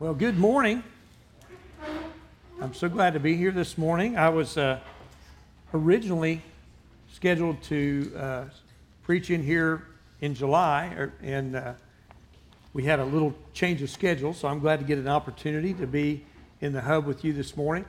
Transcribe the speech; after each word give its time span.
Well, 0.00 0.12
good 0.12 0.36
morning. 0.36 0.82
I'm 2.60 2.74
so 2.74 2.88
glad 2.88 3.14
to 3.14 3.20
be 3.20 3.36
here 3.36 3.52
this 3.52 3.78
morning. 3.78 4.16
I 4.16 4.28
was 4.28 4.58
uh, 4.58 4.80
originally 5.72 6.42
scheduled 7.12 7.62
to 7.62 8.12
uh, 8.18 8.44
preach 9.04 9.30
in 9.30 9.40
here 9.40 9.86
in 10.20 10.34
July, 10.34 10.86
or, 10.96 11.12
and 11.22 11.54
uh, 11.54 11.74
we 12.72 12.82
had 12.82 12.98
a 12.98 13.04
little 13.04 13.32
change 13.52 13.82
of 13.82 13.90
schedule, 13.90 14.34
so 14.34 14.48
I'm 14.48 14.58
glad 14.58 14.80
to 14.80 14.84
get 14.84 14.98
an 14.98 15.06
opportunity 15.06 15.72
to 15.74 15.86
be 15.86 16.24
in 16.60 16.72
the 16.72 16.80
hub 16.80 17.06
with 17.06 17.24
you 17.24 17.32
this 17.32 17.56
morning. 17.56 17.84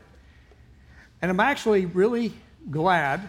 And 1.23 1.31
I'm 1.31 1.39
actually 1.39 1.87
really 1.87 2.33
glad 2.69 3.27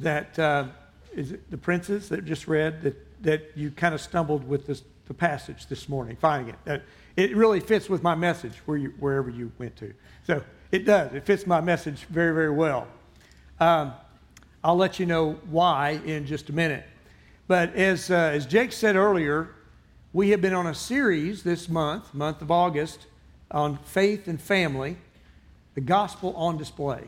that 0.00 0.38
uh, 0.38 0.66
is 1.14 1.32
it 1.32 1.50
the 1.50 1.56
princes 1.56 2.10
that 2.10 2.26
just 2.26 2.48
read 2.48 2.82
that, 2.82 3.22
that 3.22 3.52
you 3.54 3.70
kind 3.70 3.94
of 3.94 4.02
stumbled 4.02 4.46
with 4.46 4.66
this, 4.66 4.82
the 5.06 5.14
passage 5.14 5.66
this 5.66 5.88
morning, 5.88 6.16
finding 6.16 6.54
it. 6.66 6.82
It 7.16 7.36
really 7.36 7.60
fits 7.60 7.88
with 7.88 8.02
my 8.02 8.14
message 8.14 8.54
where 8.66 8.76
you, 8.76 8.94
wherever 8.98 9.30
you 9.30 9.52
went 9.58 9.76
to. 9.76 9.94
So 10.26 10.42
it 10.72 10.84
does. 10.84 11.12
It 11.12 11.24
fits 11.24 11.46
my 11.46 11.60
message 11.60 12.06
very, 12.06 12.34
very 12.34 12.50
well. 12.50 12.88
Um, 13.60 13.92
I'll 14.62 14.76
let 14.76 14.98
you 14.98 15.06
know 15.06 15.38
why 15.50 16.00
in 16.04 16.26
just 16.26 16.48
a 16.48 16.52
minute. 16.52 16.84
But 17.46 17.74
as, 17.76 18.10
uh, 18.10 18.14
as 18.14 18.46
Jake 18.46 18.72
said 18.72 18.96
earlier, 18.96 19.50
we 20.12 20.30
have 20.30 20.40
been 20.40 20.54
on 20.54 20.66
a 20.66 20.74
series 20.74 21.42
this 21.42 21.68
month, 21.68 22.14
month 22.14 22.40
of 22.40 22.50
August, 22.50 23.06
on 23.50 23.76
faith 23.78 24.26
and 24.26 24.40
family, 24.40 24.96
the 25.74 25.80
gospel 25.80 26.34
on 26.36 26.56
display. 26.56 27.04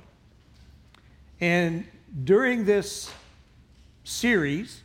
And 1.41 1.87
during 2.25 2.65
this 2.65 3.11
series, 4.05 4.83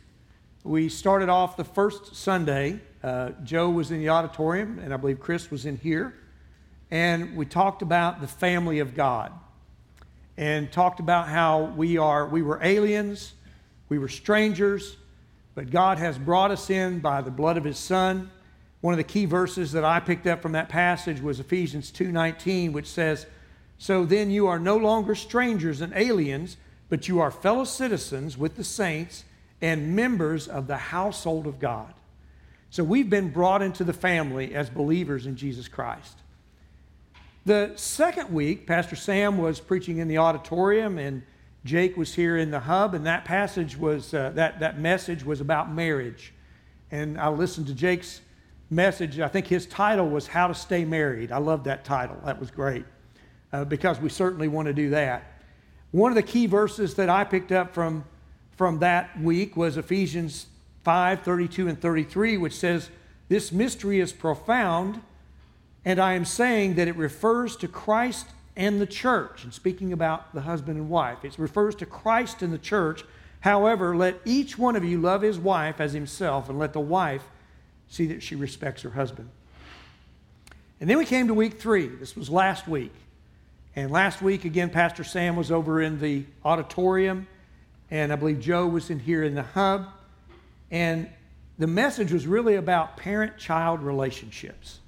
we 0.64 0.88
started 0.88 1.28
off 1.28 1.56
the 1.56 1.64
first 1.64 2.16
Sunday 2.16 2.80
uh, 3.02 3.30
Joe 3.42 3.70
was 3.70 3.90
in 3.90 3.98
the 3.98 4.10
auditorium, 4.10 4.78
and 4.78 4.94
I 4.94 4.96
believe 4.96 5.18
Chris 5.18 5.50
was 5.50 5.66
in 5.66 5.76
here. 5.76 6.14
And 6.90 7.36
we 7.36 7.46
talked 7.46 7.82
about 7.82 8.20
the 8.20 8.28
family 8.28 8.78
of 8.78 8.94
God 8.94 9.32
and 10.36 10.70
talked 10.70 11.00
about 11.00 11.28
how 11.28 11.72
we 11.76 11.98
are 11.98 12.26
we 12.26 12.42
were 12.42 12.60
aliens, 12.62 13.32
we 13.88 13.98
were 13.98 14.08
strangers, 14.08 14.96
but 15.54 15.70
God 15.70 15.98
has 15.98 16.16
brought 16.16 16.50
us 16.50 16.70
in 16.70 17.00
by 17.00 17.20
the 17.20 17.30
blood 17.30 17.56
of 17.56 17.64
his 17.64 17.78
son. 17.78 18.30
One 18.80 18.94
of 18.94 18.98
the 18.98 19.04
key 19.04 19.24
verses 19.24 19.72
that 19.72 19.84
I 19.84 20.00
picked 20.00 20.26
up 20.26 20.42
from 20.42 20.52
that 20.52 20.68
passage 20.68 21.20
was 21.20 21.40
Ephesians 21.40 21.90
2:19, 21.90 22.72
which 22.72 22.86
says, 22.86 23.26
"So 23.78 24.04
then 24.04 24.30
you 24.30 24.46
are 24.46 24.58
no 24.58 24.76
longer 24.76 25.14
strangers 25.14 25.80
and 25.80 25.92
aliens, 25.94 26.56
but 26.88 27.08
you 27.08 27.20
are 27.20 27.30
fellow 27.30 27.64
citizens 27.64 28.38
with 28.38 28.56
the 28.56 28.64
saints 28.64 29.24
and 29.60 29.96
members 29.96 30.46
of 30.46 30.66
the 30.66 30.76
household 30.76 31.46
of 31.46 31.58
God." 31.58 31.94
So 32.72 32.82
we've 32.82 33.10
been 33.10 33.28
brought 33.28 33.60
into 33.60 33.84
the 33.84 33.92
family 33.92 34.54
as 34.54 34.70
believers 34.70 35.26
in 35.26 35.36
Jesus 35.36 35.68
Christ. 35.68 36.16
The 37.44 37.72
second 37.76 38.32
week, 38.32 38.66
Pastor 38.66 38.96
Sam 38.96 39.36
was 39.36 39.60
preaching 39.60 39.98
in 39.98 40.08
the 40.08 40.16
auditorium, 40.16 40.96
and 40.96 41.22
Jake 41.66 41.98
was 41.98 42.14
here 42.14 42.38
in 42.38 42.50
the 42.50 42.60
hub, 42.60 42.94
and 42.94 43.04
that 43.04 43.26
passage 43.26 43.76
was 43.76 44.14
uh, 44.14 44.30
that 44.36 44.60
that 44.60 44.80
message 44.80 45.22
was 45.22 45.42
about 45.42 45.70
marriage. 45.70 46.32
And 46.90 47.20
I 47.20 47.28
listened 47.28 47.66
to 47.66 47.74
Jake's 47.74 48.22
message. 48.70 49.20
I 49.20 49.28
think 49.28 49.48
his 49.48 49.66
title 49.66 50.08
was 50.08 50.26
"How 50.26 50.46
to 50.46 50.54
Stay 50.54 50.86
Married." 50.86 51.30
I 51.30 51.38
love 51.38 51.64
that 51.64 51.84
title. 51.84 52.16
That 52.24 52.40
was 52.40 52.50
great 52.50 52.86
uh, 53.52 53.66
because 53.66 54.00
we 54.00 54.08
certainly 54.08 54.48
want 54.48 54.64
to 54.68 54.72
do 54.72 54.88
that. 54.90 55.24
One 55.90 56.10
of 56.10 56.16
the 56.16 56.22
key 56.22 56.46
verses 56.46 56.94
that 56.94 57.10
I 57.10 57.24
picked 57.24 57.52
up 57.52 57.74
from 57.74 58.06
from 58.56 58.78
that 58.78 59.20
week 59.20 59.58
was 59.58 59.76
Ephesians 59.76 60.46
5 60.84 61.22
32 61.22 61.68
and 61.68 61.80
33, 61.80 62.36
which 62.36 62.54
says, 62.54 62.90
This 63.28 63.52
mystery 63.52 64.00
is 64.00 64.12
profound, 64.12 65.00
and 65.84 65.98
I 65.98 66.14
am 66.14 66.24
saying 66.24 66.74
that 66.74 66.88
it 66.88 66.96
refers 66.96 67.56
to 67.56 67.68
Christ 67.68 68.26
and 68.56 68.80
the 68.80 68.86
church. 68.86 69.44
And 69.44 69.54
speaking 69.54 69.92
about 69.92 70.34
the 70.34 70.42
husband 70.42 70.78
and 70.78 70.90
wife, 70.90 71.24
it 71.24 71.38
refers 71.38 71.74
to 71.76 71.86
Christ 71.86 72.42
and 72.42 72.52
the 72.52 72.58
church. 72.58 73.04
However, 73.40 73.96
let 73.96 74.20
each 74.24 74.58
one 74.58 74.76
of 74.76 74.84
you 74.84 75.00
love 75.00 75.22
his 75.22 75.38
wife 75.38 75.80
as 75.80 75.92
himself, 75.92 76.48
and 76.48 76.58
let 76.58 76.72
the 76.72 76.80
wife 76.80 77.24
see 77.88 78.06
that 78.06 78.22
she 78.22 78.34
respects 78.34 78.82
her 78.82 78.90
husband. 78.90 79.28
And 80.80 80.90
then 80.90 80.98
we 80.98 81.04
came 81.04 81.28
to 81.28 81.34
week 81.34 81.60
three. 81.60 81.86
This 81.86 82.16
was 82.16 82.28
last 82.28 82.66
week. 82.66 82.92
And 83.74 83.90
last 83.90 84.20
week, 84.20 84.44
again, 84.44 84.68
Pastor 84.68 85.04
Sam 85.04 85.36
was 85.36 85.50
over 85.50 85.80
in 85.80 86.00
the 86.00 86.24
auditorium, 86.44 87.26
and 87.90 88.12
I 88.12 88.16
believe 88.16 88.40
Joe 88.40 88.66
was 88.66 88.90
in 88.90 88.98
here 88.98 89.22
in 89.22 89.34
the 89.34 89.42
hub. 89.42 89.86
And 90.72 91.08
the 91.58 91.66
message 91.66 92.10
was 92.10 92.26
really 92.26 92.56
about 92.56 92.96
parent 92.96 93.36
child 93.36 93.82
relationships. 93.82 94.80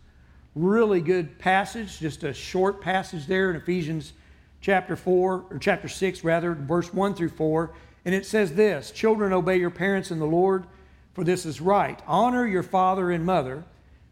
Really 0.56 1.00
good 1.00 1.38
passage, 1.38 2.00
just 2.00 2.24
a 2.24 2.32
short 2.32 2.80
passage 2.80 3.26
there 3.26 3.50
in 3.50 3.56
Ephesians 3.56 4.14
chapter 4.62 4.96
4, 4.96 5.44
or 5.50 5.58
chapter 5.58 5.88
6, 5.88 6.24
rather, 6.24 6.54
verse 6.54 6.92
1 6.92 7.14
through 7.14 7.28
4. 7.28 7.70
And 8.06 8.14
it 8.14 8.24
says 8.24 8.54
this 8.54 8.90
Children, 8.90 9.34
obey 9.34 9.58
your 9.58 9.70
parents 9.70 10.10
in 10.10 10.18
the 10.18 10.26
Lord, 10.26 10.64
for 11.12 11.22
this 11.22 11.44
is 11.44 11.60
right. 11.60 12.00
Honor 12.06 12.46
your 12.46 12.62
father 12.62 13.10
and 13.10 13.26
mother. 13.26 13.62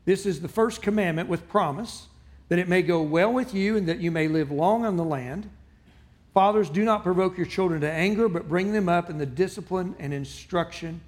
This 0.05 0.27
is 0.27 0.41
the 0.41 0.49
first 0.49 0.83
commandment 0.83 1.29
with 1.29 1.49
promise, 1.49 2.09
that 2.49 2.59
it 2.59 2.69
may 2.69 2.83
go 2.83 3.01
well 3.01 3.33
with 3.33 3.55
you 3.55 3.79
and 3.79 3.89
that 3.89 4.01
you 4.01 4.11
may 4.11 4.29
live 4.29 4.51
long 4.51 4.85
on 4.85 4.97
the 4.97 5.05
land. 5.05 5.49
Fathers, 6.35 6.69
do 6.69 6.85
not 6.85 7.03
provoke 7.03 7.39
your 7.39 7.47
children 7.47 7.81
to 7.81 7.91
anger, 7.91 8.29
but 8.29 8.49
bring 8.49 8.73
them 8.73 8.89
up 8.91 9.09
in 9.09 9.17
the 9.17 9.27
discipline 9.27 9.95
and 9.99 10.13
instruction 10.13 11.01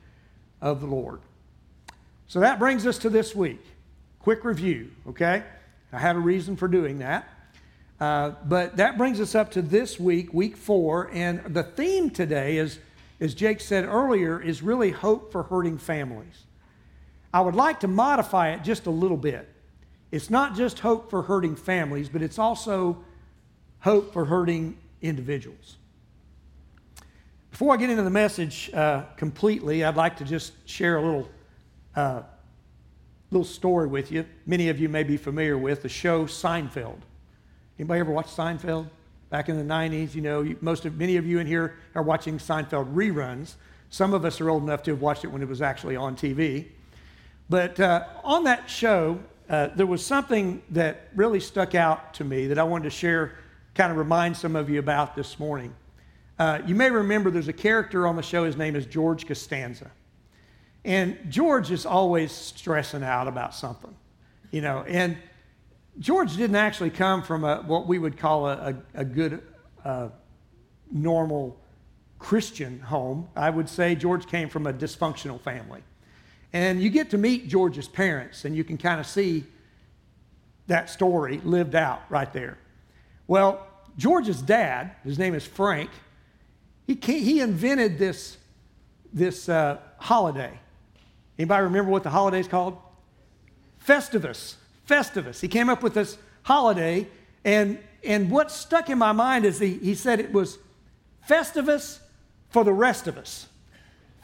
of 0.64 0.80
the 0.80 0.86
Lord. 0.86 1.20
So 2.26 2.40
that 2.40 2.58
brings 2.58 2.86
us 2.86 2.98
to 2.98 3.10
this 3.10 3.34
week. 3.34 3.60
Quick 4.18 4.44
review, 4.44 4.90
okay? 5.06 5.44
I 5.92 5.98
had 5.98 6.16
a 6.16 6.18
reason 6.18 6.56
for 6.56 6.66
doing 6.66 6.98
that. 6.98 7.28
Uh, 8.00 8.32
but 8.46 8.78
that 8.78 8.98
brings 8.98 9.20
us 9.20 9.34
up 9.34 9.52
to 9.52 9.62
this 9.62 10.00
week, 10.00 10.32
week 10.32 10.56
four. 10.56 11.10
And 11.12 11.44
the 11.54 11.62
theme 11.62 12.10
today 12.10 12.56
is, 12.56 12.78
as 13.20 13.34
Jake 13.34 13.60
said 13.60 13.84
earlier, 13.84 14.40
is 14.40 14.62
really 14.62 14.90
hope 14.90 15.30
for 15.30 15.44
hurting 15.44 15.78
families. 15.78 16.44
I 17.32 17.42
would 17.42 17.54
like 17.54 17.80
to 17.80 17.88
modify 17.88 18.52
it 18.52 18.64
just 18.64 18.86
a 18.86 18.90
little 18.90 19.16
bit. 19.18 19.48
It's 20.10 20.30
not 20.30 20.56
just 20.56 20.78
hope 20.78 21.10
for 21.10 21.22
hurting 21.22 21.56
families, 21.56 22.08
but 22.08 22.22
it's 22.22 22.38
also 22.38 23.04
hope 23.80 24.12
for 24.12 24.24
hurting 24.24 24.78
individuals. 25.02 25.76
Before 27.54 27.72
I 27.72 27.76
get 27.76 27.88
into 27.88 28.02
the 28.02 28.10
message 28.10 28.68
uh, 28.74 29.04
completely, 29.16 29.84
I'd 29.84 29.94
like 29.94 30.16
to 30.16 30.24
just 30.24 30.54
share 30.68 30.96
a 30.96 31.00
little, 31.00 31.28
uh, 31.94 32.22
little 33.30 33.44
story 33.44 33.86
with 33.86 34.10
you. 34.10 34.26
Many 34.44 34.70
of 34.70 34.80
you 34.80 34.88
may 34.88 35.04
be 35.04 35.16
familiar 35.16 35.56
with 35.56 35.82
the 35.82 35.88
show 35.88 36.24
Seinfeld. 36.24 36.98
Anybody 37.78 38.00
ever 38.00 38.10
watch 38.10 38.26
Seinfeld? 38.26 38.88
Back 39.30 39.48
in 39.48 39.56
the 39.56 39.72
90s, 39.72 40.16
you 40.16 40.20
know, 40.20 40.52
most 40.62 40.84
of 40.84 40.98
many 40.98 41.16
of 41.16 41.26
you 41.26 41.38
in 41.38 41.46
here 41.46 41.76
are 41.94 42.02
watching 42.02 42.38
Seinfeld 42.38 42.92
reruns. 42.92 43.54
Some 43.88 44.14
of 44.14 44.24
us 44.24 44.40
are 44.40 44.50
old 44.50 44.64
enough 44.64 44.82
to 44.82 44.90
have 44.90 45.00
watched 45.00 45.22
it 45.22 45.28
when 45.28 45.40
it 45.40 45.46
was 45.46 45.62
actually 45.62 45.94
on 45.94 46.16
TV. 46.16 46.66
But 47.48 47.78
uh, 47.78 48.04
on 48.24 48.42
that 48.44 48.68
show, 48.68 49.20
uh, 49.48 49.68
there 49.76 49.86
was 49.86 50.04
something 50.04 50.60
that 50.70 51.08
really 51.14 51.38
stuck 51.38 51.76
out 51.76 52.14
to 52.14 52.24
me 52.24 52.48
that 52.48 52.58
I 52.58 52.64
wanted 52.64 52.84
to 52.86 52.90
share, 52.90 53.38
kind 53.76 53.92
of 53.92 53.96
remind 53.96 54.36
some 54.36 54.56
of 54.56 54.68
you 54.68 54.80
about 54.80 55.14
this 55.14 55.38
morning. 55.38 55.72
Uh, 56.38 56.60
you 56.66 56.74
may 56.74 56.90
remember 56.90 57.30
there's 57.30 57.48
a 57.48 57.52
character 57.52 58.06
on 58.06 58.16
the 58.16 58.22
show, 58.22 58.44
his 58.44 58.56
name 58.56 58.74
is 58.74 58.86
George 58.86 59.26
Costanza. 59.26 59.90
And 60.84 61.16
George 61.28 61.70
is 61.70 61.86
always 61.86 62.32
stressing 62.32 63.02
out 63.02 63.28
about 63.28 63.54
something, 63.54 63.94
you 64.50 64.60
know. 64.60 64.84
And 64.86 65.16
George 65.98 66.36
didn't 66.36 66.56
actually 66.56 66.90
come 66.90 67.22
from 67.22 67.44
a, 67.44 67.62
what 67.62 67.86
we 67.86 67.98
would 67.98 68.18
call 68.18 68.48
a, 68.48 68.74
a, 68.94 69.00
a 69.00 69.04
good, 69.04 69.42
uh, 69.84 70.08
normal 70.90 71.60
Christian 72.18 72.80
home. 72.80 73.28
I 73.36 73.50
would 73.50 73.68
say 73.68 73.94
George 73.94 74.26
came 74.26 74.48
from 74.48 74.66
a 74.66 74.72
dysfunctional 74.72 75.40
family. 75.40 75.82
And 76.52 76.82
you 76.82 76.88
get 76.88 77.10
to 77.10 77.18
meet 77.18 77.48
George's 77.48 77.88
parents, 77.88 78.44
and 78.44 78.56
you 78.56 78.62
can 78.62 78.78
kind 78.78 79.00
of 79.00 79.06
see 79.06 79.44
that 80.68 80.88
story 80.88 81.40
lived 81.44 81.74
out 81.74 82.02
right 82.08 82.32
there. 82.32 82.58
Well, 83.26 83.66
George's 83.96 84.40
dad, 84.40 84.92
his 85.02 85.18
name 85.18 85.34
is 85.34 85.44
Frank, 85.44 85.90
he, 86.86 86.94
he 86.94 87.40
invented 87.40 87.98
this, 87.98 88.36
this 89.12 89.48
uh, 89.48 89.78
holiday. 89.98 90.58
Anybody 91.38 91.64
remember 91.64 91.90
what 91.90 92.02
the 92.02 92.10
holiday 92.10 92.40
is 92.40 92.48
called? 92.48 92.78
Festivus. 93.84 94.56
Festivus. 94.88 95.40
He 95.40 95.48
came 95.48 95.68
up 95.68 95.82
with 95.82 95.94
this 95.94 96.18
holiday, 96.42 97.08
and, 97.44 97.78
and 98.04 98.30
what 98.30 98.50
stuck 98.50 98.90
in 98.90 98.98
my 98.98 99.12
mind 99.12 99.44
is 99.44 99.58
he, 99.58 99.78
he 99.78 99.94
said 99.94 100.20
it 100.20 100.32
was 100.32 100.58
Festivus 101.28 102.00
for 102.50 102.64
the 102.64 102.72
rest 102.72 103.06
of 103.06 103.16
us. 103.16 103.48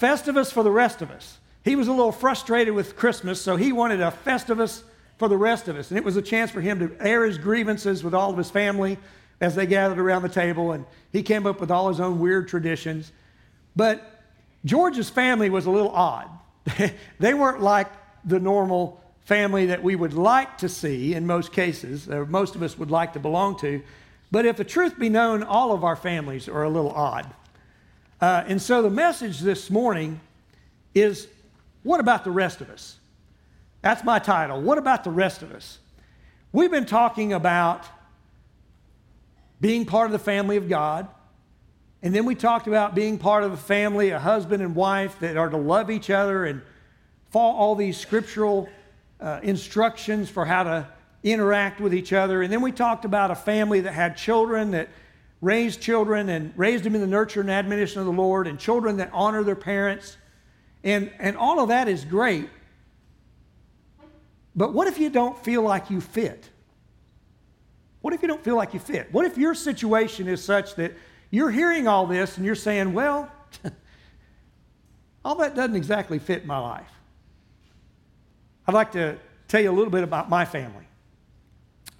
Festivus 0.01 0.53
for 0.53 0.63
the 0.63 0.71
rest 0.71 1.03
of 1.03 1.11
us. 1.11 1.39
He 1.65 1.77
was 1.77 1.89
a 1.89 1.93
little 1.93 2.13
frustrated 2.13 2.75
with 2.75 2.97
Christmas, 2.97 3.41
so 3.41 3.57
he 3.57 3.73
wanted 3.73 4.01
a 4.01 4.11
Festivus 4.25 4.83
for 5.19 5.29
the 5.29 5.37
rest 5.37 5.69
of 5.69 5.77
us. 5.77 5.91
And 5.91 5.99
it 5.99 6.05
was 6.05 6.17
a 6.17 6.23
chance 6.23 6.51
for 6.51 6.61
him 6.61 6.79
to 6.79 6.97
air 7.01 7.25
his 7.25 7.37
grievances 7.37 8.03
with 8.03 8.15
all 8.15 8.31
of 8.31 8.39
his 8.39 8.51
family 8.51 8.99
as 9.41 9.55
they 9.55 9.67
gathered 9.67 9.99
around 9.99 10.23
the 10.23 10.29
table, 10.29 10.73
and 10.73 10.85
he 11.13 11.23
came 11.23 11.47
up 11.47 11.61
with 11.61 11.71
all 11.71 11.89
his 11.89 12.01
own 12.01 12.19
weird 12.19 12.49
traditions. 12.49 13.11
But 13.75 14.23
George's 14.65 15.09
family 15.09 15.49
was 15.49 15.67
a 15.67 15.71
little 15.71 15.91
odd. 15.91 16.29
they 17.19 17.35
weren't 17.35 17.63
like 17.63 17.89
the 18.25 18.39
normal 18.39 19.03
family 19.25 19.67
that 19.67 19.83
we 19.83 19.97
would 19.97 20.13
like 20.13 20.59
to 20.59 20.69
see 20.69 21.15
in 21.15 21.27
most 21.27 21.53
cases, 21.53 22.09
or 22.09 22.27
most 22.27 22.55
of 22.55 22.63
us 22.63 22.77
would 22.77 22.91
like 22.91 23.15
to 23.15 23.21
belong 23.21 23.59
to. 23.61 23.83
But 24.31 24.45
if 24.45 24.57
the 24.57 24.65
truth 24.65 24.99
be 24.99 25.09
known, 25.09 25.43
all 25.43 25.73
of 25.73 25.85
our 25.85 25.97
families 25.97 26.49
are 26.49 26.63
a 26.63 26.69
little 26.69 26.93
odd. 26.93 27.33
Uh, 28.21 28.45
and 28.47 28.61
so 28.61 28.83
the 28.83 28.91
message 28.91 29.41
this 29.41 29.71
morning 29.71 30.21
is 30.95 31.29
what 31.83 32.01
about 32.01 32.25
the 32.25 32.31
rest 32.31 32.61
of 32.61 32.69
us? 32.71 32.99
That's 33.83 34.05
my 34.05 34.19
title. 34.19 34.61
What 34.61 34.77
about 34.77 35.05
the 35.05 35.11
rest 35.11 35.43
of 35.43 35.53
us? 35.53 35.79
We've 36.53 36.71
been 36.71 36.85
talking 36.85 37.33
about 37.33 37.87
being 39.61 39.85
part 39.85 40.07
of 40.07 40.13
the 40.13 40.19
family 40.19 40.57
of 40.57 40.69
God. 40.69 41.09
And 42.03 42.15
then 42.15 42.25
we 42.25 42.35
talked 42.35 42.67
about 42.67 42.95
being 42.95 43.19
part 43.19 43.45
of 43.45 43.53
a 43.53 43.57
family, 43.57 44.11
a 44.11 44.19
husband 44.19 44.63
and 44.63 44.75
wife 44.75 45.19
that 45.21 45.37
are 45.37 45.51
to 45.51 45.59
love 45.59 45.91
each 45.91 46.09
other 46.09 46.47
and 46.47 46.63
follow 47.31 47.55
all 47.55 47.75
these 47.75 47.99
scriptural 47.99 48.69
uh, 49.21 49.41
instructions 49.43 50.31
for 50.31 50.45
how 50.47 50.63
to 50.63 50.89
interact 51.23 51.81
with 51.81 51.93
each 51.93 52.13
other. 52.13 52.43
And 52.43 52.51
then 52.51 52.63
we 52.63 52.73
talked 52.73 53.05
about 53.05 53.31
a 53.31 53.35
family 53.35 53.81
that 53.83 53.93
had 53.93 54.17
children 54.17 54.71
that 54.71 54.89
raised 55.43 55.81
children 55.81 56.29
and 56.29 56.53
raised 56.57 56.85
them 56.85 56.95
in 56.95 57.01
the 57.01 57.07
nurture 57.07 57.41
and 57.41 57.51
admonition 57.51 58.01
of 58.01 58.07
the 58.07 58.13
Lord, 58.13 58.47
and 58.47 58.59
children 58.59 58.99
that 58.99 59.11
honor 59.13 59.43
their 59.43 59.57
parents. 59.57 60.17
And, 60.85 61.11
and 61.19 61.37
all 61.37 61.61
of 61.61 61.69
that 61.69 61.89
is 61.89 62.05
great. 62.05 62.49
But 64.55 64.73
what 64.73 64.89
if 64.89 64.99
you 64.99 65.11
don't 65.11 65.39
feel 65.43 65.63
like 65.63 65.91
you 65.91 66.01
fit? 66.01 66.49
What 68.01 68.15
if 68.15 68.23
you 68.23 68.29
don't 68.29 68.43
feel 68.43 68.57
like 68.57 68.75
you 68.75 68.81
fit? 68.81 69.13
What 69.13 69.27
if 69.27 69.37
your 69.37 69.55
situation 69.55 70.27
is 70.27 70.43
such 70.43 70.75
that 70.77 70.93
you're 71.31 71.51
hearing 71.51 71.87
all 71.87 72.07
this 72.07 72.37
and 72.37 72.47
you're 72.47 72.55
saying, 72.55 72.93
well, 72.93 73.31
all 75.25 75.37
that 75.37 75.55
doesn't 75.55 75.77
exactly 75.77 76.19
fit 76.19 76.47
my 76.47 76.59
life? 76.59 76.91
I'd 78.67 78.75
like 78.75 78.93
to 78.93 79.19
tell 79.49 79.61
you 79.61 79.71
a 79.71 79.73
little 79.73 79.91
bit 79.91 80.05
about 80.05 80.31
my 80.31 80.45
family. 80.45 80.85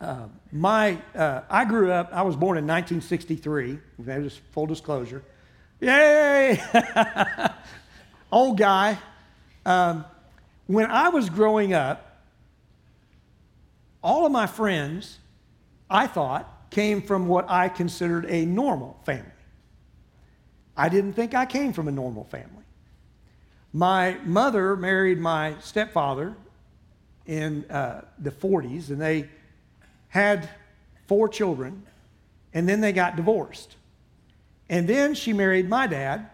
Uh, 0.01 0.29
my, 0.51 0.97
uh, 1.15 1.43
I 1.51 1.67
grew 1.67 1.93
up, 1.93 2.09
I 2.13 2.23
was 2.23 2.35
born 2.35 2.57
in 2.57 2.67
1963. 2.67 3.79
Just 4.23 4.39
full 4.53 4.67
disclosure. 4.67 5.23
Yay! 5.81 6.63
Old 8.33 8.57
guy. 8.57 8.99
Um, 9.67 10.05
when 10.67 10.91
I 10.91 11.11
was 11.11 11.29
growing 11.29 11.75
up, 11.75 12.23
all 14.03 14.25
of 14.25 14.33
my 14.33 14.47
friends, 14.47 15.19
I 15.91 16.07
thought, 16.07 16.71
came 16.71 17.03
from 17.03 17.27
what 17.27 17.51
I 17.51 17.69
considered 17.69 18.25
a 18.27 18.47
normal 18.47 18.99
family. 19.05 19.27
I 20.77 20.89
didn't 20.89 21.15
think 21.15 21.35
I 21.35 21.47
came 21.47 21.73
from 21.73 21.89
a 21.89 21.93
normal 21.93 22.25
family. 22.25 22.65
My 23.73 24.17
mother 24.25 24.77
married 24.77 25.19
my 25.19 25.57
stepfather 25.61 26.35
in 27.27 27.69
uh, 27.71 28.03
the 28.19 28.31
40s, 28.31 28.91
and 28.91 29.01
they 29.01 29.29
had 30.09 30.49
four 31.07 31.29
children, 31.29 31.83
and 32.55 32.69
then 32.69 32.81
they 32.81 32.93
got 32.93 33.17
divorced. 33.17 33.77
And 34.69 34.89
then 34.89 35.15
she 35.15 35.33
married 35.33 35.69
my 35.69 35.87
dad 35.87 36.31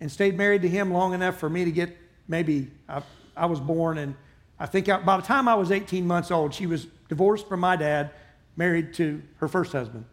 and 0.00 0.10
stayed 0.10 0.36
married 0.36 0.62
to 0.62 0.68
him 0.68 0.92
long 0.92 1.12
enough 1.12 1.38
for 1.38 1.50
me 1.50 1.64
to 1.64 1.70
get 1.72 1.96
maybe, 2.28 2.70
I, 2.88 3.02
I 3.36 3.46
was 3.46 3.60
born, 3.60 3.98
and 3.98 4.14
I 4.58 4.66
think 4.66 4.88
I, 4.88 4.98
by 4.98 5.16
the 5.16 5.22
time 5.22 5.48
I 5.48 5.54
was 5.54 5.70
18 5.70 6.06
months 6.06 6.30
old, 6.30 6.54
she 6.54 6.66
was 6.66 6.86
divorced 7.08 7.48
from 7.48 7.60
my 7.60 7.76
dad, 7.76 8.10
married 8.56 8.94
to 8.94 9.22
her 9.36 9.48
first 9.48 9.72
husband. 9.72 10.04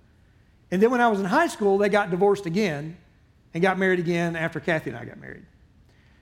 And 0.71 0.81
then 0.81 0.91
when 0.91 1.01
I 1.01 1.07
was 1.07 1.19
in 1.19 1.25
high 1.25 1.47
school, 1.47 1.77
they 1.77 1.89
got 1.89 2.11
divorced 2.11 2.45
again 2.45 2.97
and 3.53 3.63
got 3.63 3.79
married 3.79 3.99
again 3.99 4.35
after 4.35 4.59
Kathy 4.59 4.91
and 4.91 4.99
I 4.99 5.05
got 5.05 5.19
married. 5.19 5.45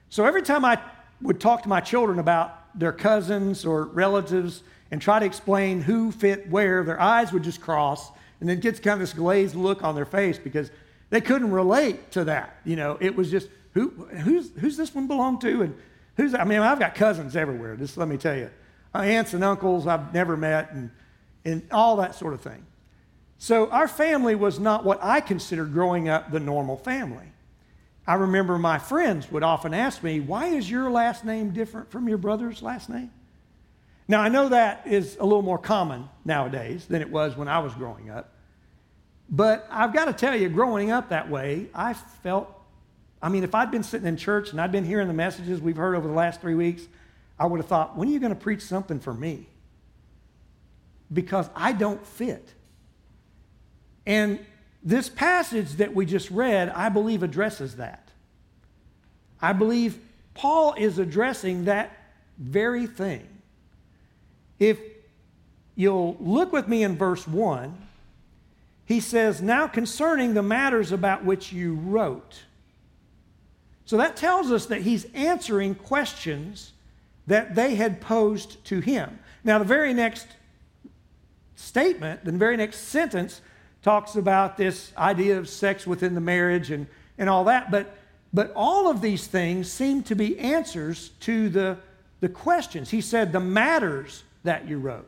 So 0.08 0.24
every 0.24 0.42
time 0.42 0.64
I 0.64 0.80
would 1.20 1.40
talk 1.40 1.62
to 1.64 1.68
my 1.68 1.80
children 1.80 2.18
about 2.18 2.78
their 2.78 2.92
cousins 2.92 3.66
or 3.66 3.84
relatives 3.84 4.62
and 4.90 5.02
try 5.02 5.18
to 5.18 5.26
explain 5.26 5.82
who 5.82 6.10
fit 6.12 6.48
where, 6.48 6.82
their 6.84 7.00
eyes 7.00 7.32
would 7.32 7.42
just 7.42 7.60
cross 7.60 8.10
and 8.40 8.48
then 8.48 8.60
gets 8.60 8.80
kind 8.80 8.94
of 8.94 9.00
this 9.00 9.12
glazed 9.12 9.54
look 9.54 9.82
on 9.82 9.94
their 9.94 10.06
face 10.06 10.38
because 10.38 10.70
they 11.10 11.20
couldn't 11.20 11.50
relate 11.50 12.12
to 12.12 12.24
that. 12.24 12.56
You 12.64 12.76
know, 12.76 12.96
it 13.00 13.14
was 13.14 13.30
just 13.30 13.48
who 13.74 13.90
who's 13.90 14.50
who's 14.58 14.76
this 14.76 14.94
one 14.94 15.06
belong 15.06 15.38
to 15.40 15.62
and 15.62 15.76
who's 16.16 16.34
I 16.34 16.44
mean 16.44 16.60
I've 16.60 16.78
got 16.78 16.94
cousins 16.94 17.36
everywhere. 17.36 17.76
Just 17.76 17.96
let 17.96 18.08
me 18.08 18.16
tell 18.16 18.36
you, 18.36 18.50
aunts 18.94 19.34
and 19.34 19.44
uncles 19.44 19.86
I've 19.86 20.14
never 20.14 20.36
met 20.36 20.72
and 20.72 20.90
and 21.48 21.62
all 21.70 21.96
that 21.96 22.14
sort 22.14 22.34
of 22.34 22.40
thing. 22.40 22.64
So 23.38 23.70
our 23.70 23.88
family 23.88 24.34
was 24.34 24.58
not 24.58 24.84
what 24.84 24.98
I 25.02 25.20
considered 25.20 25.72
growing 25.72 26.08
up 26.08 26.30
the 26.30 26.40
normal 26.40 26.76
family. 26.76 27.32
I 28.06 28.14
remember 28.14 28.58
my 28.58 28.78
friends 28.78 29.30
would 29.30 29.42
often 29.42 29.74
ask 29.74 30.02
me, 30.02 30.18
"Why 30.18 30.46
is 30.46 30.70
your 30.70 30.90
last 30.90 31.24
name 31.24 31.50
different 31.50 31.90
from 31.90 32.08
your 32.08 32.18
brother's 32.18 32.62
last 32.62 32.88
name?" 32.88 33.10
Now, 34.08 34.22
I 34.22 34.28
know 34.28 34.48
that 34.48 34.86
is 34.86 35.16
a 35.20 35.24
little 35.24 35.42
more 35.42 35.58
common 35.58 36.08
nowadays 36.24 36.86
than 36.86 37.02
it 37.02 37.10
was 37.10 37.36
when 37.36 37.46
I 37.46 37.58
was 37.58 37.74
growing 37.74 38.08
up. 38.08 38.32
But 39.28 39.66
I've 39.70 39.92
got 39.92 40.06
to 40.06 40.14
tell 40.14 40.34
you, 40.34 40.48
growing 40.48 40.90
up 40.90 41.10
that 41.10 41.28
way, 41.28 41.68
I 41.74 41.92
felt, 41.92 42.48
I 43.20 43.28
mean, 43.28 43.44
if 43.44 43.54
I'd 43.54 43.70
been 43.70 43.82
sitting 43.82 44.08
in 44.08 44.16
church 44.16 44.50
and 44.52 44.60
I'd 44.60 44.72
been 44.72 44.86
hearing 44.86 45.08
the 45.08 45.14
messages 45.14 45.60
we've 45.60 45.76
heard 45.76 45.94
over 45.94 46.08
the 46.08 46.14
last 46.14 46.40
three 46.40 46.54
weeks, 46.54 46.84
I 47.38 47.44
would 47.44 47.58
have 47.58 47.66
thought, 47.66 47.96
when 47.96 48.08
are 48.08 48.10
you 48.10 48.18
going 48.18 48.34
to 48.34 48.40
preach 48.40 48.62
something 48.62 48.98
for 48.98 49.12
me? 49.12 49.46
Because 51.12 51.48
I 51.54 51.72
don't 51.72 52.04
fit. 52.06 52.52
And 54.06 54.38
this 54.82 55.08
passage 55.08 55.72
that 55.74 55.94
we 55.94 56.06
just 56.06 56.30
read, 56.30 56.70
I 56.70 56.88
believe, 56.88 57.22
addresses 57.22 57.76
that. 57.76 58.08
I 59.40 59.52
believe 59.52 59.98
Paul 60.34 60.74
is 60.76 60.98
addressing 60.98 61.64
that 61.64 61.96
very 62.38 62.86
thing. 62.86 63.26
If 64.58 64.78
you'll 65.74 66.16
look 66.20 66.52
with 66.52 66.68
me 66.68 66.82
in 66.82 66.96
verse 66.96 67.26
1, 67.26 67.76
he 68.84 69.00
says, 69.00 69.42
Now 69.42 69.66
concerning 69.66 70.34
the 70.34 70.42
matters 70.42 70.92
about 70.92 71.24
which 71.24 71.52
you 71.52 71.74
wrote. 71.74 72.44
So 73.84 73.96
that 73.96 74.16
tells 74.16 74.50
us 74.50 74.66
that 74.66 74.82
he's 74.82 75.06
answering 75.14 75.74
questions 75.74 76.72
that 77.26 77.54
they 77.54 77.74
had 77.74 78.00
posed 78.00 78.64
to 78.66 78.80
him. 78.80 79.18
Now, 79.44 79.58
the 79.58 79.64
very 79.64 79.92
next 79.92 80.26
statement, 81.58 82.24
the 82.24 82.32
very 82.32 82.56
next 82.56 82.78
sentence, 82.88 83.40
talks 83.82 84.16
about 84.16 84.56
this 84.56 84.92
idea 84.96 85.38
of 85.38 85.48
sex 85.48 85.86
within 85.86 86.14
the 86.14 86.20
marriage 86.20 86.70
and, 86.70 86.86
and 87.18 87.28
all 87.28 87.44
that. 87.44 87.70
But, 87.70 87.96
but 88.32 88.52
all 88.54 88.88
of 88.88 89.00
these 89.00 89.26
things 89.26 89.70
seem 89.70 90.02
to 90.04 90.14
be 90.14 90.38
answers 90.38 91.10
to 91.20 91.48
the, 91.48 91.78
the 92.20 92.28
questions. 92.28 92.90
He 92.90 93.00
said, 93.00 93.32
The 93.32 93.40
matters 93.40 94.22
that 94.44 94.68
you 94.68 94.78
wrote. 94.78 95.06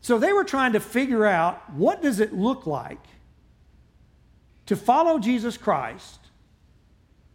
So 0.00 0.18
they 0.18 0.32
were 0.32 0.44
trying 0.44 0.72
to 0.72 0.80
figure 0.80 1.26
out 1.26 1.70
what 1.74 2.00
does 2.00 2.20
it 2.20 2.32
look 2.32 2.66
like 2.66 3.04
to 4.66 4.76
follow 4.76 5.18
Jesus 5.18 5.56
Christ 5.56 6.20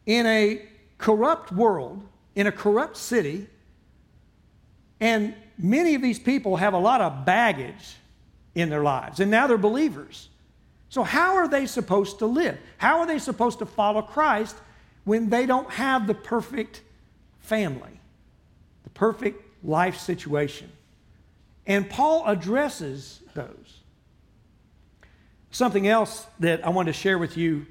in 0.06 0.26
a 0.26 0.66
corrupt 0.98 1.52
world, 1.52 2.02
in 2.36 2.48
a 2.48 2.52
corrupt 2.52 2.98
city, 2.98 3.48
and 5.00 5.36
many 5.58 5.96
of 5.96 6.02
these 6.02 6.20
people 6.20 6.58
have 6.58 6.74
a 6.74 6.80
lot 6.80 7.02
of 7.02 7.26
baggage 7.26 7.96
in 8.56 8.70
their 8.70 8.84
lives, 8.84 9.20
and 9.20 9.32
now 9.32 9.48
they're 9.48 9.58
believers. 9.58 10.30
So, 10.90 11.04
how 11.04 11.36
are 11.36 11.48
they 11.48 11.66
supposed 11.66 12.20
to 12.20 12.28
live? 12.28 12.58
How 12.78 13.00
are 13.00 13.08
they 13.08 13.20
supposed 13.20 13.60
to 13.60 13.66
follow 13.66 14.02
Christ 14.02 14.56
when 15.06 15.30
they 15.30 15.46
don't 15.46 15.70
have 15.72 16.08
the 16.08 16.14
perfect 16.14 16.82
family, 17.40 18.00
the 18.84 18.90
perfect 18.92 19.42
life 19.64 19.98
situation. 19.98 20.72
And 21.66 21.90
Paul 21.90 22.24
addresses 22.26 23.22
those. 23.34 23.80
Something 25.52 25.88
else 25.88 26.26
that 26.40 26.66
I 26.66 26.70
want 26.70 26.88
to 26.88 26.94
share 26.94 27.18
with 27.18 27.38
you 27.38 27.68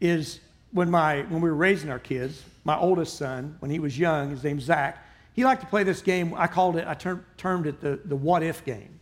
is 0.00 0.40
when, 0.72 0.90
my, 0.90 1.22
when 1.22 1.40
we 1.40 1.48
were 1.48 1.56
raising 1.56 1.90
our 1.90 1.98
kids, 1.98 2.42
my 2.64 2.76
oldest 2.76 3.16
son, 3.16 3.56
when 3.58 3.70
he 3.70 3.78
was 3.78 3.98
young, 3.98 4.30
his 4.30 4.44
name's 4.44 4.64
Zach, 4.64 5.03
he 5.34 5.44
liked 5.44 5.60
to 5.60 5.66
play 5.66 5.82
this 5.82 6.00
game. 6.00 6.32
I 6.36 6.46
called 6.46 6.76
it, 6.76 6.86
I 6.86 6.94
ter- 6.94 7.24
termed 7.36 7.66
it 7.66 7.80
the, 7.80 8.00
the 8.04 8.16
what 8.16 8.42
if 8.42 8.64
game. 8.64 9.00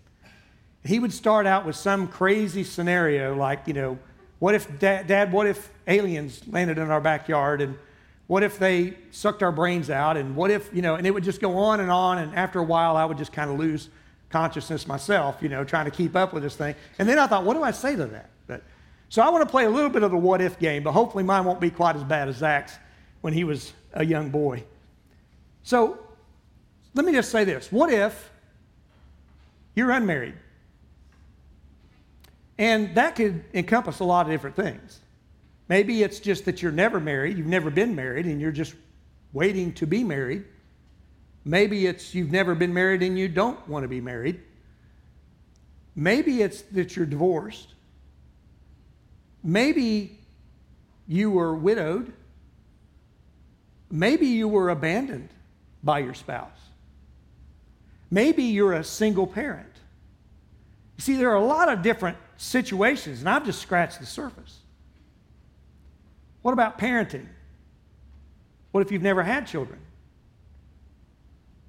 He 0.85 0.99
would 0.99 1.13
start 1.13 1.47
out 1.47 1.65
with 1.65 1.77
some 1.77 2.09
crazy 2.09 2.65
scenario 2.65 3.37
like, 3.37 3.67
you 3.67 3.75
know, 3.75 3.99
what 4.41 4.55
if, 4.57 4.79
dad, 4.81 5.07
dad 5.07 5.31
what 5.31 5.47
if 5.47 5.71
aliens 5.87 6.43
landed 6.49 6.79
in 6.79 6.91
our 6.91 7.01
backyard 7.01 7.61
and 7.61 7.79
what 8.27 8.43
if 8.43 8.59
they 8.59 8.95
sucked 9.11 9.43
our 9.43 9.53
brains 9.53 9.91
out? 9.91 10.17
And 10.17 10.35
what 10.35 10.51
if, 10.51 10.71
you 10.75 10.83
know, 10.83 10.97
and 10.97 11.07
it 11.07 11.13
would 11.13 11.23
just 11.23 11.41
go 11.41 11.59
on 11.59 11.81
and 11.81 11.91
on. 11.91 12.19
And 12.19 12.35
after 12.35 12.59
a 12.59 12.65
while, 12.65 12.97
I 12.97 13.05
would 13.05 13.19
just 13.19 13.33
kind 13.33 13.51
of 13.51 13.59
lose 13.59 13.91
consciousness 14.31 14.87
myself, 14.87 15.37
you 15.43 15.51
know, 15.51 15.63
trying 15.65 15.85
to 15.85 15.91
keep 15.91 16.17
up 16.17 16.33
with 16.33 16.43
this 16.43 16.57
thing. 16.57 16.75
And 16.99 17.07
then 17.09 17.19
I 17.19 17.27
thought, 17.27 17.45
what 17.45 17.55
do 17.55 17.63
I 17.63 17.71
say 17.73 17.95
to 17.95 18.07
that? 18.07 18.31
But, 18.47 18.63
so 19.11 19.21
I 19.21 19.29
want 19.29 19.47
to 19.47 19.51
play 19.51 19.67
a 19.67 19.71
little 19.71 19.91
bit 19.91 20.03
of 20.03 20.11
the 20.11 20.17
what 20.17 20.41
if 20.41 20.59
game, 20.59 20.83
but 20.83 20.93
hopefully 20.93 21.23
mine 21.23 21.45
won't 21.45 21.61
be 21.61 21.71
quite 21.71 21.95
as 21.95 22.03
bad 22.03 22.29
as 22.29 22.37
Zach's 22.37 22.73
when 23.21 23.35
he 23.35 23.45
was 23.45 23.75
a 23.93 24.05
young 24.05 24.31
boy. 24.31 24.65
So 25.63 25.99
let 26.95 27.07
me 27.07 27.13
just 27.13 27.31
say 27.31 27.45
this 27.45 27.71
what 27.71 27.93
if 27.93 28.31
you're 29.75 29.91
unmarried? 29.91 30.35
And 32.59 32.95
that 32.95 33.17
could 33.17 33.45
encompass 33.55 34.01
a 34.01 34.05
lot 34.05 34.27
of 34.27 34.33
different 34.33 34.57
things. 34.57 35.01
Maybe 35.69 36.03
it's 36.03 36.21
just 36.21 36.45
that 36.45 36.63
you're 36.63 36.73
never 36.73 37.01
married, 37.01 37.39
you've 37.39 37.47
never 37.47 37.71
been 37.71 37.95
married, 37.95 38.27
and 38.27 38.41
you're 38.41 38.53
just 38.53 38.75
waiting 39.33 39.73
to 39.75 39.87
be 39.87 40.05
married. 40.05 40.45
Maybe 41.45 41.87
it's 41.87 42.15
you've 42.15 42.31
never 42.31 42.55
been 42.55 42.73
married 42.73 43.03
and 43.03 43.19
you 43.19 43.29
don't 43.29 43.67
want 43.69 43.83
to 43.85 43.89
be 43.89 44.01
married. 44.01 44.41
Maybe 45.97 46.43
it's 46.43 46.63
that 46.73 46.95
you're 46.95 47.07
divorced. 47.07 47.69
Maybe 49.43 50.19
you 51.09 51.31
were 51.31 51.55
widowed. 51.55 52.13
Maybe 53.91 54.27
you 54.27 54.49
were 54.49 54.71
abandoned 54.71 55.31
by 55.83 55.99
your 55.99 56.15
spouse. 56.15 56.51
Maybe 58.13 58.43
you're 58.43 58.75
a 58.75 58.85
single 58.85 59.27
parent. 59.27 59.73
You 60.99 61.03
see, 61.03 61.17
there 61.17 61.31
are 61.31 61.37
a 61.37 61.45
lot 61.45 61.71
of 61.71 61.81
different 61.81 62.19
situations, 62.37 63.21
and 63.21 63.29
I've 63.29 63.47
just 63.47 63.63
scratched 63.63 64.01
the 64.01 64.07
surface. 64.07 64.59
What 66.43 66.53
about 66.53 66.79
parenting? 66.79 67.25
What 68.71 68.83
if 68.83 68.93
you've 68.93 69.01
never 69.01 69.23
had 69.23 69.47
children? 69.47 69.79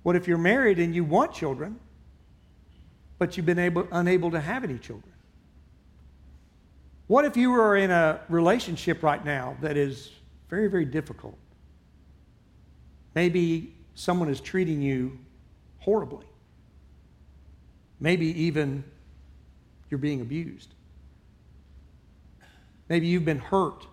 What 0.03 0.17
if 0.17 0.27
you're 0.27 0.37
married 0.37 0.79
and 0.79 0.93
you 0.93 1.05
want 1.05 1.33
children, 1.33 1.79
but 3.19 3.37
you've 3.37 3.45
been 3.45 3.57
able, 3.57 3.87
unable 3.93 4.29
to 4.31 4.41
have 4.41 4.65
any 4.65 4.77
children? 4.77 5.13
What 7.07 7.23
if 7.23 7.37
you 7.37 7.53
are 7.53 7.77
in 7.77 7.89
a 7.89 8.19
relationship 8.27 9.01
right 9.01 9.23
now 9.23 9.55
that 9.61 9.77
is 9.77 10.11
very, 10.49 10.67
very 10.67 10.83
difficult? 10.83 11.37
Maybe 13.15 13.73
someone 13.95 14.27
is 14.27 14.41
treating 14.41 14.81
you 14.81 15.17
horribly. 15.79 16.25
Maybe 18.03 18.43
even 18.43 18.83
you're 19.89 19.97
being 19.97 20.19
abused. 20.19 20.73
Maybe 22.89 23.07
you've 23.07 23.23
been 23.23 23.39
hurt 23.39 23.87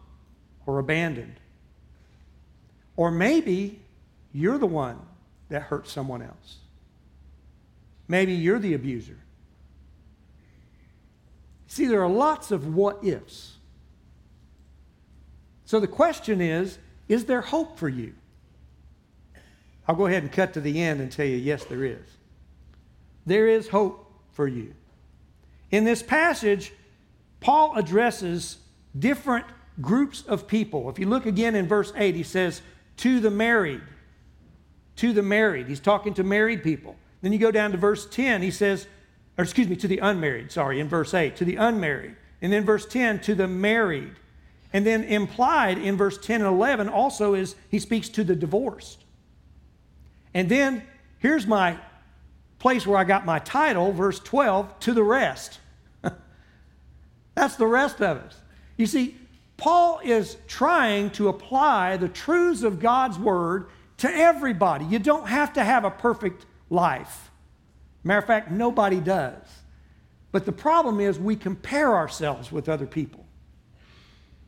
or 0.67 0.81
abandoned. 0.81 1.39
Or 2.97 3.13
maybe 3.13 3.81
you're 4.33 4.59
the 4.59 4.67
one 4.67 4.99
that 5.49 5.63
hurt 5.63 5.87
someone 5.87 6.23
else. 6.23 6.57
Maybe 8.09 8.33
you're 8.33 8.59
the 8.59 8.75
abuser. 8.75 9.17
See, 11.69 11.87
there 11.87 12.03
are 12.03 12.11
lots 12.11 12.51
of 12.51 12.75
what 12.75 13.05
ifs. 13.05 13.59
So 15.65 15.79
the 15.79 15.87
question 15.87 16.41
is 16.41 16.79
is 17.07 17.27
there 17.27 17.43
hope 17.43 17.79
for 17.79 17.89
you? 17.89 18.15
I'll 19.87 19.95
go 19.95 20.07
ahead 20.07 20.25
and 20.25 20.33
cut 20.33 20.53
to 20.55 20.61
the 20.61 20.83
end 20.83 21.01
and 21.01 21.13
tell 21.13 21.27
you 21.27 21.37
yes, 21.37 21.65
there 21.65 21.85
is. 21.85 22.20
There 23.31 23.47
is 23.47 23.69
hope 23.69 24.13
for 24.33 24.49
you. 24.49 24.75
In 25.71 25.85
this 25.85 26.03
passage, 26.03 26.73
Paul 27.39 27.77
addresses 27.77 28.59
different 28.99 29.47
groups 29.81 30.23
of 30.23 30.49
people. 30.49 30.91
If 30.91 30.99
you 30.99 31.07
look 31.07 31.27
again 31.27 31.55
in 31.55 31.69
verse 31.69 31.93
8, 31.95 32.17
he 32.17 32.25
says, 32.25 32.61
To 32.97 33.21
the 33.21 33.31
married. 33.31 33.83
To 34.97 35.13
the 35.13 35.23
married. 35.23 35.69
He's 35.69 35.79
talking 35.79 36.13
to 36.15 36.25
married 36.25 36.65
people. 36.65 36.97
Then 37.23 37.33
you 37.33 37.39
go 37.39 37.53
down 37.53 37.71
to 37.71 37.77
verse 37.77 38.05
10, 38.05 38.43
he 38.43 38.51
says, 38.51 38.89
or 39.39 39.45
excuse 39.45 39.69
me, 39.69 39.77
to 39.77 39.87
the 39.87 39.99
unmarried, 39.99 40.51
sorry, 40.51 40.81
in 40.81 40.89
verse 40.89 41.15
8, 41.15 41.37
to 41.37 41.45
the 41.45 41.55
unmarried. 41.55 42.17
And 42.43 42.53
then 42.53 42.65
verse 42.65 42.85
10, 42.85 43.21
to 43.21 43.37
the 43.37 43.47
married. 43.47 44.17
And 44.73 44.85
then 44.85 45.05
implied 45.05 45.79
in 45.79 45.97
verse 45.97 46.19
10 46.19 46.41
and 46.41 46.53
11 46.53 46.89
also 46.89 47.35
is 47.35 47.55
he 47.69 47.79
speaks 47.79 48.09
to 48.09 48.25
the 48.25 48.35
divorced. 48.35 49.05
And 50.35 50.49
then 50.49 50.83
here's 51.21 51.47
my 51.47 51.79
place 52.61 52.87
where 52.87 52.99
I 52.99 53.05
got 53.05 53.27
my 53.27 53.41
title, 53.41 53.91
verse 53.91 54.21
12, 54.21 54.79
to 54.81 54.93
the 54.93 55.03
rest. 55.03 55.59
That's 57.35 57.57
the 57.57 57.67
rest 57.67 58.01
of 58.01 58.19
us. 58.19 58.37
You 58.77 58.87
see, 58.87 59.17
Paul 59.57 60.01
is 60.05 60.37
trying 60.47 61.11
to 61.11 61.29
apply 61.29 61.97
the 61.97 62.09
truths 62.09 62.63
of 62.63 62.79
God's 62.79 63.19
word 63.19 63.69
to 63.99 64.09
everybody. 64.09 64.85
You 64.85 64.99
don't 64.99 65.27
have 65.27 65.55
to 65.55 65.65
have 65.65 65.85
a 65.85 65.91
perfect 65.91 66.47
life. 66.69 67.31
Matter 68.05 68.21
of 68.21 68.27
fact, 68.27 68.51
nobody 68.51 69.01
does. 69.01 69.43
But 70.33 70.45
the 70.47 70.53
problem 70.53 71.01
is 71.01 71.19
we 71.19 71.37
compare 71.37 71.95
ourselves 71.95 72.53
with 72.53 72.69
other 72.69 72.87
people. 72.87 73.27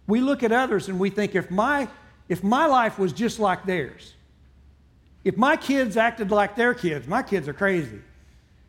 We 0.06 0.20
look 0.20 0.42
at 0.42 0.52
others 0.52 0.88
and 0.88 0.98
we 0.98 1.10
think 1.10 1.34
if 1.34 1.50
my, 1.50 1.88
if 2.28 2.44
my 2.44 2.66
life 2.66 2.98
was 2.98 3.12
just 3.12 3.38
like 3.38 3.64
theirs, 3.64 4.14
if 5.24 5.36
my 5.36 5.56
kids 5.56 5.96
acted 5.96 6.30
like 6.30 6.56
their 6.56 6.74
kids, 6.74 7.06
my 7.06 7.22
kids 7.22 7.48
are 7.48 7.52
crazy. 7.52 8.00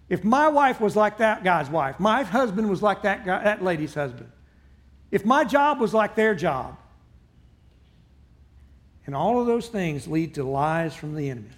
If 0.10 0.24
my 0.24 0.48
wife 0.48 0.80
was 0.80 0.96
like 0.96 1.18
that 1.18 1.44
guy's 1.44 1.70
wife, 1.70 2.00
my 2.00 2.24
husband 2.24 2.70
was 2.70 2.82
like 2.82 3.02
that, 3.04 3.26
guy, 3.26 3.44
that 3.44 3.64
lady's 3.64 3.94
husband, 3.94 4.32
if 5.10 5.26
my 5.26 5.44
job 5.44 5.80
was 5.80 5.94
like 5.94 6.16
their 6.16 6.36
job, 6.36 6.78
and 9.06 9.16
all 9.16 9.40
of 9.40 9.48
those 9.48 9.68
things 9.68 10.08
lead 10.08 10.36
to 10.36 10.44
lies 10.44 10.96
from 10.96 11.16
the 11.16 11.30
enemy. 11.30 11.50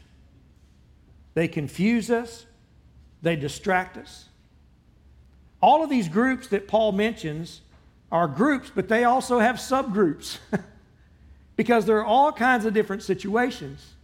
They 1.36 1.48
confuse 1.48 2.10
us, 2.10 2.46
they 3.22 3.36
distract 3.36 3.98
us. 3.98 4.30
All 5.62 5.84
of 5.84 5.90
these 5.90 6.08
groups 6.08 6.48
that 6.48 6.68
Paul 6.68 6.92
mentions 6.92 7.62
are 8.12 8.28
groups, 8.28 8.72
but 8.74 8.88
they 8.88 9.04
also 9.04 9.40
have 9.40 9.58
subgroups 9.58 10.38
because 11.56 11.86
there 11.86 11.98
are 11.98 12.06
all 12.06 12.32
kinds 12.32 12.66
of 12.66 12.74
different 12.74 13.04
situations 13.04 13.95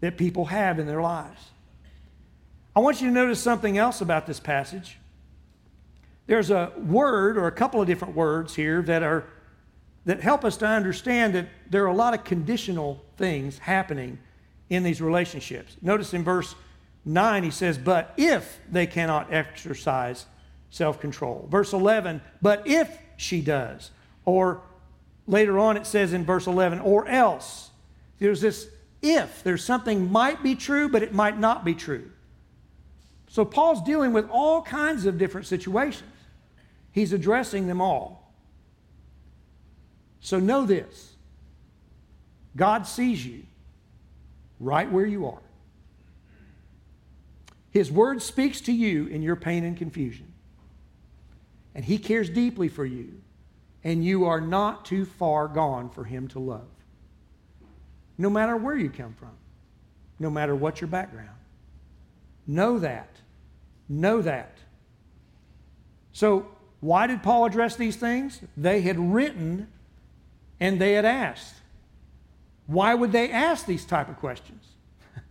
that 0.00 0.16
people 0.16 0.46
have 0.46 0.78
in 0.78 0.86
their 0.86 1.02
lives. 1.02 1.50
I 2.74 2.80
want 2.80 3.00
you 3.00 3.08
to 3.08 3.14
notice 3.14 3.40
something 3.40 3.78
else 3.78 4.00
about 4.00 4.26
this 4.26 4.38
passage. 4.38 4.98
There's 6.26 6.50
a 6.50 6.72
word 6.76 7.38
or 7.38 7.46
a 7.46 7.52
couple 7.52 7.80
of 7.80 7.86
different 7.86 8.14
words 8.14 8.54
here 8.54 8.82
that 8.82 9.02
are 9.02 9.24
that 10.04 10.20
help 10.20 10.44
us 10.44 10.56
to 10.58 10.66
understand 10.66 11.34
that 11.34 11.48
there 11.68 11.82
are 11.82 11.88
a 11.88 11.94
lot 11.94 12.14
of 12.14 12.22
conditional 12.22 13.04
things 13.16 13.58
happening 13.58 14.18
in 14.70 14.84
these 14.84 15.00
relationships. 15.00 15.76
Notice 15.82 16.14
in 16.14 16.22
verse 16.22 16.54
9 17.04 17.42
he 17.42 17.50
says, 17.50 17.76
"But 17.76 18.14
if 18.16 18.60
they 18.70 18.86
cannot 18.86 19.32
exercise 19.32 20.26
self-control." 20.70 21.48
Verse 21.50 21.72
11, 21.72 22.20
"But 22.40 22.66
if 22.66 22.98
she 23.16 23.40
does." 23.40 23.90
Or 24.24 24.62
later 25.26 25.58
on 25.58 25.76
it 25.76 25.86
says 25.86 26.12
in 26.12 26.24
verse 26.24 26.46
11, 26.46 26.78
"Or 26.80 27.08
else." 27.08 27.70
There's 28.18 28.40
this 28.40 28.68
if 29.12 29.42
there's 29.42 29.64
something 29.64 30.10
might 30.10 30.42
be 30.42 30.54
true, 30.54 30.88
but 30.88 31.02
it 31.02 31.12
might 31.12 31.38
not 31.38 31.64
be 31.64 31.74
true. 31.74 32.10
So 33.28 33.44
Paul's 33.44 33.82
dealing 33.82 34.12
with 34.12 34.28
all 34.30 34.62
kinds 34.62 35.06
of 35.06 35.18
different 35.18 35.46
situations. 35.46 36.10
He's 36.92 37.12
addressing 37.12 37.66
them 37.66 37.80
all. 37.80 38.32
So 40.20 40.38
know 40.38 40.64
this 40.64 41.14
God 42.56 42.86
sees 42.86 43.24
you 43.24 43.42
right 44.58 44.90
where 44.90 45.06
you 45.06 45.26
are. 45.26 45.42
His 47.70 47.92
word 47.92 48.22
speaks 48.22 48.62
to 48.62 48.72
you 48.72 49.06
in 49.06 49.22
your 49.22 49.36
pain 49.36 49.64
and 49.64 49.76
confusion. 49.76 50.32
And 51.74 51.84
he 51.84 51.98
cares 51.98 52.30
deeply 52.30 52.68
for 52.68 52.86
you. 52.86 53.20
And 53.84 54.02
you 54.02 54.24
are 54.24 54.40
not 54.40 54.86
too 54.86 55.04
far 55.04 55.46
gone 55.46 55.90
for 55.90 56.04
him 56.04 56.26
to 56.28 56.38
love 56.38 56.75
no 58.18 58.30
matter 58.30 58.56
where 58.56 58.76
you 58.76 58.90
come 58.90 59.14
from, 59.14 59.32
no 60.18 60.30
matter 60.30 60.54
what 60.54 60.80
your 60.80 60.88
background. 60.88 61.30
Know 62.46 62.78
that. 62.78 63.10
Know 63.88 64.22
that. 64.22 64.56
So, 66.12 66.46
why 66.80 67.06
did 67.06 67.22
Paul 67.22 67.44
address 67.46 67.76
these 67.76 67.96
things? 67.96 68.40
They 68.56 68.80
had 68.80 68.98
written 68.98 69.68
and 70.60 70.80
they 70.80 70.92
had 70.92 71.04
asked. 71.04 71.54
Why 72.66 72.94
would 72.94 73.12
they 73.12 73.30
ask 73.30 73.66
these 73.66 73.84
type 73.84 74.08
of 74.08 74.16
questions? 74.16 74.64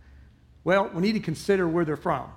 well, 0.64 0.90
we 0.92 1.02
need 1.02 1.12
to 1.12 1.20
consider 1.20 1.66
where 1.68 1.84
they're 1.84 1.96
from. 1.96 2.30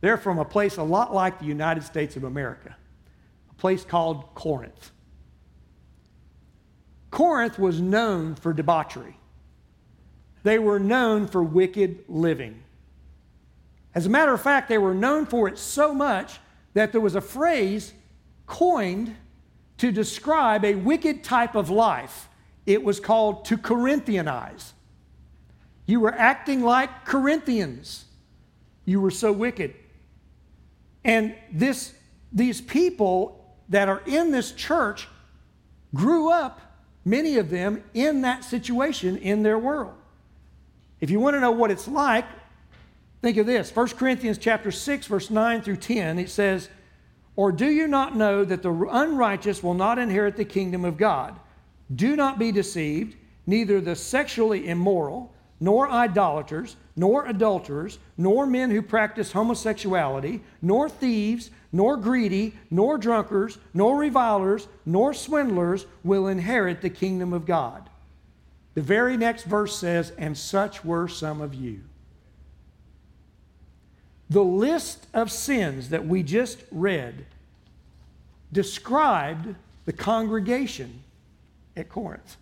They're 0.00 0.18
from 0.18 0.38
a 0.38 0.44
place 0.44 0.76
a 0.76 0.82
lot 0.82 1.14
like 1.14 1.38
the 1.38 1.46
United 1.46 1.84
States 1.84 2.16
of 2.16 2.24
America, 2.24 2.76
a 3.50 3.54
place 3.54 3.84
called 3.84 4.34
Corinth. 4.34 4.90
Corinth 7.10 7.58
was 7.58 7.80
known 7.80 8.34
for 8.34 8.52
debauchery. 8.52 9.16
They 10.46 10.60
were 10.60 10.78
known 10.78 11.26
for 11.26 11.42
wicked 11.42 12.04
living. 12.06 12.62
As 13.96 14.06
a 14.06 14.08
matter 14.08 14.32
of 14.32 14.40
fact, 14.40 14.68
they 14.68 14.78
were 14.78 14.94
known 14.94 15.26
for 15.26 15.48
it 15.48 15.58
so 15.58 15.92
much 15.92 16.38
that 16.74 16.92
there 16.92 17.00
was 17.00 17.16
a 17.16 17.20
phrase 17.20 17.92
coined 18.46 19.16
to 19.78 19.90
describe 19.90 20.64
a 20.64 20.76
wicked 20.76 21.24
type 21.24 21.56
of 21.56 21.68
life. 21.68 22.28
It 22.64 22.84
was 22.84 23.00
called 23.00 23.44
to 23.46 23.58
Corinthianize. 23.58 24.70
You 25.84 25.98
were 25.98 26.14
acting 26.14 26.62
like 26.62 27.04
Corinthians. 27.04 28.04
You 28.84 29.00
were 29.00 29.10
so 29.10 29.32
wicked. 29.32 29.74
And 31.02 31.34
this, 31.50 31.92
these 32.30 32.60
people 32.60 33.52
that 33.68 33.88
are 33.88 34.02
in 34.06 34.30
this 34.30 34.52
church 34.52 35.08
grew 35.92 36.30
up, 36.30 36.60
many 37.04 37.36
of 37.36 37.50
them, 37.50 37.82
in 37.94 38.20
that 38.20 38.44
situation 38.44 39.16
in 39.16 39.42
their 39.42 39.58
world. 39.58 39.95
If 41.00 41.10
you 41.10 41.20
want 41.20 41.34
to 41.34 41.40
know 41.40 41.50
what 41.50 41.70
it's 41.70 41.88
like, 41.88 42.24
think 43.22 43.36
of 43.36 43.46
this. 43.46 43.74
1 43.74 43.88
Corinthians 43.88 44.38
chapter 44.38 44.70
6 44.70 45.06
verse 45.06 45.30
9 45.30 45.62
through 45.62 45.76
10, 45.76 46.18
it 46.18 46.30
says, 46.30 46.68
"Or 47.34 47.52
do 47.52 47.66
you 47.66 47.86
not 47.86 48.16
know 48.16 48.44
that 48.44 48.62
the 48.62 48.72
unrighteous 48.72 49.62
will 49.62 49.74
not 49.74 49.98
inherit 49.98 50.36
the 50.36 50.44
kingdom 50.44 50.84
of 50.84 50.96
God? 50.96 51.38
Do 51.94 52.16
not 52.16 52.38
be 52.38 52.50
deceived, 52.50 53.16
neither 53.46 53.80
the 53.80 53.94
sexually 53.94 54.68
immoral, 54.68 55.32
nor 55.60 55.90
idolaters, 55.90 56.76
nor 56.96 57.26
adulterers, 57.26 57.98
nor 58.16 58.46
men 58.46 58.70
who 58.70 58.82
practice 58.82 59.32
homosexuality, 59.32 60.42
nor 60.60 60.88
thieves, 60.88 61.50
nor 61.72 61.96
greedy, 61.96 62.54
nor 62.70 62.98
drunkards, 62.98 63.58
nor 63.74 63.98
revilers, 63.98 64.66
nor 64.84 65.12
swindlers 65.12 65.86
will 66.02 66.26
inherit 66.26 66.80
the 66.80 66.90
kingdom 66.90 67.32
of 67.32 67.46
God. 67.46 67.88
The 68.76 68.82
very 68.82 69.16
next 69.16 69.44
verse 69.44 69.74
says, 69.76 70.12
And 70.18 70.36
such 70.36 70.84
were 70.84 71.08
some 71.08 71.40
of 71.40 71.54
you. 71.54 71.80
The 74.28 74.44
list 74.44 75.06
of 75.14 75.32
sins 75.32 75.88
that 75.88 76.06
we 76.06 76.22
just 76.22 76.58
read 76.70 77.24
described 78.52 79.54
the 79.86 79.94
congregation 79.94 81.02
at 81.74 81.88
Corinth. 81.88 82.36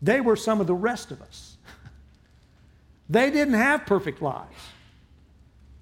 They 0.00 0.22
were 0.22 0.36
some 0.36 0.62
of 0.62 0.66
the 0.66 0.74
rest 0.74 1.12
of 1.12 1.22
us. 1.22 1.56
They 3.10 3.30
didn't 3.30 3.54
have 3.54 3.86
perfect 3.86 4.20
lives. 4.20 4.54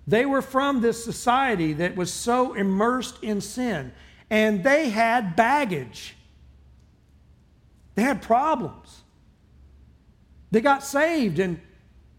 They 0.06 0.24
were 0.24 0.42
from 0.42 0.80
this 0.80 1.04
society 1.04 1.72
that 1.72 1.96
was 1.96 2.12
so 2.12 2.54
immersed 2.54 3.20
in 3.20 3.40
sin, 3.40 3.90
and 4.30 4.62
they 4.62 4.90
had 4.90 5.34
baggage. 5.34 6.14
They 7.96 8.02
had 8.02 8.22
problems. 8.22 9.02
They 10.52 10.60
got 10.60 10.84
saved, 10.84 11.40
and 11.40 11.60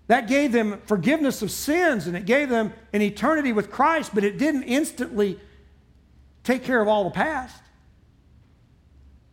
that 0.07 0.27
gave 0.27 0.51
them 0.51 0.81
forgiveness 0.85 1.41
of 1.41 1.51
sins, 1.51 2.07
and 2.07 2.17
it 2.17 2.25
gave 2.25 2.49
them 2.49 2.73
an 2.91 3.01
eternity 3.01 3.53
with 3.53 3.71
Christ, 3.71 4.11
but 4.13 4.23
it 4.23 4.37
didn't 4.37 4.63
instantly 4.63 5.39
take 6.43 6.63
care 6.63 6.81
of 6.81 6.87
all 6.87 7.05
the 7.05 7.11
past. 7.11 7.63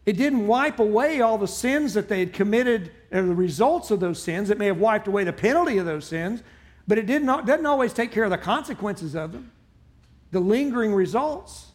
It 0.06 0.16
didn't 0.16 0.46
wipe 0.46 0.78
away 0.78 1.22
all 1.22 1.38
the 1.38 1.48
sins 1.48 1.94
that 1.94 2.08
they 2.08 2.20
had 2.20 2.32
committed 2.32 2.92
or 3.10 3.22
the 3.22 3.34
results 3.34 3.90
of 3.90 4.00
those 4.00 4.22
sins. 4.22 4.50
It 4.50 4.58
may 4.58 4.66
have 4.66 4.78
wiped 4.78 5.08
away 5.08 5.24
the 5.24 5.32
penalty 5.32 5.78
of 5.78 5.86
those 5.86 6.04
sins, 6.04 6.42
but 6.86 6.98
it 6.98 7.06
did 7.06 7.22
not, 7.22 7.46
doesn't 7.46 7.64
always 7.64 7.94
take 7.94 8.12
care 8.12 8.24
of 8.24 8.30
the 8.30 8.38
consequences 8.38 9.16
of 9.16 9.32
them, 9.32 9.50
the 10.30 10.40
lingering 10.40 10.92
results, 10.92 11.68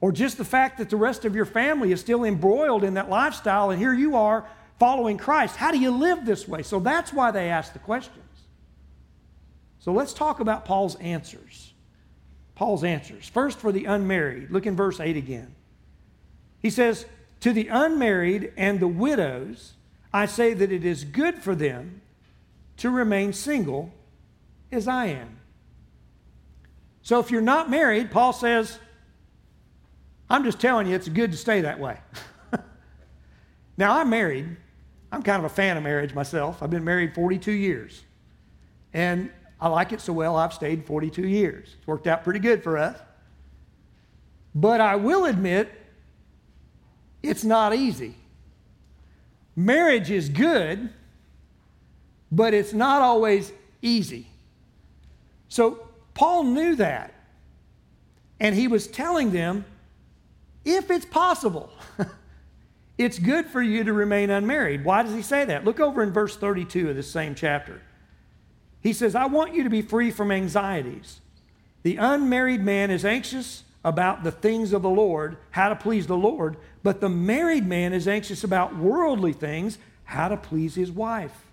or 0.00 0.12
just 0.12 0.36
the 0.36 0.44
fact 0.44 0.78
that 0.78 0.90
the 0.90 0.96
rest 0.96 1.24
of 1.24 1.34
your 1.34 1.44
family 1.44 1.92
is 1.92 2.00
still 2.00 2.24
embroiled 2.24 2.84
in 2.84 2.94
that 2.94 3.08
lifestyle, 3.08 3.70
and 3.70 3.80
here 3.80 3.94
you 3.94 4.16
are 4.16 4.46
following 4.78 5.16
Christ. 5.16 5.56
How 5.56 5.70
do 5.70 5.78
you 5.78 5.90
live 5.90 6.26
this 6.26 6.46
way? 6.46 6.62
So 6.62 6.80
that's 6.80 7.12
why 7.12 7.30
they 7.30 7.48
ask 7.48 7.72
the 7.72 7.78
questions. 7.78 8.22
So 9.78 9.92
let's 9.92 10.12
talk 10.12 10.40
about 10.40 10.64
Paul's 10.64 10.96
answers. 10.96 11.72
Paul's 12.54 12.84
answers. 12.84 13.28
First, 13.28 13.58
for 13.58 13.72
the 13.72 13.84
unmarried, 13.84 14.50
look 14.50 14.66
in 14.66 14.76
verse 14.76 15.00
8 15.00 15.16
again. 15.16 15.54
He 16.60 16.70
says, 16.70 17.06
To 17.40 17.52
the 17.52 17.68
unmarried 17.68 18.52
and 18.56 18.80
the 18.80 18.88
widows, 18.88 19.74
I 20.12 20.26
say 20.26 20.54
that 20.54 20.72
it 20.72 20.84
is 20.84 21.04
good 21.04 21.36
for 21.36 21.54
them 21.54 22.00
to 22.78 22.90
remain 22.90 23.32
single 23.32 23.92
as 24.72 24.88
I 24.88 25.06
am. 25.06 25.38
So 27.02 27.20
if 27.20 27.30
you're 27.30 27.40
not 27.40 27.70
married, 27.70 28.10
Paul 28.10 28.32
says, 28.32 28.78
I'm 30.28 30.44
just 30.44 30.60
telling 30.60 30.86
you, 30.86 30.94
it's 30.94 31.08
good 31.08 31.30
to 31.32 31.36
stay 31.36 31.60
that 31.60 31.78
way. 31.78 31.98
now, 33.76 33.98
I'm 33.98 34.10
married. 34.10 34.56
I'm 35.12 35.22
kind 35.22 35.44
of 35.44 35.50
a 35.50 35.54
fan 35.54 35.76
of 35.76 35.82
marriage 35.82 36.14
myself. 36.14 36.62
I've 36.62 36.70
been 36.70 36.84
married 36.84 37.14
42 37.14 37.52
years. 37.52 38.02
And 38.92 39.30
I 39.60 39.68
like 39.68 39.92
it 39.92 40.00
so 40.00 40.12
well, 40.12 40.36
I've 40.36 40.52
stayed 40.52 40.84
42 40.84 41.26
years. 41.26 41.74
It's 41.78 41.86
worked 41.86 42.06
out 42.06 42.24
pretty 42.24 42.40
good 42.40 42.62
for 42.62 42.76
us. 42.76 42.98
But 44.54 44.80
I 44.80 44.96
will 44.96 45.26
admit, 45.26 45.70
it's 47.22 47.44
not 47.44 47.74
easy. 47.74 48.14
Marriage 49.54 50.10
is 50.10 50.28
good, 50.28 50.90
but 52.32 52.52
it's 52.52 52.72
not 52.72 53.00
always 53.00 53.52
easy. 53.80 54.26
So 55.48 55.88
Paul 56.14 56.44
knew 56.44 56.74
that. 56.76 57.14
And 58.40 58.54
he 58.54 58.68
was 58.68 58.86
telling 58.86 59.30
them 59.30 59.64
if 60.66 60.90
it's 60.90 61.06
possible, 61.06 61.70
it's 62.98 63.18
good 63.18 63.46
for 63.46 63.62
you 63.62 63.84
to 63.84 63.92
remain 63.92 64.28
unmarried. 64.28 64.84
Why 64.84 65.02
does 65.02 65.14
he 65.14 65.22
say 65.22 65.44
that? 65.46 65.64
Look 65.64 65.80
over 65.80 66.02
in 66.02 66.12
verse 66.12 66.36
32 66.36 66.90
of 66.90 66.96
this 66.96 67.10
same 67.10 67.34
chapter. 67.34 67.80
He 68.82 68.92
says, 68.92 69.14
I 69.14 69.26
want 69.26 69.54
you 69.54 69.62
to 69.62 69.70
be 69.70 69.80
free 69.80 70.10
from 70.10 70.30
anxieties. 70.30 71.20
The 71.84 71.96
unmarried 71.96 72.62
man 72.62 72.90
is 72.90 73.04
anxious 73.04 73.62
about 73.84 74.24
the 74.24 74.32
things 74.32 74.72
of 74.72 74.82
the 74.82 74.90
Lord, 74.90 75.36
how 75.52 75.68
to 75.68 75.76
please 75.76 76.08
the 76.08 76.16
Lord, 76.16 76.56
but 76.82 77.00
the 77.00 77.08
married 77.08 77.64
man 77.64 77.92
is 77.92 78.08
anxious 78.08 78.42
about 78.42 78.76
worldly 78.76 79.32
things, 79.32 79.78
how 80.02 80.26
to 80.26 80.36
please 80.36 80.74
his 80.74 80.90
wife. 80.90 81.46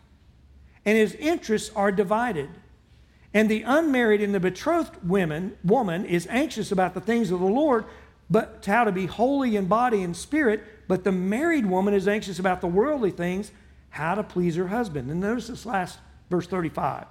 And 0.85 0.97
his 0.97 1.13
interests 1.15 1.71
are 1.75 1.91
divided. 1.91 2.49
And 3.33 3.49
the 3.49 3.61
unmarried 3.63 4.21
and 4.21 4.33
the 4.33 4.39
betrothed 4.39 4.97
women, 5.03 5.57
woman 5.63 6.05
is 6.05 6.27
anxious 6.29 6.71
about 6.71 6.95
the 6.95 7.01
things 7.01 7.31
of 7.31 7.39
the 7.39 7.45
Lord, 7.45 7.85
but 8.33 8.65
how 8.65 8.83
to 8.83 8.91
be 8.91 9.05
holy 9.05 9.55
in 9.55 9.67
body 9.67 10.01
and 10.01 10.17
spirit. 10.17 10.63
But 10.87 11.03
the 11.03 11.11
married 11.11 11.67
woman 11.67 11.93
is 11.93 12.07
anxious 12.07 12.39
about 12.39 12.61
the 12.61 12.67
worldly 12.67 13.11
things, 13.11 13.51
how 13.91 14.15
to 14.15 14.23
please 14.23 14.55
her 14.55 14.69
husband. 14.69 15.11
And 15.11 15.21
notice 15.21 15.47
this 15.47 15.67
last 15.67 15.99
verse 16.31 16.47
35. 16.47 17.05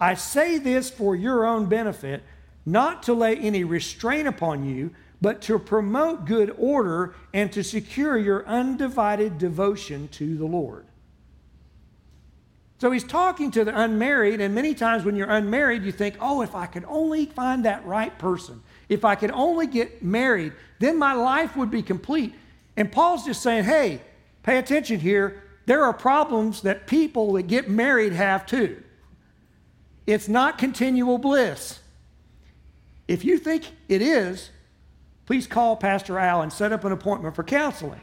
I 0.00 0.14
say 0.14 0.56
this 0.56 0.88
for 0.88 1.14
your 1.14 1.44
own 1.44 1.66
benefit 1.66 2.22
not 2.64 3.02
to 3.02 3.12
lay 3.12 3.36
any 3.36 3.62
restraint 3.62 4.26
upon 4.26 4.64
you, 4.64 4.90
but 5.20 5.42
to 5.42 5.58
promote 5.58 6.24
good 6.24 6.54
order 6.56 7.14
and 7.34 7.52
to 7.52 7.62
secure 7.62 8.16
your 8.16 8.46
undivided 8.46 9.36
devotion 9.36 10.08
to 10.12 10.34
the 10.34 10.46
Lord. 10.46 10.86
So 12.78 12.90
he's 12.90 13.04
talking 13.04 13.50
to 13.50 13.66
the 13.66 13.78
unmarried, 13.78 14.40
and 14.40 14.54
many 14.54 14.74
times 14.74 15.04
when 15.04 15.14
you're 15.14 15.30
unmarried, 15.30 15.82
you 15.82 15.92
think, 15.92 16.16
oh, 16.20 16.40
if 16.40 16.54
I 16.54 16.64
could 16.64 16.86
only 16.88 17.26
find 17.26 17.66
that 17.66 17.84
right 17.84 18.18
person, 18.18 18.62
if 18.94 19.04
I 19.04 19.14
could 19.14 19.30
only 19.32 19.66
get 19.66 20.02
married, 20.02 20.52
then 20.78 20.98
my 20.98 21.12
life 21.12 21.56
would 21.56 21.70
be 21.70 21.82
complete. 21.82 22.34
And 22.76 22.90
Paul's 22.90 23.24
just 23.24 23.42
saying, 23.42 23.64
hey, 23.64 24.00
pay 24.42 24.58
attention 24.58 25.00
here. 25.00 25.42
There 25.66 25.84
are 25.84 25.92
problems 25.92 26.62
that 26.62 26.86
people 26.86 27.34
that 27.34 27.42
get 27.44 27.68
married 27.68 28.12
have 28.12 28.46
too. 28.46 28.82
It's 30.06 30.28
not 30.28 30.58
continual 30.58 31.18
bliss. 31.18 31.80
If 33.08 33.24
you 33.24 33.38
think 33.38 33.70
it 33.88 34.02
is, 34.02 34.50
please 35.26 35.46
call 35.46 35.76
Pastor 35.76 36.18
Al 36.18 36.42
and 36.42 36.52
set 36.52 36.72
up 36.72 36.84
an 36.84 36.92
appointment 36.92 37.34
for 37.34 37.42
counseling. 37.42 38.00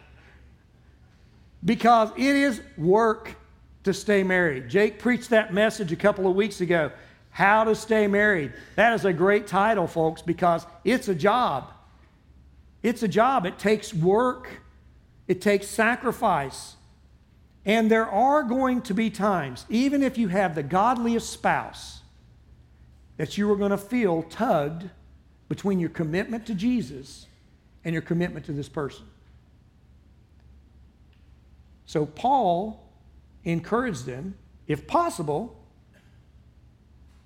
Because 1.64 2.10
it 2.18 2.36
is 2.36 2.62
work 2.78 3.36
to 3.84 3.94
stay 3.94 4.24
married. 4.24 4.70
Jake 4.70 5.00
preached 5.00 5.30
that 5.30 5.54
message 5.54 5.92
a 5.92 5.96
couple 5.96 6.28
of 6.28 6.36
weeks 6.36 6.62
ago 6.62 6.92
How 7.32 7.64
to 7.64 7.76
Stay 7.76 8.08
Married. 8.08 8.54
That 8.76 8.94
is 8.94 9.06
a 9.06 9.14
great 9.14 9.48
title, 9.48 9.88
folks, 9.88 10.22
because 10.22 10.66
it's 10.84 11.08
a 11.08 11.16
job. 11.16 11.72
It's 12.84 13.04
a 13.04 13.08
job. 13.08 13.46
It 13.46 13.58
takes 13.58 13.94
work, 13.94 14.62
it 15.28 15.42
takes 15.42 15.68
sacrifice. 15.68 16.76
And 17.66 17.92
there 17.92 18.08
are 18.08 18.44
going 18.44 18.82
to 18.84 18.94
be 18.94 19.10
times, 19.10 19.66
even 19.70 20.02
if 20.02 20.18
you 20.18 20.30
have 20.30 20.56
the 20.56 20.64
godliest 20.64 21.30
spouse, 21.30 22.02
that 23.18 23.38
you 23.38 23.52
are 23.52 23.56
going 23.56 23.72
to 23.72 23.78
feel 23.78 24.24
tugged 24.24 24.90
between 25.48 25.80
your 25.80 25.90
commitment 25.90 26.46
to 26.48 26.56
Jesus 26.56 27.28
and 27.86 27.94
your 27.94 28.02
commitment 28.02 28.46
to 28.48 28.52
this 28.52 28.68
person. 28.68 29.06
So 31.86 32.06
Paul 32.06 32.84
encouraged 33.44 34.06
them, 34.06 34.36
if 34.68 34.88
possible, 34.88 35.61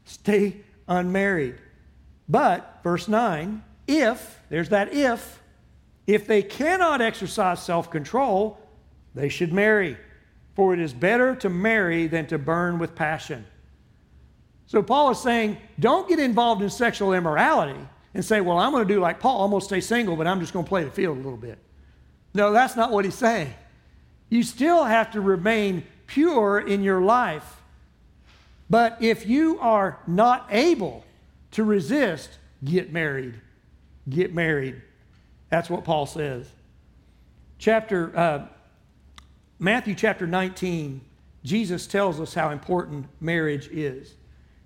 stay 0.06 0.62
unmarried. 0.88 1.56
But, 2.30 2.80
verse 2.84 3.08
9, 3.08 3.64
if, 3.88 4.40
there's 4.50 4.70
that 4.70 4.94
if, 4.94 5.42
if 6.08 6.26
they 6.28 6.42
cannot 6.42 7.02
exercise 7.02 7.62
self 7.62 7.92
control, 7.92 8.60
they 9.14 9.30
should 9.30 9.54
marry. 9.54 9.98
For 10.56 10.74
it 10.74 10.80
is 10.80 10.94
better 10.94 11.36
to 11.38 11.50
marry 11.50 12.08
than 12.08 12.28
to 12.28 12.38
burn 12.38 12.80
with 12.80 12.96
passion. 12.96 13.46
So 14.68 14.82
Paul 14.82 15.12
is 15.12 15.20
saying, 15.20 15.58
don't 15.80 16.08
get 16.08 16.20
involved 16.20 16.62
in 16.62 16.70
sexual 16.70 17.14
immorality 17.14 17.80
and 18.14 18.24
say, 18.24 18.42
well, 18.42 18.58
I'm 18.58 18.72
going 18.72 18.88
to 18.88 18.94
do 18.94 19.00
like 19.00 19.20
Paul, 19.20 19.44
I'm 19.44 19.52
going 19.52 19.60
to 19.60 19.66
stay 19.66 19.82
single, 19.82 20.16
but 20.16 20.26
I'm 20.26 20.40
just 20.40 20.54
going 20.54 20.66
to 20.66 20.70
play 20.70 20.84
the 20.84 20.92
field 20.92 21.18
a 21.18 21.22
little 21.22 21.38
bit. 21.38 21.60
No, 22.34 22.52
that's 22.52 22.76
not 22.76 22.92
what 22.92 23.06
he's 23.06 23.16
saying. 23.16 23.54
You 24.30 24.44
still 24.44 24.84
have 24.84 25.12
to 25.12 25.22
remain 25.22 25.86
pure 26.08 26.60
in 26.60 26.84
your 26.84 27.02
life. 27.02 27.62
But 28.70 28.98
if 29.02 29.28
you 29.28 29.60
are 29.60 30.00
not 30.08 30.48
able 30.50 31.06
to 31.52 31.64
resist, 31.64 32.30
get 32.64 32.92
married. 32.92 33.40
Get 34.10 34.34
married. 34.34 34.82
That's 35.50 35.70
what 35.70 35.84
Paul 35.84 36.06
says. 36.06 36.50
Chapter, 37.60 38.18
uh, 38.18 38.48
Matthew 39.60 39.96
chapter 39.96 40.28
19, 40.28 41.02
Jesus 41.44 41.88
tells 41.88 42.20
us 42.20 42.34
how 42.34 42.50
important 42.50 43.06
marriage 43.22 43.70
is 43.72 44.16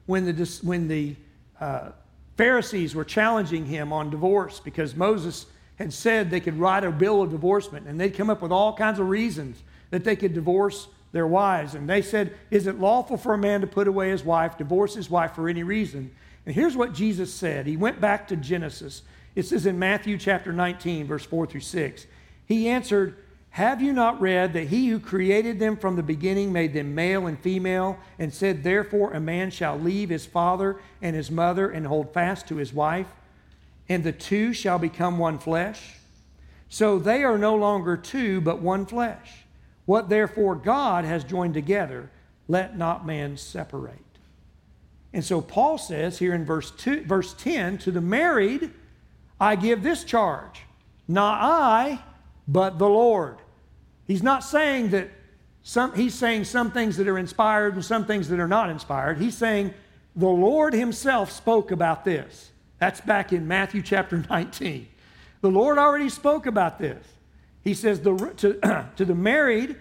when 0.06 0.26
the, 0.26 0.60
when 0.64 0.88
the 0.88 1.16
uh, 1.60 1.92
Pharisees 2.38 2.96
were 2.96 3.04
challenging 3.04 3.66
him 3.66 3.92
on 3.92 4.10
divorce 4.10 4.60
because 4.60 4.96
Moses 4.96 5.46
had 5.76 5.94
said 5.94 6.30
they 6.30 6.40
could 6.40 6.58
write 6.58 6.84
a 6.84 6.92
bill 6.92 7.22
of 7.22 7.32
divorcement 7.32 7.86
and 7.88 8.00
they'd 8.00 8.16
come 8.16 8.30
up 8.30 8.42
with 8.42 8.52
all 8.52 8.74
kinds 8.74 9.00
of 9.00 9.10
reasons 9.10 9.62
that 9.92 10.04
they 10.04 10.16
could 10.16 10.34
divorce 10.34 10.88
their 11.12 11.28
wives. 11.28 11.76
And 11.76 11.90
they 11.90 12.02
said, 12.02 12.36
Is 12.52 12.68
it 12.68 12.80
lawful 12.80 13.18
for 13.18 13.34
a 13.34 13.38
man 13.38 13.62
to 13.62 13.68
put 13.68 13.88
away 13.88 14.10
his 14.10 14.24
wife, 14.24 14.58
divorce 14.58 14.96
his 14.96 15.10
wife 15.10 15.34
for 15.34 15.50
any 15.50 15.64
reason? 15.64 16.12
And 16.46 16.56
here's 16.56 16.78
what 16.78 16.94
Jesus 16.94 17.34
said. 17.34 17.68
He 17.68 17.78
went 17.78 18.02
back 18.02 18.28
to 18.30 18.36
Genesis. 18.36 19.04
It 19.36 19.46
says 19.46 19.66
in 19.66 19.78
Matthew 19.80 20.18
chapter 20.18 20.52
19, 20.52 21.08
verse 21.08 21.26
4 21.26 21.46
through 21.46 21.62
6. 21.62 22.08
He 22.46 22.68
answered, 22.68 23.16
Have 23.52 23.82
you 23.82 23.94
not 23.94 24.20
read 24.20 24.54
that 24.54 24.68
he 24.68 24.88
who 24.88 25.00
created 25.00 25.60
them 25.60 25.78
from 25.78 25.96
the 25.96 26.04
beginning 26.04 26.52
made 26.52 26.74
them 26.74 26.96
male 26.96 27.28
and 27.28 27.40
female, 27.40 27.98
and 28.18 28.34
said, 28.34 28.64
Therefore 28.64 29.14
a 29.14 29.20
man 29.20 29.52
shall 29.52 29.78
leave 29.78 30.10
his 30.10 30.26
father 30.26 30.78
and 31.02 31.16
his 31.16 31.30
mother 31.30 31.70
and 31.70 31.86
hold 31.86 32.14
fast 32.14 32.48
to 32.48 32.56
his 32.56 32.74
wife, 32.74 33.08
and 33.88 34.04
the 34.04 34.12
two 34.12 34.54
shall 34.54 34.80
become 34.80 35.18
one 35.18 35.40
flesh? 35.40 35.96
So 36.70 37.00
they 37.00 37.24
are 37.24 37.38
no 37.38 37.56
longer 37.56 37.98
two, 37.98 38.42
but 38.42 38.62
one 38.62 38.86
flesh. 38.86 39.46
What 39.90 40.08
therefore 40.08 40.54
God 40.54 41.04
has 41.04 41.24
joined 41.24 41.56
together, 41.56 42.12
let 42.48 42.78
not 42.78 43.08
man 43.08 43.38
separate. 43.38 43.98
And 45.14 45.26
so 45.26 45.42
Paul 45.42 45.80
says 45.80 46.20
here 46.20 46.36
in 46.36 46.46
verse, 46.46 46.70
two, 46.70 47.02
verse 47.06 47.34
10 47.34 47.80
to 47.80 47.92
the 47.92 48.00
married, 48.00 48.70
I 49.40 49.56
give 49.56 49.82
this 49.82 50.04
charge, 50.04 50.62
not 51.08 51.40
I, 51.42 52.04
but 52.48 52.78
the 52.78 52.88
Lord. 52.88 53.38
He's 54.06 54.22
not 54.22 54.44
saying 54.44 54.90
that 54.90 55.10
some, 55.64 55.96
he's 55.96 56.14
saying 56.14 56.44
some 56.44 56.70
things 56.70 56.96
that 56.98 57.08
are 57.08 57.18
inspired 57.18 57.74
and 57.74 57.84
some 57.84 58.06
things 58.06 58.30
that 58.30 58.40
are 58.40 58.48
not 58.48 58.70
inspired. 58.70 59.18
He's 59.18 59.36
saying 59.36 59.74
the 60.16 60.28
Lord 60.28 60.76
himself 60.76 61.32
spoke 61.32 61.72
about 61.72 62.06
this. 62.06 62.52
That's 62.78 63.02
back 63.02 63.34
in 63.34 63.48
Matthew 63.48 63.82
chapter 63.82 64.18
19. 64.30 64.88
The 65.42 65.50
Lord 65.50 65.80
already 65.80 66.10
spoke 66.10 66.46
about 66.46 66.78
this. 66.78 67.04
He 67.70 67.76
says 67.76 68.02
the, 68.02 68.16
to, 68.38 68.88
to 68.96 69.06
the 69.06 69.14
married, 69.14 69.76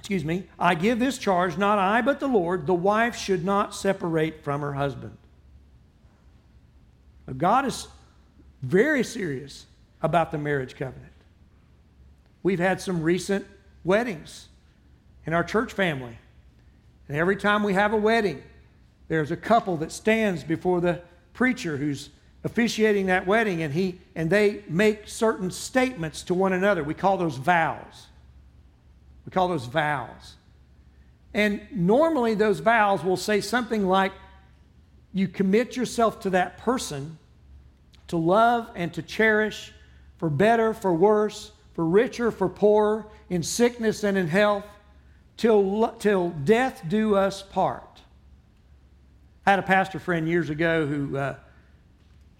excuse 0.00 0.24
me, 0.24 0.48
I 0.58 0.74
give 0.74 0.98
this 0.98 1.18
charge, 1.18 1.56
not 1.56 1.78
I, 1.78 2.02
but 2.02 2.18
the 2.18 2.26
Lord, 2.26 2.66
the 2.66 2.74
wife 2.74 3.14
should 3.14 3.44
not 3.44 3.76
separate 3.76 4.42
from 4.42 4.60
her 4.60 4.72
husband. 4.72 5.16
Now, 7.28 7.34
God 7.34 7.64
is 7.64 7.86
very 8.60 9.04
serious 9.04 9.66
about 10.02 10.32
the 10.32 10.38
marriage 10.38 10.74
covenant. 10.74 11.12
We've 12.42 12.58
had 12.58 12.80
some 12.80 13.04
recent 13.04 13.46
weddings 13.84 14.48
in 15.26 15.32
our 15.32 15.44
church 15.44 15.72
family. 15.72 16.18
And 17.06 17.16
every 17.16 17.36
time 17.36 17.62
we 17.62 17.74
have 17.74 17.92
a 17.92 17.96
wedding, 17.96 18.42
there's 19.06 19.30
a 19.30 19.36
couple 19.36 19.76
that 19.76 19.92
stands 19.92 20.42
before 20.42 20.80
the 20.80 21.02
preacher 21.34 21.76
who's 21.76 22.10
officiating 22.44 23.06
that 23.06 23.26
wedding 23.26 23.62
and 23.62 23.72
he 23.72 23.98
and 24.14 24.30
they 24.30 24.62
make 24.68 25.08
certain 25.08 25.50
statements 25.50 26.22
to 26.24 26.34
one 26.34 26.52
another. 26.52 26.84
We 26.84 26.94
call 26.94 27.16
those 27.16 27.36
vows. 27.36 28.06
We 29.26 29.30
call 29.30 29.48
those 29.48 29.64
vows. 29.66 30.36
And 31.32 31.62
normally, 31.72 32.34
those 32.34 32.60
vows 32.60 33.02
will 33.02 33.16
say 33.16 33.40
something 33.40 33.86
like, 33.86 34.12
You 35.12 35.26
commit 35.26 35.76
yourself 35.76 36.20
to 36.20 36.30
that 36.30 36.58
person 36.58 37.18
to 38.08 38.16
love 38.16 38.68
and 38.76 38.92
to 38.94 39.02
cherish 39.02 39.72
for 40.18 40.30
better, 40.30 40.74
for 40.74 40.94
worse, 40.94 41.50
for 41.74 41.84
richer, 41.84 42.30
for 42.30 42.48
poorer, 42.48 43.06
in 43.30 43.42
sickness 43.42 44.04
and 44.04 44.16
in 44.16 44.28
health, 44.28 44.64
till, 45.36 45.88
till 45.98 46.30
death 46.30 46.82
do 46.88 47.16
us 47.16 47.42
part. 47.42 48.00
I 49.44 49.50
had 49.50 49.58
a 49.58 49.62
pastor 49.62 49.98
friend 49.98 50.28
years 50.28 50.50
ago 50.50 50.86
who 50.86 51.16
uh, 51.16 51.34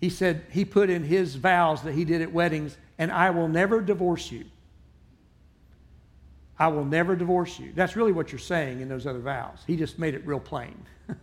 he 0.04 0.10
said 0.10 0.44
he 0.50 0.66
put 0.66 0.90
in 0.90 1.02
his 1.02 1.34
vows 1.34 1.80
that 1.84 1.94
he 1.94 2.04
did 2.04 2.20
at 2.20 2.30
weddings, 2.30 2.76
and 2.98 3.10
I 3.10 3.30
will 3.30 3.48
never 3.48 3.80
divorce 3.80 4.30
you. 4.30 4.44
I 6.58 6.68
will 6.68 6.84
never 6.84 7.16
divorce 7.16 7.58
you. 7.58 7.72
That's 7.74 7.96
really 7.96 8.12
what 8.12 8.30
you're 8.30 8.38
saying 8.38 8.82
in 8.82 8.88
those 8.90 9.06
other 9.06 9.20
vows. 9.20 9.60
He 9.66 9.78
just 9.78 9.98
made 9.98 10.14
it 10.14 10.26
real 10.26 10.40
plain. 10.40 10.76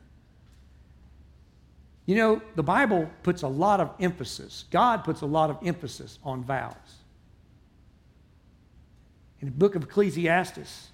you 2.08 2.16
know, 2.16 2.42
the 2.56 2.64
Bible 2.64 3.08
puts 3.22 3.44
a 3.44 3.48
lot 3.48 3.80
of 3.80 3.92
emphasis, 4.00 4.66
God 4.72 5.04
puts 5.04 5.22
a 5.22 5.28
lot 5.28 5.52
of 5.52 5.60
emphasis 5.64 6.18
on 6.24 6.44
vows. 6.44 6.74
In 9.42 9.46
the 9.46 9.52
book 9.52 9.76
of 9.76 9.84
Ecclesiastes, 9.84 10.90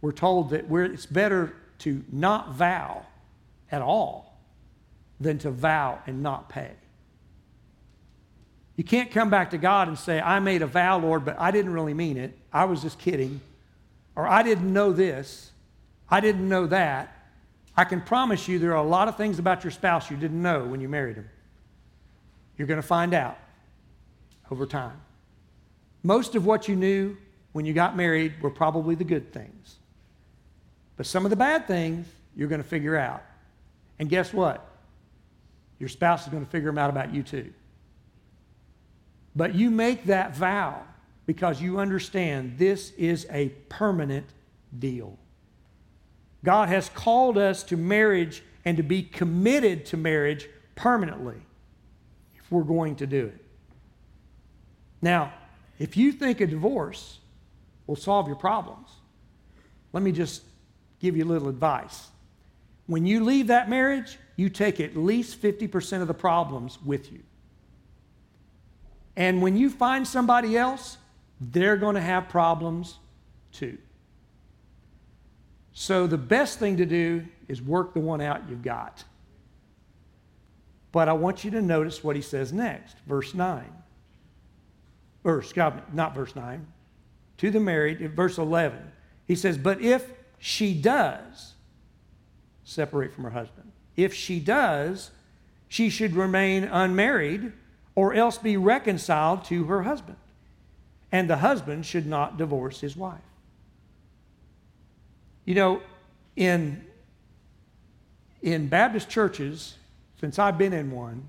we're 0.00 0.12
told 0.12 0.48
that 0.48 0.66
we're, 0.66 0.84
it's 0.84 1.04
better 1.04 1.54
to 1.80 2.02
not 2.10 2.54
vow 2.54 3.04
at 3.70 3.82
all 3.82 4.40
than 5.20 5.36
to 5.40 5.50
vow 5.50 5.98
and 6.06 6.22
not 6.22 6.48
pay. 6.48 6.70
You 8.76 8.84
can't 8.84 9.10
come 9.10 9.30
back 9.30 9.50
to 9.50 9.58
God 9.58 9.88
and 9.88 9.98
say, 9.98 10.20
I 10.20 10.38
made 10.38 10.62
a 10.62 10.66
vow, 10.66 10.98
Lord, 10.98 11.24
but 11.24 11.38
I 11.38 11.50
didn't 11.50 11.72
really 11.72 11.94
mean 11.94 12.16
it. 12.16 12.36
I 12.52 12.64
was 12.64 12.82
just 12.82 12.98
kidding 12.98 13.40
or 14.14 14.26
I 14.26 14.42
didn't 14.42 14.72
know 14.72 14.92
this, 14.92 15.50
I 16.08 16.20
didn't 16.20 16.48
know 16.48 16.66
that. 16.66 17.16
I 17.74 17.84
can 17.84 18.02
promise 18.02 18.48
you 18.48 18.58
there 18.58 18.72
are 18.72 18.84
a 18.84 18.88
lot 18.88 19.08
of 19.08 19.16
things 19.16 19.38
about 19.38 19.64
your 19.64 19.70
spouse 19.70 20.10
you 20.10 20.16
didn't 20.18 20.42
know 20.42 20.64
when 20.64 20.82
you 20.82 20.88
married 20.88 21.16
him. 21.16 21.28
You're 22.58 22.66
going 22.66 22.80
to 22.80 22.86
find 22.86 23.14
out 23.14 23.38
over 24.50 24.66
time. 24.66 25.00
Most 26.02 26.34
of 26.34 26.44
what 26.44 26.68
you 26.68 26.76
knew 26.76 27.16
when 27.52 27.64
you 27.64 27.72
got 27.72 27.96
married 27.96 28.42
were 28.42 28.50
probably 28.50 28.94
the 28.94 29.04
good 29.04 29.32
things. 29.32 29.76
But 30.98 31.06
some 31.06 31.24
of 31.24 31.30
the 31.30 31.36
bad 31.36 31.66
things 31.66 32.06
you're 32.36 32.48
going 32.48 32.62
to 32.62 32.68
figure 32.68 32.96
out. 32.96 33.22
And 33.98 34.10
guess 34.10 34.34
what? 34.34 34.68
Your 35.78 35.88
spouse 35.88 36.24
is 36.24 36.28
going 36.28 36.44
to 36.44 36.50
figure 36.50 36.68
them 36.68 36.78
out 36.78 36.90
about 36.90 37.14
you 37.14 37.22
too. 37.22 37.54
But 39.34 39.54
you 39.54 39.70
make 39.70 40.04
that 40.04 40.36
vow 40.36 40.82
because 41.26 41.60
you 41.60 41.78
understand 41.78 42.58
this 42.58 42.90
is 42.92 43.26
a 43.30 43.48
permanent 43.68 44.26
deal. 44.78 45.18
God 46.44 46.68
has 46.68 46.88
called 46.88 47.38
us 47.38 47.62
to 47.64 47.76
marriage 47.76 48.42
and 48.64 48.76
to 48.76 48.82
be 48.82 49.02
committed 49.02 49.86
to 49.86 49.96
marriage 49.96 50.48
permanently 50.74 51.40
if 52.36 52.50
we're 52.50 52.62
going 52.62 52.96
to 52.96 53.06
do 53.06 53.26
it. 53.26 53.44
Now, 55.00 55.32
if 55.78 55.96
you 55.96 56.12
think 56.12 56.40
a 56.40 56.46
divorce 56.46 57.18
will 57.86 57.96
solve 57.96 58.26
your 58.26 58.36
problems, 58.36 58.88
let 59.92 60.02
me 60.02 60.12
just 60.12 60.42
give 61.00 61.16
you 61.16 61.24
a 61.24 61.26
little 61.26 61.48
advice. 61.48 62.08
When 62.86 63.06
you 63.06 63.24
leave 63.24 63.48
that 63.48 63.68
marriage, 63.68 64.18
you 64.36 64.48
take 64.48 64.80
at 64.80 64.96
least 64.96 65.40
50% 65.40 66.02
of 66.02 66.08
the 66.08 66.14
problems 66.14 66.78
with 66.84 67.12
you. 67.12 67.20
And 69.16 69.42
when 69.42 69.56
you 69.56 69.68
find 69.68 70.06
somebody 70.06 70.56
else, 70.56 70.96
they're 71.40 71.76
going 71.76 71.96
to 71.96 72.00
have 72.00 72.28
problems 72.28 72.98
too. 73.52 73.78
So 75.74 76.06
the 76.06 76.18
best 76.18 76.58
thing 76.58 76.76
to 76.78 76.86
do 76.86 77.26
is 77.48 77.60
work 77.60 77.94
the 77.94 78.00
one 78.00 78.20
out 78.20 78.48
you've 78.48 78.62
got. 78.62 79.04
But 80.92 81.08
I 81.08 81.14
want 81.14 81.44
you 81.44 81.50
to 81.52 81.62
notice 81.62 82.04
what 82.04 82.16
he 82.16 82.22
says 82.22 82.52
next, 82.52 82.96
verse 83.06 83.34
9. 83.34 83.64
Verse, 85.22 85.54
not 85.56 86.14
verse 86.14 86.36
9. 86.36 86.66
To 87.38 87.50
the 87.50 87.60
married, 87.60 88.14
verse 88.14 88.38
11. 88.38 88.78
He 89.26 89.34
says, 89.34 89.56
But 89.56 89.80
if 89.80 90.12
she 90.38 90.74
does 90.74 91.54
separate 92.64 93.14
from 93.14 93.24
her 93.24 93.30
husband, 93.30 93.72
if 93.96 94.12
she 94.12 94.40
does, 94.40 95.10
she 95.68 95.88
should 95.88 96.14
remain 96.14 96.64
unmarried 96.64 97.52
or 97.94 98.14
else 98.14 98.38
be 98.38 98.56
reconciled 98.56 99.44
to 99.44 99.64
her 99.64 99.82
husband 99.82 100.16
and 101.12 101.28
the 101.28 101.36
husband 101.36 101.84
should 101.84 102.06
not 102.06 102.38
divorce 102.38 102.80
his 102.80 102.96
wife. 102.96 103.20
You 105.44 105.54
know, 105.54 105.82
in, 106.34 106.84
in 108.40 108.68
Baptist 108.68 109.10
churches, 109.10 109.76
since 110.18 110.38
I've 110.38 110.56
been 110.56 110.72
in 110.72 110.90
one, 110.90 111.28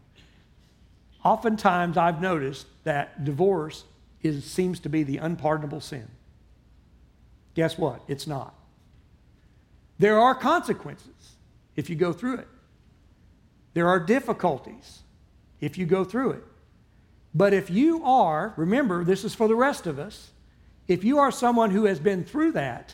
oftentimes 1.24 1.98
I've 1.98 2.22
noticed 2.22 2.66
that 2.86 3.26
divorce 3.26 3.84
is, 4.22 4.46
seems 4.46 4.80
to 4.82 4.90
be 4.90 5.04
the 5.04 5.18
unpardonable 5.18 5.82
sin. 5.82 6.08
Guess 7.56 7.78
what? 7.78 8.02
It's 8.08 8.26
not. 8.26 8.56
There 10.00 10.18
are 10.18 10.34
consequences 10.34 11.36
if 11.76 11.90
you 11.90 11.96
go 11.96 12.14
through 12.14 12.38
it. 12.38 12.48
There 13.74 13.88
are 13.88 14.00
difficulties 14.00 15.02
if 15.60 15.78
you 15.78 15.86
go 15.86 16.04
through 16.04 16.32
it. 16.32 16.44
But 17.36 17.54
if 17.54 17.70
you 17.70 18.04
are, 18.04 18.54
remember, 18.58 19.04
this 19.04 19.24
is 19.24 19.34
for 19.34 19.48
the 19.48 19.56
rest 19.56 19.88
of 19.88 19.98
us, 19.98 20.32
if 20.88 21.04
you 21.04 21.20
are 21.20 21.32
someone 21.32 21.72
who 21.72 21.86
has 21.86 22.00
been 22.00 22.24
through 22.24 22.52
that, 22.54 22.94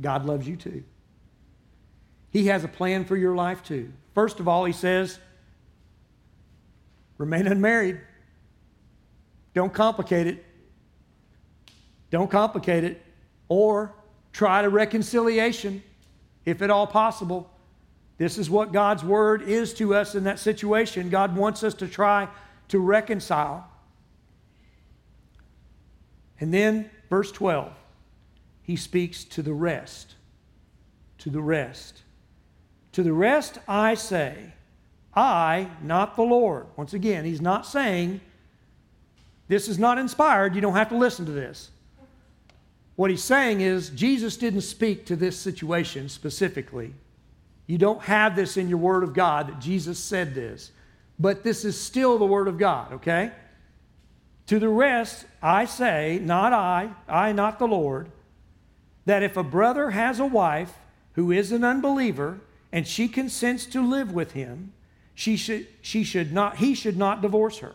God 0.00 0.24
loves 0.24 0.48
you 0.48 0.56
too. 0.56 0.84
He 2.30 2.46
has 2.46 2.64
a 2.64 2.68
plan 2.68 3.04
for 3.04 3.16
your 3.16 3.34
life 3.34 3.62
too. 3.62 3.92
First 4.14 4.40
of 4.40 4.48
all, 4.48 4.64
He 4.64 4.72
says, 4.72 5.18
remain 7.18 7.46
unmarried. 7.46 8.00
Don't 9.54 9.72
complicate 9.72 10.26
it. 10.26 10.44
Don't 12.10 12.30
complicate 12.30 12.84
it. 12.84 13.02
Or 13.48 13.94
try 14.32 14.62
to 14.62 14.70
reconciliation 14.70 15.82
if 16.46 16.62
at 16.62 16.70
all 16.70 16.86
possible. 16.86 17.50
This 18.16 18.38
is 18.38 18.48
what 18.48 18.72
God's 18.72 19.04
word 19.04 19.42
is 19.42 19.74
to 19.74 19.94
us 19.94 20.14
in 20.14 20.24
that 20.24 20.38
situation. 20.38 21.10
God 21.10 21.36
wants 21.36 21.62
us 21.62 21.74
to 21.74 21.88
try 21.88 22.28
to 22.72 22.78
reconcile. 22.78 23.68
And 26.40 26.52
then, 26.52 26.90
verse 27.08 27.30
12 27.30 27.70
he 28.62 28.76
speaks 28.76 29.24
to 29.24 29.42
the 29.42 29.52
rest. 29.52 30.14
To 31.18 31.30
the 31.30 31.42
rest. 31.42 32.02
To 32.92 33.02
the 33.02 33.12
rest 33.12 33.58
I 33.68 33.94
say, 33.94 34.54
I, 35.14 35.68
not 35.82 36.16
the 36.16 36.22
Lord. 36.22 36.66
Once 36.76 36.94
again, 36.94 37.26
he's 37.26 37.42
not 37.42 37.66
saying, 37.66 38.20
this 39.48 39.68
is 39.68 39.78
not 39.78 39.98
inspired, 39.98 40.54
you 40.54 40.62
don't 40.62 40.74
have 40.74 40.88
to 40.88 40.96
listen 40.96 41.26
to 41.26 41.32
this. 41.32 41.70
What 42.96 43.10
he's 43.10 43.24
saying 43.24 43.60
is, 43.60 43.90
Jesus 43.90 44.38
didn't 44.38 44.62
speak 44.62 45.04
to 45.06 45.16
this 45.16 45.36
situation 45.36 46.08
specifically. 46.08 46.94
You 47.66 47.76
don't 47.76 48.02
have 48.02 48.34
this 48.34 48.56
in 48.56 48.68
your 48.68 48.78
Word 48.78 49.02
of 49.02 49.12
God 49.12 49.48
that 49.48 49.58
Jesus 49.58 49.98
said 49.98 50.34
this, 50.34 50.70
but 51.22 51.44
this 51.44 51.64
is 51.64 51.80
still 51.80 52.18
the 52.18 52.26
Word 52.26 52.48
of 52.48 52.58
God, 52.58 52.94
okay? 52.94 53.30
To 54.48 54.58
the 54.58 54.68
rest, 54.68 55.24
I 55.40 55.66
say, 55.66 56.18
not 56.20 56.52
I, 56.52 56.90
I, 57.08 57.30
not 57.30 57.60
the 57.60 57.68
Lord, 57.68 58.10
that 59.06 59.22
if 59.22 59.36
a 59.36 59.44
brother 59.44 59.90
has 59.90 60.18
a 60.18 60.26
wife 60.26 60.74
who 61.12 61.30
is 61.30 61.52
an 61.52 61.62
unbeliever 61.62 62.40
and 62.72 62.88
she 62.88 63.06
consents 63.06 63.66
to 63.66 63.80
live 63.80 64.12
with 64.12 64.32
him, 64.32 64.72
she 65.14 65.36
should, 65.36 65.68
she 65.80 66.02
should 66.02 66.32
not, 66.32 66.56
he 66.56 66.74
should 66.74 66.96
not 66.96 67.22
divorce 67.22 67.58
her. 67.58 67.74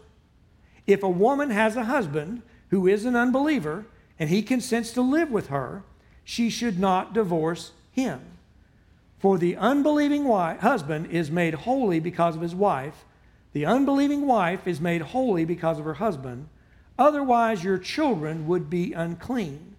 If 0.85 1.01
a 1.01 1.09
woman 1.09 1.49
has 1.51 1.77
a 1.77 1.85
husband 1.85 2.41
who 2.69 2.85
is 2.85 3.05
an 3.05 3.15
unbeliever 3.15 3.85
and 4.19 4.29
he 4.29 4.41
consents 4.41 4.91
to 4.91 5.01
live 5.01 5.31
with 5.31 5.47
her, 5.47 5.83
she 6.25 6.49
should 6.49 6.79
not 6.79 7.13
divorce 7.13 7.71
him. 7.91 8.19
For 9.19 9.37
the 9.37 9.55
unbelieving 9.55 10.25
wife, 10.25 10.59
husband 10.59 11.11
is 11.11 11.31
made 11.31 11.53
holy 11.53 12.01
because 12.01 12.35
of 12.35 12.41
his 12.41 12.53
wife. 12.53 13.05
The 13.57 13.65
unbelieving 13.65 14.27
wife 14.27 14.67
is 14.67 14.79
made 14.79 15.01
holy 15.01 15.43
because 15.43 15.79
of 15.79 15.85
her 15.85 15.95
husband. 15.95 16.47
Otherwise, 16.99 17.63
your 17.63 17.79
children 17.79 18.45
would 18.45 18.69
be 18.69 18.93
unclean. 18.93 19.75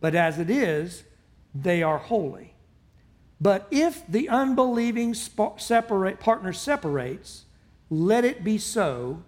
But 0.00 0.14
as 0.14 0.38
it 0.38 0.48
is, 0.48 1.04
they 1.54 1.82
are 1.82 1.98
holy. 1.98 2.54
But 3.38 3.68
if 3.70 4.06
the 4.08 4.30
unbelieving 4.30 5.12
separate, 5.12 6.18
partner 6.18 6.54
separates, 6.54 7.44
let 7.90 8.24
it 8.24 8.42
be 8.42 8.56
so. 8.56 9.22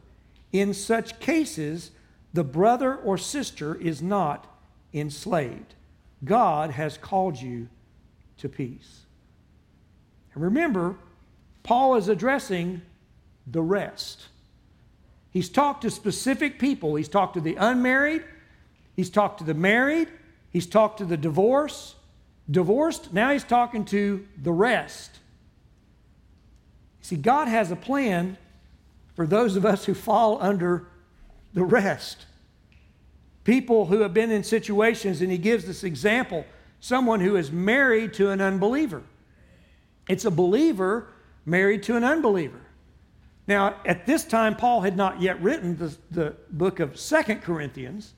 In 0.52 0.72
such 0.72 1.20
cases, 1.20 1.90
the 2.32 2.44
brother 2.44 2.96
or 2.96 3.18
sister 3.18 3.74
is 3.74 4.00
not 4.00 4.46
enslaved. 4.94 5.74
God 6.24 6.70
has 6.70 6.96
called 6.96 7.42
you 7.42 7.68
to 8.38 8.48
peace. 8.48 9.02
And 10.32 10.42
remember, 10.42 10.96
Paul 11.62 11.96
is 11.96 12.08
addressing 12.08 12.80
the 13.46 13.62
rest. 13.62 14.28
He's 15.30 15.48
talked 15.48 15.82
to 15.82 15.90
specific 15.90 16.58
people. 16.58 16.94
He's 16.94 17.08
talked 17.08 17.34
to 17.34 17.40
the 17.40 17.56
unmarried, 17.56 18.24
he's 18.94 19.10
talked 19.10 19.38
to 19.38 19.44
the 19.44 19.54
married, 19.54 20.08
he's 20.50 20.66
talked 20.66 20.98
to 20.98 21.04
the 21.04 21.16
divorced, 21.16 21.96
divorced. 22.50 23.12
Now 23.12 23.32
he's 23.32 23.44
talking 23.44 23.84
to 23.86 24.26
the 24.42 24.52
rest. 24.52 25.18
See, 27.00 27.16
God 27.16 27.48
has 27.48 27.70
a 27.70 27.76
plan 27.76 28.36
for 29.14 29.26
those 29.26 29.56
of 29.56 29.66
us 29.66 29.84
who 29.84 29.94
fall 29.94 30.40
under 30.40 30.86
the 31.52 31.64
rest. 31.64 32.26
People 33.44 33.86
who 33.86 34.00
have 34.00 34.14
been 34.14 34.30
in 34.30 34.44
situations, 34.44 35.20
and 35.20 35.30
he 35.30 35.38
gives 35.38 35.64
this 35.64 35.82
example 35.82 36.44
someone 36.80 37.20
who 37.20 37.36
is 37.36 37.50
married 37.50 38.14
to 38.14 38.30
an 38.30 38.40
unbeliever. 38.40 39.02
It's 40.08 40.24
a 40.24 40.30
believer 40.30 41.08
married 41.44 41.82
to 41.84 41.96
an 41.96 42.04
unbeliever. 42.04 42.60
Now, 43.46 43.76
at 43.84 44.06
this 44.06 44.24
time, 44.24 44.56
Paul 44.56 44.82
had 44.82 44.96
not 44.96 45.20
yet 45.20 45.40
written 45.42 45.76
the, 45.76 45.96
the 46.10 46.36
book 46.50 46.80
of 46.80 46.98
Second 46.98 47.42
Corinthians, 47.42 48.14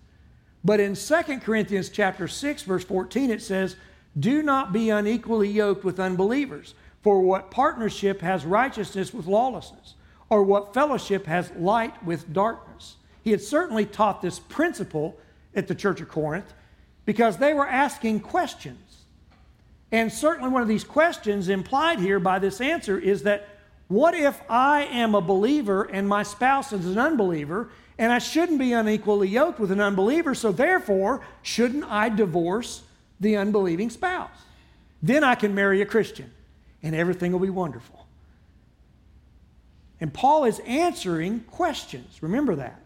but 0.64 0.80
in 0.80 0.94
Second 0.94 1.40
Corinthians 1.40 1.88
chapter 1.88 2.28
6, 2.28 2.62
verse 2.62 2.84
14, 2.84 3.30
it 3.30 3.42
says, 3.42 3.76
Do 4.18 4.42
not 4.42 4.72
be 4.72 4.90
unequally 4.90 5.48
yoked 5.48 5.84
with 5.84 6.00
unbelievers, 6.00 6.74
for 7.02 7.20
what 7.20 7.50
partnership 7.50 8.20
has 8.20 8.44
righteousness 8.44 9.12
with 9.12 9.26
lawlessness, 9.26 9.94
or 10.30 10.42
what 10.42 10.74
fellowship 10.74 11.26
has 11.26 11.50
light 11.52 12.02
with 12.04 12.32
darkness? 12.32 12.96
He 13.22 13.30
had 13.30 13.42
certainly 13.42 13.87
taught 13.87 14.20
this 14.20 14.38
principle 14.38 15.18
at 15.54 15.68
the 15.68 15.74
church 15.74 16.00
of 16.00 16.08
Corinth 16.08 16.52
because 17.06 17.38
they 17.38 17.54
were 17.54 17.66
asking 17.66 18.20
questions. 18.20 19.04
And 19.92 20.12
certainly, 20.12 20.50
one 20.50 20.62
of 20.62 20.68
these 20.68 20.84
questions 20.84 21.48
implied 21.48 22.00
here 22.00 22.18
by 22.18 22.38
this 22.38 22.60
answer 22.60 22.98
is 22.98 23.22
that 23.22 23.53
what 23.94 24.14
if 24.14 24.42
I 24.50 24.87
am 24.87 25.14
a 25.14 25.20
believer 25.20 25.85
and 25.85 26.09
my 26.09 26.24
spouse 26.24 26.72
is 26.72 26.85
an 26.85 26.98
unbeliever, 26.98 27.70
and 27.96 28.12
I 28.12 28.18
shouldn't 28.18 28.59
be 28.59 28.72
unequally 28.72 29.28
yoked 29.28 29.61
with 29.61 29.70
an 29.70 29.80
unbeliever, 29.80 30.35
so 30.35 30.50
therefore, 30.50 31.20
shouldn't 31.42 31.85
I 31.85 32.09
divorce 32.09 32.83
the 33.20 33.37
unbelieving 33.37 33.90
spouse? 33.90 34.37
Then 35.00 35.22
I 35.22 35.37
can 35.37 35.54
marry 35.54 35.80
a 35.80 35.87
Christian, 35.87 36.33
and 36.83 36.94
everything 36.96 37.30
will 37.30 37.38
be 37.38 37.50
wonderful. 37.50 38.04
And 40.00 40.12
Paul 40.12 40.44
is 40.44 40.61
answering 40.66 41.40
questions. 41.50 42.20
Remember 42.20 42.57
that. 42.57 42.80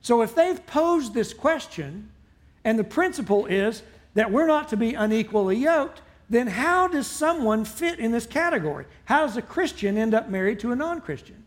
So 0.00 0.22
if 0.22 0.36
they've 0.36 0.64
posed 0.64 1.12
this 1.12 1.34
question, 1.34 2.10
and 2.62 2.78
the 2.78 2.84
principle 2.84 3.46
is 3.46 3.82
that 4.14 4.30
we're 4.30 4.46
not 4.46 4.68
to 4.68 4.76
be 4.76 4.94
unequally 4.94 5.56
yoked, 5.56 6.02
then 6.28 6.46
how 6.46 6.88
does 6.88 7.06
someone 7.06 7.64
fit 7.64 7.98
in 7.98 8.12
this 8.12 8.26
category? 8.26 8.86
How 9.04 9.26
does 9.26 9.36
a 9.36 9.42
Christian 9.42 9.98
end 9.98 10.14
up 10.14 10.28
married 10.28 10.60
to 10.60 10.72
a 10.72 10.76
non 10.76 11.00
Christian? 11.00 11.44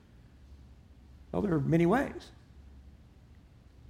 Well, 1.31 1.41
there 1.41 1.53
are 1.53 1.59
many 1.59 1.85
ways. 1.85 2.31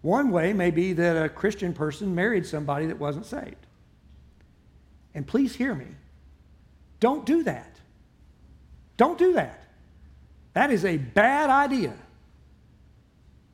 One 0.02 0.32
way 0.32 0.54
may 0.54 0.71
be 0.71 0.93
that 0.93 1.21
a 1.21 1.30
Christian 1.30 1.73
person 1.73 2.15
married 2.15 2.45
somebody 2.45 2.86
that 2.86 3.00
wasn't 3.00 3.26
saved. 3.26 3.65
And 5.13 5.28
please 5.28 5.56
hear 5.56 5.73
me. 5.73 5.88
Don't 7.00 7.26
do 7.26 7.43
that. 7.43 7.80
Don't 8.95 9.17
do 9.17 9.34
that. 9.34 9.63
That 10.54 10.71
is 10.71 10.86
a 10.86 10.97
bad 10.97 11.50
idea. 11.50 11.93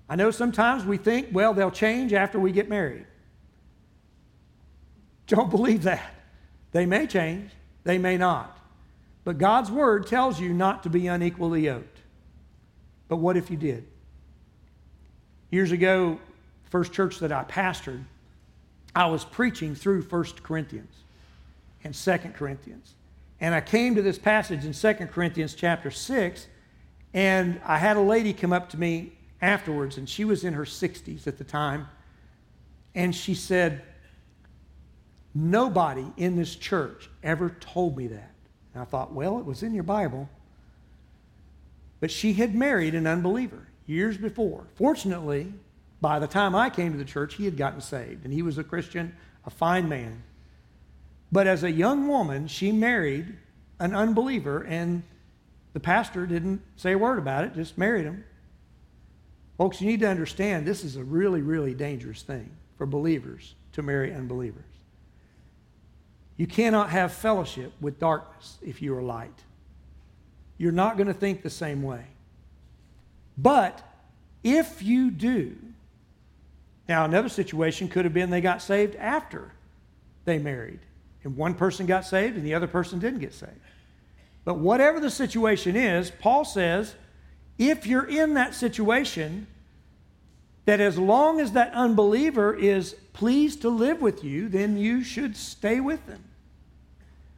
I 0.08 0.16
know 0.16 0.32
sometimes 0.32 0.86
we 0.86 0.98
think, 0.98 1.30
well, 1.32 1.54
they'll 1.54 1.72
change 1.72 2.14
after 2.14 2.40
we 2.40 2.52
get 2.52 2.70
married. 2.70 3.06
Don't 5.28 5.50
believe 5.50 5.84
that. 5.84 6.14
They 6.74 6.86
may 6.86 7.08
change, 7.08 7.52
they 7.86 7.98
may 7.98 8.18
not. 8.18 8.58
But 9.24 9.38
God's 9.38 9.72
word 9.72 10.06
tells 10.06 10.40
you 10.40 10.54
not 10.54 10.84
to 10.84 10.90
be 10.90 11.08
unequally 11.08 11.66
yoked. 11.66 12.00
But 13.08 13.18
what 13.18 13.38
if 13.38 13.50
you 13.50 13.56
did? 13.56 13.86
Years 15.50 15.72
ago, 15.72 16.20
first 16.70 16.92
church 16.92 17.20
that 17.20 17.32
I 17.32 17.44
pastored, 17.46 18.04
I 18.96 19.06
was 19.06 19.24
preaching 19.24 19.76
through 19.76 20.02
First 20.02 20.44
Corinthians 20.44 20.94
and 21.84 21.96
Second 21.96 22.34
Corinthians. 22.34 22.96
And 23.40 23.54
I 23.54 23.62
came 23.62 23.96
to 23.96 24.02
this 24.02 24.18
passage 24.18 24.66
in 24.66 24.74
Second 24.74 25.10
Corinthians 25.10 25.54
chapter 25.54 25.92
6, 25.92 26.48
and 27.14 27.62
I 27.64 27.78
had 27.78 27.98
a 27.98 28.02
lady 28.02 28.34
come 28.34 28.52
up 28.52 28.70
to 28.70 28.80
me 28.80 29.14
afterwards, 29.42 29.98
and 29.98 30.10
she 30.10 30.26
was 30.26 30.44
in 30.44 30.54
her 30.54 30.66
60s 30.66 31.28
at 31.28 31.38
the 31.38 31.44
time. 31.44 31.88
And 32.96 33.16
she 33.16 33.36
said, 33.36 33.82
Nobody 35.36 36.06
in 36.18 36.36
this 36.36 36.56
church 36.56 37.10
ever 37.24 37.50
told 37.50 37.98
me 37.98 38.08
that. 38.08 38.32
And 38.74 38.82
I 38.82 38.86
thought, 38.86 39.14
well, 39.14 39.40
it 39.40 39.46
was 39.46 39.64
in 39.64 39.74
your 39.74 39.84
Bible. 39.84 40.30
But 42.00 42.12
she 42.12 42.34
had 42.34 42.54
married 42.54 42.96
an 42.96 43.08
unbeliever 43.08 43.68
years 43.86 44.18
before. 44.18 44.68
Fortunately, 44.76 45.52
by 46.02 46.20
the 46.20 46.28
time 46.28 46.56
I 46.56 46.70
came 46.70 46.92
to 46.92 46.98
the 46.98 47.06
church, 47.06 47.36
he 47.36 47.46
had 47.46 47.58
gotten 47.58 47.82
saved, 47.82 48.26
and 48.26 48.34
he 48.34 48.42
was 48.42 48.58
a 48.58 48.64
Christian, 48.64 49.16
a 49.46 49.50
fine 49.50 49.88
man. 49.88 50.22
But 51.32 51.48
as 51.48 51.64
a 51.64 51.72
young 51.72 52.08
woman, 52.08 52.48
she 52.48 52.72
married 52.72 53.38
an 53.80 53.96
unbeliever, 53.96 54.64
and 54.64 55.04
the 55.74 55.80
pastor 55.80 56.28
didn't 56.28 56.62
say 56.76 56.92
a 56.92 56.98
word 56.98 57.18
about 57.18 57.46
it, 57.46 57.56
just 57.56 57.78
married 57.78 58.06
him. 58.06 58.24
Folks, 59.58 59.82
you 59.82 59.88
need 59.88 60.02
to 60.02 60.10
understand 60.10 60.68
this 60.68 60.84
is 60.84 60.96
a 60.96 61.04
really, 61.04 61.42
really 61.42 61.74
dangerous 61.74 62.22
thing 62.22 62.50
for 62.78 62.86
believers 62.86 63.56
to 63.72 63.82
marry 63.82 64.14
unbelievers. 64.14 64.73
You 66.38 66.48
cannot 66.48 66.90
have 66.90 67.14
fellowship 67.14 67.74
with 67.80 68.00
darkness 68.00 68.58
if 68.62 68.82
you 68.82 68.96
are 68.96 69.02
light. 69.02 69.44
You're 70.58 70.72
not 70.72 70.98
going 70.98 71.08
to 71.08 71.14
think 71.14 71.42
the 71.42 71.50
same 71.50 71.84
way. 71.84 72.06
But 73.38 73.82
if 74.44 74.82
you 74.82 75.12
do, 75.12 75.56
now 76.88 77.06
another 77.06 77.30
situation 77.30 77.88
could 77.88 78.06
have 78.06 78.14
been 78.14 78.30
they 78.30 78.42
got 78.42 78.62
saved 78.62 78.96
after 78.96 79.52
they 80.26 80.40
married, 80.40 80.80
and 81.24 81.36
one 81.36 81.54
person 81.54 81.86
got 81.86 82.06
saved 82.06 82.36
and 82.36 82.46
the 82.46 82.54
other 82.54 82.68
person 82.68 83.00
didn't 83.00 83.20
get 83.20 83.34
saved. 83.34 83.52
But 84.46 84.56
whatever 84.56 85.00
the 85.00 85.10
situation 85.10 85.76
is, 85.76 86.12
Paul 86.12 86.46
says, 86.46 86.96
if 87.58 87.88
you're 87.88 88.08
in 88.08 88.34
that 88.34 88.54
situation, 88.54 89.48
that 90.66 90.80
as 90.80 90.98
long 90.98 91.40
as 91.40 91.52
that 91.54 91.74
unbeliever 91.74 92.54
is 92.54 92.96
pleased 93.12 93.62
to 93.62 93.70
live 93.70 94.02
with 94.02 94.24
you, 94.24 94.48
then 94.48 94.78
you 94.78 95.04
should 95.04 95.36
stay 95.36 95.80
with 95.80 96.06
them. 96.08 96.24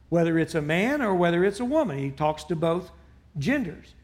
Whether 0.08 0.38
it's 0.38 0.54
a 0.54 0.62
man 0.62 1.02
or 1.02 1.14
whether 1.14 1.44
it's 1.44 1.60
a 1.60 1.64
woman, 1.64 1.98
he 1.98 2.10
talks 2.10 2.44
to 2.44 2.56
both 2.56 2.90
genders. 3.38 3.94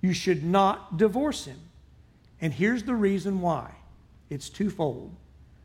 You 0.00 0.12
should 0.12 0.42
not 0.42 0.96
divorce 0.96 1.44
him. 1.44 1.60
And 2.40 2.52
here's 2.52 2.82
the 2.82 2.96
reason 2.96 3.40
why 3.40 3.70
it's 4.28 4.50
twofold. 4.50 5.14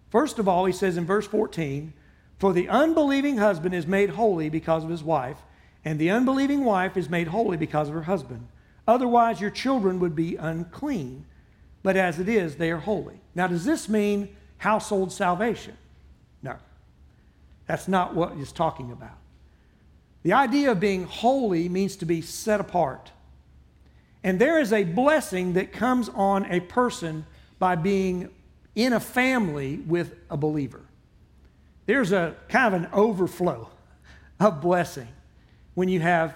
First 0.09 0.39
of 0.39 0.47
all, 0.47 0.65
he 0.65 0.73
says 0.73 0.95
in 0.95 1.05
verse 1.05 1.25
14, 1.25 1.91
For 2.37 2.53
the 2.53 2.69
unbelieving 2.69 3.37
husband 3.37 3.73
is 3.73 3.87
made 3.87 4.11
holy 4.11 4.49
because 4.49 4.83
of 4.83 4.89
his 4.89 5.03
wife, 5.03 5.37
and 5.83 5.97
the 5.97 6.11
unbelieving 6.11 6.63
wife 6.63 6.95
is 6.95 7.09
made 7.09 7.29
holy 7.29 7.57
because 7.57 7.89
of 7.89 7.95
her 7.95 8.03
husband. 8.03 8.47
Otherwise, 8.87 9.41
your 9.41 9.49
children 9.49 9.99
would 9.99 10.15
be 10.15 10.35
unclean, 10.35 11.25
but 11.83 11.95
as 11.95 12.19
it 12.19 12.27
is, 12.27 12.55
they 12.55 12.71
are 12.71 12.79
holy. 12.79 13.19
Now, 13.35 13.47
does 13.47 13.65
this 13.65 13.87
mean 13.87 14.35
household 14.57 15.11
salvation? 15.11 15.77
No. 16.41 16.55
That's 17.67 17.87
not 17.87 18.15
what 18.15 18.35
he's 18.35 18.51
talking 18.51 18.91
about. 18.91 19.17
The 20.23 20.33
idea 20.33 20.71
of 20.71 20.79
being 20.79 21.05
holy 21.05 21.69
means 21.69 21.95
to 21.97 22.05
be 22.05 22.21
set 22.21 22.59
apart. 22.59 23.11
And 24.23 24.39
there 24.39 24.59
is 24.59 24.73
a 24.73 24.83
blessing 24.83 25.53
that 25.53 25.71
comes 25.71 26.09
on 26.09 26.45
a 26.51 26.59
person 26.59 27.25
by 27.59 27.75
being 27.75 28.29
in 28.75 28.93
a 28.93 28.99
family 28.99 29.77
with 29.77 30.15
a 30.29 30.37
believer. 30.37 30.81
There's 31.85 32.11
a 32.11 32.35
kind 32.49 32.75
of 32.75 32.81
an 32.81 32.89
overflow 32.91 33.69
of 34.39 34.61
blessing 34.61 35.07
when 35.73 35.89
you 35.89 35.99
have 35.99 36.35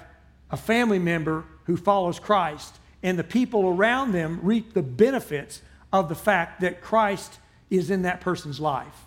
a 0.49 0.57
family 0.57 0.99
member 0.99 1.43
who 1.65 1.75
follows 1.77 2.19
Christ 2.19 2.77
and 3.03 3.17
the 3.17 3.23
people 3.23 3.67
around 3.67 4.11
them 4.11 4.39
reap 4.43 4.73
the 4.73 4.81
benefits 4.81 5.61
of 5.91 6.09
the 6.09 6.15
fact 6.15 6.61
that 6.61 6.81
Christ 6.81 7.39
is 7.69 7.89
in 7.89 8.03
that 8.03 8.21
person's 8.21 8.59
life. 8.59 9.05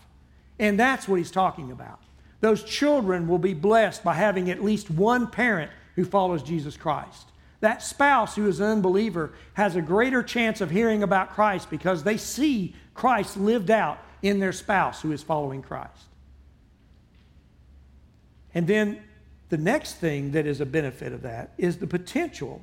And 0.58 0.78
that's 0.78 1.08
what 1.08 1.16
he's 1.16 1.30
talking 1.30 1.70
about. 1.70 2.00
Those 2.40 2.62
children 2.62 3.26
will 3.26 3.38
be 3.38 3.54
blessed 3.54 4.04
by 4.04 4.14
having 4.14 4.50
at 4.50 4.62
least 4.62 4.90
one 4.90 5.26
parent 5.26 5.70
who 5.96 6.04
follows 6.04 6.42
Jesus 6.42 6.76
Christ. 6.76 7.28
That 7.60 7.82
spouse 7.82 8.36
who 8.36 8.46
is 8.46 8.60
an 8.60 8.66
unbeliever 8.66 9.32
has 9.54 9.76
a 9.76 9.82
greater 9.82 10.22
chance 10.22 10.60
of 10.60 10.70
hearing 10.70 11.02
about 11.02 11.30
Christ 11.30 11.70
because 11.70 12.02
they 12.02 12.18
see 12.18 12.74
Christ 12.92 13.36
lived 13.36 13.70
out 13.70 13.98
in 14.20 14.40
their 14.40 14.52
spouse 14.52 15.00
who 15.00 15.12
is 15.12 15.22
following 15.22 15.62
Christ. 15.62 16.04
And 18.54 18.66
then 18.66 19.02
the 19.48 19.56
next 19.56 19.94
thing 19.94 20.32
that 20.32 20.46
is 20.46 20.60
a 20.60 20.66
benefit 20.66 21.12
of 21.12 21.22
that 21.22 21.54
is 21.58 21.78
the 21.78 21.86
potential 21.86 22.62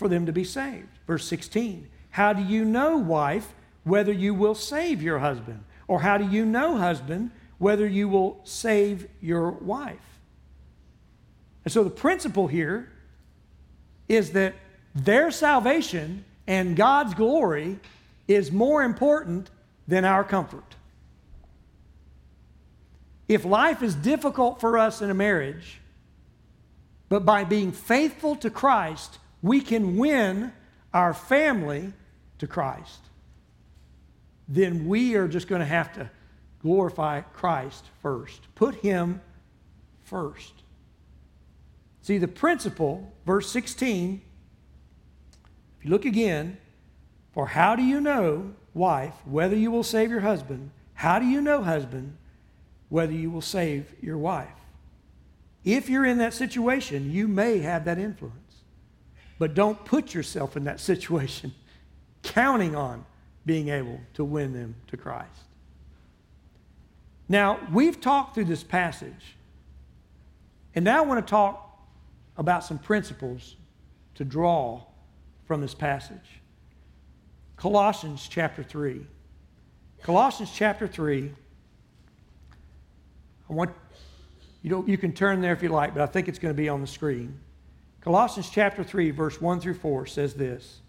for 0.00 0.08
them 0.08 0.24
to 0.26 0.32
be 0.32 0.42
saved. 0.42 0.88
Verse 1.06 1.26
16 1.26 1.86
How 2.10 2.32
do 2.32 2.42
you 2.42 2.64
know, 2.64 2.96
wife, 2.96 3.54
whether 3.84 4.12
you 4.12 4.34
will 4.34 4.56
save 4.56 5.00
your 5.00 5.20
husband? 5.20 5.62
Or 5.86 6.00
how 6.00 6.16
do 6.16 6.26
you 6.26 6.44
know, 6.46 6.76
husband, 6.78 7.30
whether 7.58 7.86
you 7.86 8.08
will 8.08 8.40
save 8.44 9.06
your 9.20 9.50
wife? 9.50 9.98
And 11.64 11.72
so 11.72 11.84
the 11.84 11.90
principle 11.90 12.48
here 12.48 12.90
is 14.08 14.32
that 14.32 14.54
their 14.94 15.30
salvation 15.30 16.24
and 16.46 16.74
God's 16.74 17.12
glory 17.12 17.78
is 18.26 18.50
more 18.50 18.82
important 18.82 19.50
than 19.86 20.06
our 20.06 20.24
comfort. 20.24 20.76
If 23.28 23.44
life 23.44 23.82
is 23.82 23.94
difficult 23.94 24.60
for 24.60 24.78
us 24.78 25.02
in 25.02 25.10
a 25.10 25.14
marriage, 25.14 25.80
but 27.10 27.26
by 27.26 27.44
being 27.44 27.72
faithful 27.72 28.36
to 28.36 28.48
Christ, 28.48 29.18
we 29.42 29.60
can 29.60 29.96
win 29.96 30.52
our 30.92 31.14
family 31.14 31.92
to 32.38 32.46
Christ, 32.46 33.00
then 34.48 34.86
we 34.86 35.14
are 35.14 35.28
just 35.28 35.48
going 35.48 35.60
to 35.60 35.66
have 35.66 35.92
to 35.94 36.10
glorify 36.62 37.20
Christ 37.20 37.84
first. 38.02 38.54
Put 38.54 38.76
Him 38.76 39.20
first. 40.02 40.52
See, 42.02 42.18
the 42.18 42.28
principle, 42.28 43.12
verse 43.24 43.50
16, 43.50 44.20
if 45.78 45.84
you 45.84 45.90
look 45.90 46.04
again, 46.04 46.58
for 47.32 47.46
how 47.46 47.76
do 47.76 47.82
you 47.82 48.00
know, 48.00 48.52
wife, 48.74 49.14
whether 49.24 49.56
you 49.56 49.70
will 49.70 49.84
save 49.84 50.10
your 50.10 50.20
husband? 50.20 50.70
How 50.94 51.18
do 51.18 51.26
you 51.26 51.40
know, 51.40 51.62
husband, 51.62 52.16
whether 52.88 53.12
you 53.12 53.30
will 53.30 53.40
save 53.40 53.94
your 54.02 54.18
wife? 54.18 54.48
If 55.64 55.88
you're 55.88 56.04
in 56.04 56.18
that 56.18 56.34
situation, 56.34 57.12
you 57.12 57.28
may 57.28 57.58
have 57.58 57.84
that 57.84 57.98
influence. 57.98 58.39
But 59.40 59.54
don't 59.54 59.82
put 59.86 60.12
yourself 60.12 60.54
in 60.54 60.64
that 60.64 60.80
situation 60.80 61.54
counting 62.22 62.76
on 62.76 63.06
being 63.46 63.70
able 63.70 63.98
to 64.14 64.22
win 64.22 64.52
them 64.52 64.76
to 64.88 64.98
Christ. 64.98 65.30
Now, 67.26 67.58
we've 67.72 67.98
talked 67.98 68.34
through 68.34 68.44
this 68.44 68.62
passage, 68.62 69.36
and 70.74 70.84
now 70.84 70.98
I 70.98 71.06
want 71.06 71.26
to 71.26 71.30
talk 71.30 71.80
about 72.36 72.64
some 72.64 72.78
principles 72.78 73.56
to 74.16 74.26
draw 74.26 74.82
from 75.46 75.62
this 75.62 75.74
passage. 75.74 76.42
Colossians 77.56 78.28
chapter 78.28 78.62
3. 78.62 79.06
Colossians 80.02 80.50
chapter 80.54 80.86
3. 80.86 81.32
I 83.48 83.52
want 83.52 83.70
you 84.62 84.68
know 84.68 84.84
you 84.86 84.98
can 84.98 85.14
turn 85.14 85.40
there 85.40 85.54
if 85.54 85.62
you 85.62 85.70
like, 85.70 85.94
but 85.94 86.02
I 86.02 86.06
think 86.06 86.28
it's 86.28 86.38
going 86.38 86.54
to 86.54 86.62
be 86.62 86.68
on 86.68 86.82
the 86.82 86.86
screen. 86.86 87.38
Colossians 88.00 88.50
chapter 88.50 88.82
3 88.82 89.10
verse 89.10 89.40
1 89.40 89.60
through 89.60 89.74
4 89.74 90.06
says 90.06 90.34
this. 90.34 90.80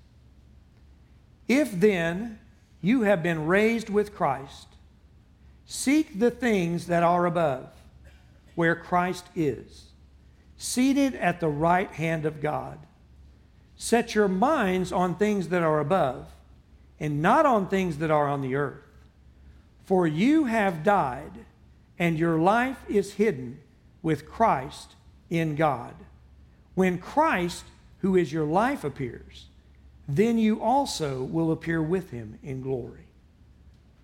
If 1.47 1.71
then 1.79 2.39
you 2.81 3.01
have 3.01 3.21
been 3.21 3.47
raised 3.47 3.89
with 3.89 4.15
Christ, 4.15 4.67
seek 5.65 6.19
the 6.19 6.31
things 6.31 6.87
that 6.87 7.03
are 7.03 7.25
above, 7.25 7.69
where 8.55 8.75
Christ 8.75 9.25
is 9.35 9.91
seated 10.61 11.15
at 11.15 11.39
the 11.39 11.47
right 11.47 11.91
hand 11.91 12.23
of 12.23 12.39
God. 12.39 12.77
Set 13.75 14.13
your 14.13 14.27
minds 14.27 14.91
on 14.91 15.15
things 15.15 15.49
that 15.49 15.63
are 15.63 15.79
above, 15.79 16.27
and 16.99 17.19
not 17.19 17.47
on 17.47 17.67
things 17.67 17.97
that 17.97 18.11
are 18.11 18.27
on 18.27 18.41
the 18.41 18.53
earth. 18.53 18.83
For 19.85 20.05
you 20.05 20.45
have 20.45 20.83
died, 20.83 21.31
and 21.97 22.19
your 22.19 22.39
life 22.39 22.77
is 22.87 23.13
hidden 23.13 23.59
with 24.03 24.29
Christ 24.29 24.93
in 25.31 25.55
God. 25.55 25.95
When 26.75 26.97
Christ, 26.97 27.65
who 27.99 28.15
is 28.15 28.31
your 28.31 28.45
life, 28.45 28.83
appears, 28.83 29.45
then 30.07 30.37
you 30.37 30.61
also 30.61 31.23
will 31.23 31.51
appear 31.51 31.81
with 31.81 32.11
him 32.11 32.39
in 32.43 32.61
glory. 32.61 33.05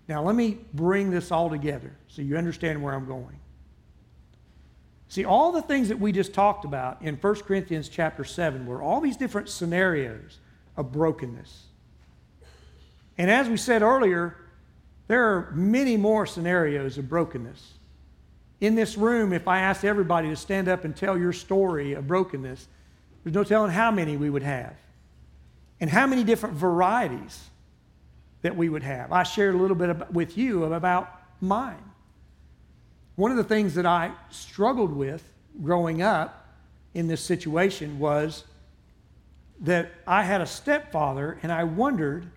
Now, 0.07 0.23
let 0.23 0.35
me 0.35 0.59
bring 0.73 1.09
this 1.09 1.31
all 1.31 1.49
together 1.49 1.93
so 2.07 2.21
you 2.21 2.37
understand 2.37 2.81
where 2.81 2.93
I'm 2.93 3.05
going. 3.05 3.39
See, 5.09 5.25
all 5.25 5.51
the 5.51 5.61
things 5.61 5.89
that 5.89 5.99
we 5.99 6.11
just 6.11 6.33
talked 6.33 6.65
about 6.65 7.01
in 7.01 7.15
1 7.15 7.35
Corinthians 7.41 7.89
chapter 7.89 8.23
7 8.23 8.65
were 8.65 8.81
all 8.81 8.99
these 8.99 9.17
different 9.17 9.49
scenarios 9.49 10.39
of 10.75 10.91
brokenness. 10.91 11.65
And 13.17 13.31
as 13.31 13.47
we 13.47 13.57
said 13.57 13.81
earlier, 13.81 14.35
there 15.07 15.23
are 15.23 15.51
many 15.53 15.97
more 15.97 16.25
scenarios 16.25 16.97
of 16.97 17.09
brokenness. 17.09 17.73
In 18.59 18.75
this 18.75 18.97
room, 18.97 19.33
if 19.33 19.47
I 19.47 19.59
asked 19.59 19.85
everybody 19.85 20.29
to 20.29 20.35
stand 20.35 20.67
up 20.67 20.83
and 20.83 20.95
tell 20.95 21.17
your 21.17 21.33
story 21.33 21.93
of 21.93 22.07
brokenness, 22.07 22.67
there's 23.23 23.35
no 23.35 23.43
telling 23.43 23.71
how 23.71 23.91
many 23.91 24.17
we 24.17 24.29
would 24.29 24.43
have 24.43 24.73
and 25.79 25.89
how 25.89 26.07
many 26.07 26.23
different 26.23 26.55
varieties 26.55 27.49
that 28.41 28.55
we 28.55 28.69
would 28.69 28.83
have. 28.83 29.11
I 29.11 29.23
shared 29.23 29.53
a 29.53 29.57
little 29.57 29.75
bit 29.75 30.11
with 30.11 30.37
you 30.37 30.63
about 30.73 31.11
mine. 31.39 31.83
One 33.15 33.31
of 33.31 33.37
the 33.37 33.43
things 33.43 33.75
that 33.75 33.85
I 33.85 34.11
struggled 34.29 34.93
with 34.93 35.23
growing 35.61 36.01
up 36.01 36.47
in 36.93 37.07
this 37.07 37.21
situation 37.21 37.99
was 37.99 38.43
that 39.59 39.91
I 40.05 40.23
had 40.23 40.41
a 40.41 40.45
stepfather 40.45 41.39
and 41.43 41.51
I 41.51 41.63
wondered 41.63 42.27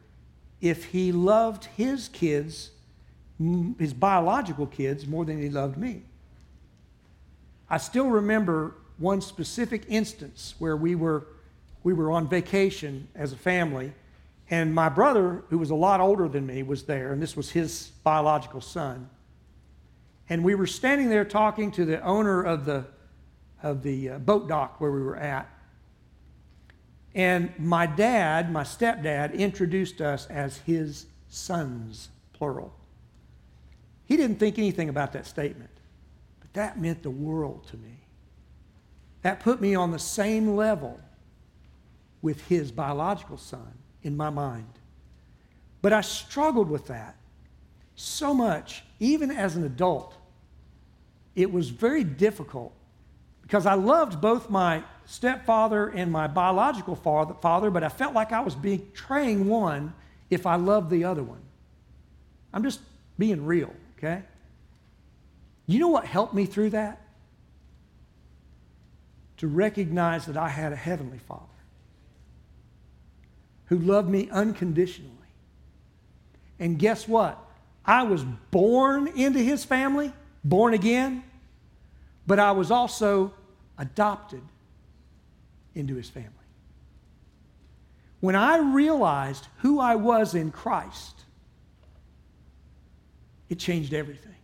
if 0.60 0.86
he 0.86 1.12
loved 1.12 1.64
his 1.64 2.08
kids, 2.08 2.70
his 3.78 3.94
biological 3.94 4.66
kids, 4.66 5.06
more 5.06 5.24
than 5.24 5.40
he 5.40 5.48
loved 5.48 5.78
me. 5.78 6.02
I 7.70 7.78
still 7.78 8.08
remember 8.08 8.74
one 8.98 9.20
specific 9.20 9.84
instance 9.88 10.54
where 10.58 10.76
we 10.76 10.94
were, 10.94 11.26
we 11.84 11.94
were 11.94 12.10
on 12.10 12.28
vacation 12.28 13.08
as 13.14 13.32
a 13.32 13.36
family, 13.36 13.92
and 14.50 14.74
my 14.74 14.88
brother, 14.88 15.44
who 15.48 15.58
was 15.58 15.70
a 15.70 15.76
lot 15.76 16.00
older 16.00 16.28
than 16.28 16.44
me, 16.44 16.64
was 16.64 16.82
there, 16.82 17.12
and 17.12 17.22
this 17.22 17.36
was 17.36 17.50
his 17.50 17.92
biological 18.02 18.60
son. 18.60 19.08
And 20.28 20.42
we 20.44 20.54
were 20.54 20.66
standing 20.66 21.08
there 21.08 21.24
talking 21.24 21.70
to 21.72 21.84
the 21.84 22.02
owner 22.02 22.42
of 22.42 22.64
the, 22.64 22.84
of 23.62 23.82
the 23.82 24.10
uh, 24.10 24.18
boat 24.18 24.48
dock 24.48 24.80
where 24.80 24.90
we 24.90 25.02
were 25.02 25.16
at. 25.16 25.48
And 27.14 27.52
my 27.58 27.86
dad, 27.86 28.52
my 28.52 28.62
stepdad, 28.62 29.34
introduced 29.34 30.00
us 30.00 30.26
as 30.26 30.58
his 30.58 31.06
sons, 31.28 32.08
plural. 32.32 32.74
He 34.06 34.16
didn't 34.16 34.38
think 34.38 34.58
anything 34.58 34.88
about 34.88 35.12
that 35.12 35.26
statement, 35.26 35.70
that 36.52 36.80
meant 36.80 37.02
the 37.02 37.10
world 37.10 37.66
to 37.68 37.76
me. 37.76 37.98
That 39.22 39.40
put 39.40 39.60
me 39.60 39.74
on 39.74 39.90
the 39.90 39.98
same 39.98 40.56
level 40.56 41.00
with 42.22 42.46
his 42.48 42.72
biological 42.72 43.36
son 43.36 43.72
in 44.02 44.16
my 44.16 44.30
mind. 44.30 44.68
But 45.82 45.92
I 45.92 46.00
struggled 46.00 46.68
with 46.68 46.86
that 46.86 47.16
so 47.94 48.34
much, 48.34 48.82
even 48.98 49.30
as 49.30 49.56
an 49.56 49.64
adult 49.64 50.16
it 51.34 51.52
was 51.52 51.70
very 51.70 52.04
difficult 52.04 52.72
because 53.42 53.66
I 53.66 53.74
loved 53.74 54.20
both 54.20 54.50
my 54.50 54.82
stepfather 55.06 55.88
and 55.88 56.10
my 56.12 56.26
biological 56.26 56.94
father, 56.94 57.70
but 57.70 57.82
I 57.82 57.88
felt 57.88 58.14
like 58.14 58.32
I 58.32 58.40
was 58.40 58.54
betraying 58.54 59.48
one 59.48 59.92
if 60.28 60.46
I 60.46 60.56
loved 60.56 60.90
the 60.90 61.04
other 61.04 61.22
one. 61.22 61.40
I'm 62.52 62.62
just 62.62 62.80
being 63.18 63.44
real, 63.44 63.74
okay? 63.98 64.22
You 65.70 65.78
know 65.78 65.88
what 65.88 66.04
helped 66.04 66.34
me 66.34 66.46
through 66.46 66.70
that? 66.70 67.00
To 69.36 69.46
recognize 69.46 70.26
that 70.26 70.36
I 70.36 70.48
had 70.48 70.72
a 70.72 70.76
heavenly 70.76 71.18
Father 71.18 71.44
who 73.66 73.78
loved 73.78 74.10
me 74.10 74.28
unconditionally. 74.32 75.14
And 76.58 76.76
guess 76.76 77.06
what? 77.06 77.38
I 77.86 78.02
was 78.02 78.24
born 78.50 79.06
into 79.16 79.38
his 79.38 79.64
family, 79.64 80.12
born 80.42 80.74
again, 80.74 81.22
but 82.26 82.40
I 82.40 82.50
was 82.50 82.72
also 82.72 83.32
adopted 83.78 84.42
into 85.76 85.94
his 85.94 86.10
family. 86.10 86.30
When 88.18 88.34
I 88.34 88.58
realized 88.58 89.46
who 89.58 89.78
I 89.78 89.94
was 89.94 90.34
in 90.34 90.50
Christ, 90.50 91.14
it 93.48 93.60
changed 93.60 93.94
everything. 93.94 94.34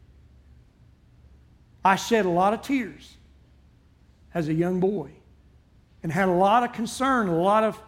I 1.87 1.95
shed 1.95 2.26
a 2.26 2.30
lot 2.30 2.53
of 2.53 2.62
tears 2.62 3.16
as 4.34 4.49
a 4.49 4.53
young 4.53 4.80
boy 4.80 5.11
and 6.03 6.11
had 6.11 6.28
a 6.28 6.32
lot 6.32 6.64
of 6.64 6.72
concern, 6.72 7.28
a 7.28 7.41
lot 7.41 7.62
of 7.62 7.80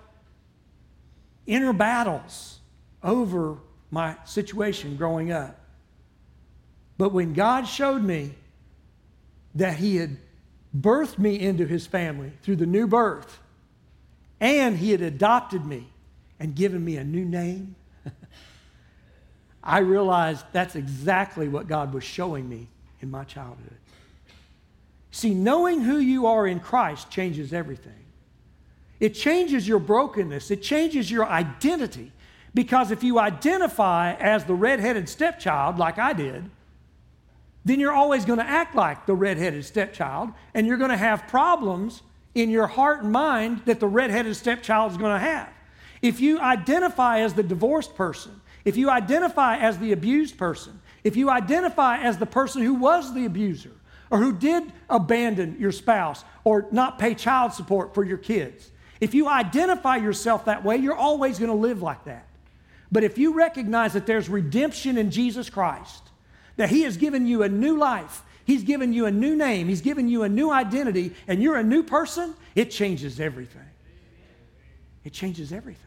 inner 1.49 1.72
battles 1.72 2.61
over 3.03 3.59
my 3.90 4.14
situation 4.24 4.96
growing 4.96 5.32
up. 5.32 5.59
But 6.96 7.09
when 7.09 7.32
God 7.32 7.66
showed 7.66 8.05
me 8.05 8.36
that 9.57 9.78
He 9.78 9.96
had 9.96 10.16
birthed 10.76 11.18
me 11.18 11.40
into 11.40 11.66
His 11.66 11.84
family 11.84 12.32
through 12.42 12.57
the 12.57 12.66
new 12.66 12.86
birth, 12.86 13.40
and 14.38 14.76
He 14.76 14.92
had 14.92 15.03
adopted 15.03 15.66
me 15.66 15.88
and 16.38 16.55
given 16.55 16.84
me 16.84 16.99
a 16.99 17.05
new 17.05 17.24
name, 17.24 17.74
I 19.64 19.78
realized 19.80 20.44
that's 20.53 20.76
exactly 20.76 21.49
what 21.49 21.66
God 21.66 21.92
was 21.92 22.05
showing 22.05 22.49
me 22.49 22.68
in 23.01 23.11
my 23.11 23.24
childhood. 23.24 23.76
See, 25.11 25.34
knowing 25.34 25.82
who 25.82 25.99
you 25.99 26.26
are 26.26 26.46
in 26.46 26.61
Christ 26.61 27.11
changes 27.11 27.53
everything. 27.53 27.92
It 29.01 29.11
changes 29.11 29.66
your 29.66 29.78
brokenness, 29.78 30.51
it 30.51 30.62
changes 30.62 31.11
your 31.11 31.26
identity. 31.26 32.12
Because 32.55 32.90
if 32.90 33.05
you 33.05 33.18
identify 33.18 34.14
as 34.14 34.44
the 34.44 34.55
redheaded 34.55 35.09
stepchild, 35.09 35.78
like 35.78 35.99
I 35.99 36.12
did, 36.12 36.51
then 37.64 37.78
you're 37.78 37.92
always 37.92 38.24
going 38.24 38.38
to 38.38 38.44
act 38.44 38.74
like 38.74 39.07
the 39.07 39.14
redheaded 39.14 39.64
stepchild, 39.64 40.30
and 40.55 40.66
you're 40.66 40.78
going 40.78 40.90
to 40.90 40.96
have 40.96 41.28
problems 41.28 42.03
in 42.34 42.51
your 42.51 42.66
heart 42.66 43.03
and 43.03 43.12
mind 43.12 43.62
that 43.66 43.80
the 43.80 43.86
redheaded 43.86 44.34
stepchild 44.34 44.92
is 44.92 44.96
going 44.96 45.12
to 45.12 45.18
have. 45.18 45.51
If 46.01 46.20
you 46.20 46.38
identify 46.40 47.20
as 47.20 47.34
the 47.34 47.42
divorced 47.42 47.94
person, 47.94 48.40
if 48.64 48.76
you 48.76 48.90
identify 48.90 49.59
as 49.59 49.78
the 49.78 49.92
abused 49.92 50.38
person, 50.38 50.78
if 51.05 51.16
you 51.16 51.30
identify 51.30 51.99
as 51.99 52.18
the 52.18 52.26
person 52.26 52.62
who 52.62 52.74
was 52.74 53.14
the 53.14 53.24
abuser, 53.24 53.72
or 54.11 54.18
who 54.18 54.32
did 54.32 54.72
abandon 54.88 55.57
your 55.59 55.72
spouse, 55.72 56.24
or 56.44 56.66
not 56.70 56.99
pay 56.99 57.14
child 57.14 57.53
support 57.53 57.94
for 57.94 58.05
your 58.05 58.18
kids, 58.18 58.70
if 59.01 59.14
you 59.14 59.28
identify 59.28 59.96
yourself 59.96 60.46
that 60.46 60.64
way, 60.64 60.76
you're 60.76 60.94
always 60.94 61.38
going 61.38 61.51
to 61.51 61.57
live 61.57 61.82
like 61.82 62.05
that. 62.05 62.26
But 62.90 63.05
if 63.05 63.18
you 63.18 63.34
recognize 63.34 63.92
that 63.92 64.07
there's 64.07 64.28
redemption 64.28 64.96
in 64.96 65.11
Jesus 65.11 65.51
Christ, 65.51 66.03
that 66.57 66.70
He 66.70 66.82
has 66.82 66.96
given 66.96 67.26
you 67.26 67.42
a 67.42 67.49
new 67.49 67.76
life, 67.76 68.22
He's 68.44 68.62
given 68.62 68.92
you 68.92 69.07
a 69.07 69.11
new 69.11 69.36
name, 69.36 69.68
He's 69.68 69.82
given 69.82 70.09
you 70.09 70.22
a 70.22 70.28
new 70.28 70.51
identity, 70.51 71.14
and 71.26 71.42
you're 71.42 71.57
a 71.57 71.62
new 71.62 71.82
person, 71.82 72.34
it 72.55 72.70
changes 72.70 73.20
everything. 73.20 73.62
It 75.05 75.12
changes 75.12 75.53
everything. 75.53 75.84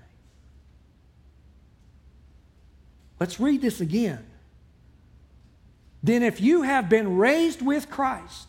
Let's 3.20 3.40
read 3.40 3.62
this 3.62 3.82
again. 3.82 4.26
Then, 6.04 6.24
if 6.24 6.42
you 6.42 6.64
have 6.64 6.90
been 6.90 7.18
raised 7.18 7.62
with 7.62 7.90
Christ, 7.90 8.48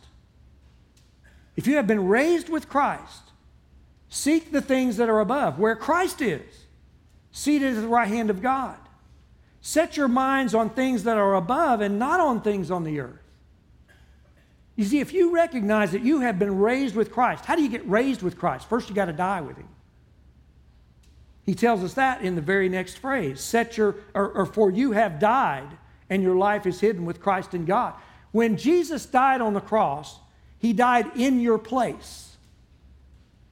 if 1.56 1.66
you 1.66 1.76
have 1.76 1.86
been 1.86 2.08
raised 2.08 2.48
with 2.48 2.68
Christ, 2.68 3.22
seek 4.08 4.52
the 4.52 4.62
things 4.62 4.96
that 4.96 5.08
are 5.08 5.20
above, 5.20 5.58
where 5.58 5.76
Christ 5.76 6.22
is 6.22 6.66
seated 7.30 7.76
at 7.76 7.82
the 7.82 7.88
right 7.88 8.08
hand 8.08 8.30
of 8.30 8.42
God. 8.42 8.76
Set 9.60 9.96
your 9.96 10.08
minds 10.08 10.54
on 10.54 10.70
things 10.70 11.04
that 11.04 11.18
are 11.18 11.34
above 11.34 11.80
and 11.80 11.98
not 11.98 12.20
on 12.20 12.40
things 12.40 12.70
on 12.70 12.84
the 12.84 13.00
earth. 13.00 13.20
You 14.74 14.84
see, 14.84 15.00
if 15.00 15.12
you 15.12 15.34
recognize 15.34 15.92
that 15.92 16.02
you 16.02 16.20
have 16.20 16.38
been 16.38 16.58
raised 16.58 16.96
with 16.96 17.12
Christ, 17.12 17.44
how 17.44 17.56
do 17.56 17.62
you 17.62 17.68
get 17.68 17.88
raised 17.88 18.22
with 18.22 18.38
Christ? 18.38 18.68
First, 18.68 18.88
you 18.88 18.94
got 18.94 19.04
to 19.04 19.12
die 19.12 19.40
with 19.40 19.56
Him. 19.56 19.68
He 21.44 21.54
tells 21.54 21.84
us 21.84 21.94
that 21.94 22.22
in 22.22 22.34
the 22.34 22.40
very 22.40 22.68
next 22.68 22.98
phrase 22.98 23.40
set 23.40 23.76
your, 23.76 23.96
or, 24.14 24.28
or 24.30 24.46
for 24.46 24.70
you 24.70 24.92
have 24.92 25.18
died, 25.18 25.76
and 26.12 26.22
your 26.22 26.36
life 26.36 26.66
is 26.66 26.78
hidden 26.78 27.06
with 27.06 27.22
Christ 27.22 27.54
in 27.54 27.64
God. 27.64 27.94
When 28.32 28.58
Jesus 28.58 29.06
died 29.06 29.40
on 29.40 29.54
the 29.54 29.62
cross, 29.62 30.18
He 30.58 30.74
died 30.74 31.16
in 31.16 31.40
your 31.40 31.56
place. 31.56 32.36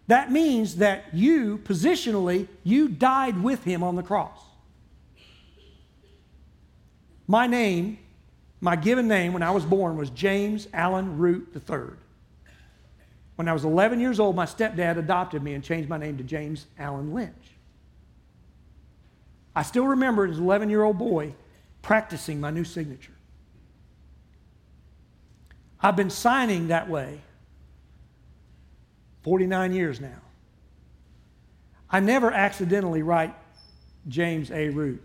That 0.09 0.31
means 0.31 0.77
that 0.77 1.05
you, 1.15 1.57
positionally, 1.59 2.49
you 2.63 2.89
died 2.89 3.43
with 3.43 3.65
him 3.65 3.83
on 3.83 3.95
the 3.95 4.03
cross. 4.03 4.39
My 7.27 7.47
name, 7.47 7.99
my 8.61 8.77
given 8.77 9.07
name 9.09 9.33
when 9.33 9.43
I 9.45 9.53
was 9.53 9.65
born 9.65 9.97
was 9.97 10.11
James 10.11 10.67
Allen 10.75 11.17
Root 11.17 11.49
III. 11.55 11.93
When 13.37 13.49
I 13.49 13.53
was 13.53 13.65
11 13.65 14.01
years 14.01 14.21
old, 14.21 14.37
my 14.37 14.47
stepdad 14.47 14.99
adopted 14.99 15.43
me 15.43 15.55
and 15.55 15.63
changed 15.65 15.89
my 15.89 15.97
name 15.97 16.19
to 16.19 16.25
James 16.25 16.67
Allen 16.77 17.15
Lynch. 17.15 17.33
I 19.55 19.63
still 19.63 19.87
remember 19.87 20.27
as 20.27 20.39
an 20.39 20.45
11 20.45 20.69
year 20.69 20.83
old 20.83 20.99
boy 20.99 21.35
practicing 21.83 22.41
my 22.41 22.51
new 22.51 22.65
signature. 22.65 23.13
I've 25.81 25.97
been 25.97 26.11
signing 26.11 26.69
that 26.69 26.89
way 26.89 27.21
49 29.23 29.73
years 29.73 30.01
now. 30.01 30.21
I 31.89 32.01
never 32.01 32.31
accidentally 32.31 33.03
write 33.03 33.35
James 34.09 34.51
A. 34.51 34.69
Root. 34.71 35.03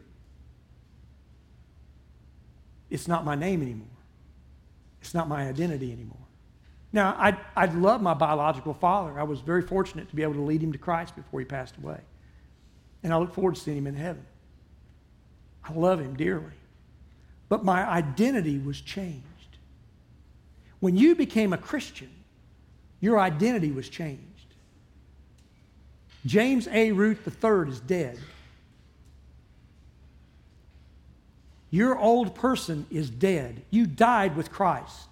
It's 2.90 3.08
not 3.08 3.26
my 3.26 3.36
name 3.36 3.62
anymore. 3.62 3.88
It's 5.02 5.14
not 5.14 5.28
my 5.28 5.48
identity 5.48 5.92
anymore. 5.92 6.18
Now, 6.94 7.16
I, 7.18 7.38
I 7.56 7.66
love 7.66 8.02
my 8.02 8.14
biological 8.14 8.74
father. 8.74 9.20
I 9.20 9.24
was 9.24 9.42
very 9.42 9.62
fortunate 9.62 10.10
to 10.10 10.16
be 10.16 10.24
able 10.24 10.36
to 10.36 10.42
lead 10.42 10.64
him 10.64 10.72
to 10.72 10.78
Christ 10.78 11.16
before 11.16 11.40
he 11.40 11.46
passed 11.46 11.76
away. 11.78 12.00
And 13.04 13.14
I 13.14 13.18
look 13.18 13.34
forward 13.34 13.56
to 13.56 13.62
seeing 13.62 13.78
him 13.78 13.88
in 13.88 13.96
heaven. 13.96 14.26
I 15.64 15.74
love 15.74 16.00
him 16.00 16.16
dearly. 16.16 16.54
But 17.50 17.64
my 17.64 17.88
identity 17.88 18.58
was 18.58 18.82
changed. 18.82 19.24
When 20.80 20.98
you 20.98 21.16
became 21.16 21.54
a 21.54 21.58
Christian, 21.58 22.10
your 23.00 23.20
identity 23.20 23.72
was 23.72 23.88
changed. 23.90 24.22
James 26.26 26.68
A. 26.70 26.92
Root 26.92 27.20
III 27.26 27.70
is 27.70 27.80
dead. 27.80 28.18
Your 31.70 32.00
old 32.00 32.36
person 32.36 32.86
is 32.90 33.10
dead. 33.10 33.62
You 33.70 33.86
died 33.86 34.36
with 34.36 34.52
Christ. 34.52 35.10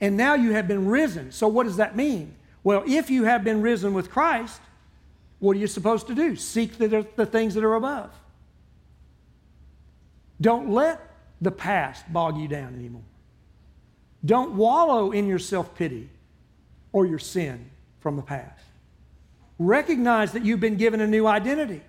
And 0.00 0.16
now 0.16 0.34
you 0.34 0.52
have 0.52 0.68
been 0.68 0.86
risen. 0.86 1.32
So, 1.32 1.48
what 1.48 1.64
does 1.64 1.76
that 1.76 1.96
mean? 1.96 2.34
Well, 2.62 2.84
if 2.86 3.10
you 3.10 3.24
have 3.24 3.44
been 3.44 3.62
risen 3.62 3.94
with 3.94 4.10
Christ, 4.10 4.60
what 5.38 5.56
are 5.56 5.58
you 5.58 5.66
supposed 5.66 6.06
to 6.08 6.14
do? 6.14 6.36
Seek 6.36 6.78
the, 6.78 7.06
the 7.16 7.26
things 7.26 7.54
that 7.54 7.64
are 7.64 7.74
above. 7.74 8.10
Don't 10.40 10.70
let 10.70 11.00
the 11.40 11.50
past 11.50 12.10
bog 12.12 12.38
you 12.38 12.48
down 12.48 12.74
anymore. 12.74 13.02
Don't 14.24 14.54
wallow 14.54 15.10
in 15.10 15.26
your 15.26 15.38
self 15.38 15.74
pity 15.74 16.08
or 16.92 17.06
your 17.06 17.18
sin 17.18 17.70
from 18.00 18.16
the 18.16 18.22
past. 18.22 18.64
Recognize 19.58 20.32
that 20.32 20.44
you've 20.44 20.60
been 20.60 20.76
given 20.76 21.00
a 21.00 21.06
new 21.06 21.26
identity. 21.26 21.82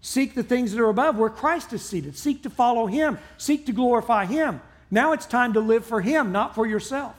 Seek 0.00 0.34
the 0.34 0.42
things 0.42 0.72
that 0.72 0.80
are 0.80 0.88
above 0.88 1.16
where 1.16 1.30
Christ 1.30 1.72
is 1.72 1.84
seated. 1.84 2.16
Seek 2.16 2.42
to 2.42 2.50
follow 2.50 2.86
Him. 2.86 3.18
Seek 3.38 3.66
to 3.66 3.72
glorify 3.72 4.26
Him. 4.26 4.60
Now 4.90 5.12
it's 5.12 5.26
time 5.26 5.52
to 5.54 5.60
live 5.60 5.84
for 5.84 6.00
Him, 6.00 6.32
not 6.32 6.54
for 6.54 6.66
yourself. 6.66 7.16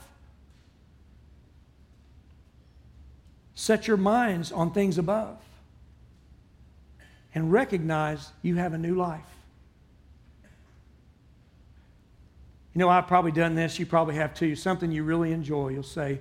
Set 3.55 3.87
your 3.87 3.97
minds 3.97 4.51
on 4.51 4.71
things 4.71 4.97
above 4.97 5.37
and 7.33 7.51
recognize 7.51 8.31
you 8.41 8.55
have 8.55 8.73
a 8.73 8.77
new 8.77 8.95
life. 8.95 9.21
You 12.73 12.79
know, 12.79 12.89
I've 12.89 13.07
probably 13.07 13.31
done 13.31 13.55
this, 13.55 13.77
you 13.77 13.85
probably 13.85 14.15
have 14.15 14.33
too. 14.33 14.55
Something 14.55 14.91
you 14.91 15.03
really 15.03 15.31
enjoy. 15.31 15.69
You'll 15.69 15.83
say, 15.83 16.19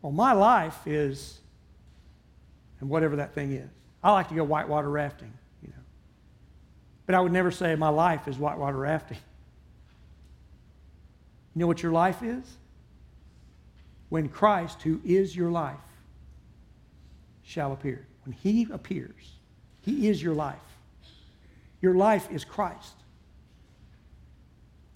well, 0.00 0.12
my 0.12 0.32
life 0.32 0.86
is, 0.86 1.40
and 2.80 2.88
whatever 2.88 3.16
that 3.16 3.34
thing 3.34 3.52
is. 3.52 3.68
I 4.02 4.12
like 4.12 4.28
to 4.28 4.34
go 4.34 4.44
whitewater 4.44 4.88
rafting, 4.88 5.32
you 5.62 5.68
know. 5.68 5.82
But 7.06 7.16
I 7.16 7.20
would 7.20 7.32
never 7.32 7.50
say 7.50 7.74
my 7.74 7.88
life 7.88 8.28
is 8.28 8.38
whitewater 8.38 8.78
rafting. 8.78 9.18
You 11.54 11.60
know 11.60 11.66
what 11.66 11.82
your 11.82 11.92
life 11.92 12.22
is? 12.22 12.44
When 14.08 14.28
Christ, 14.28 14.82
who 14.82 15.00
is 15.04 15.34
your 15.34 15.50
life, 15.50 15.76
shall 17.42 17.72
appear. 17.72 18.06
When 18.24 18.32
he 18.32 18.68
appears, 18.70 19.32
he 19.80 20.08
is 20.08 20.22
your 20.22 20.34
life. 20.34 20.58
Your 21.80 21.94
life 21.94 22.28
is 22.30 22.44
Christ. 22.44 22.95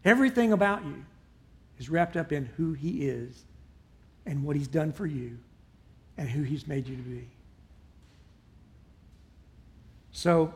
Everything 0.05 0.53
about 0.53 0.84
you 0.84 1.05
is 1.78 1.90
wrapped 1.90 2.16
up 2.16 2.32
in 2.32 2.46
who 2.57 2.72
he 2.72 3.09
is 3.09 3.44
and 4.26 4.44
what 4.44 4.57
he's 4.57 4.68
done 4.68 4.92
for 4.92 5.07
you 5.07 5.38
and 6.16 6.28
who 6.28 6.42
he's 6.42 6.66
made 6.66 6.86
you 6.86 6.96
to 6.96 7.03
be. 7.03 7.28
So 10.12 10.55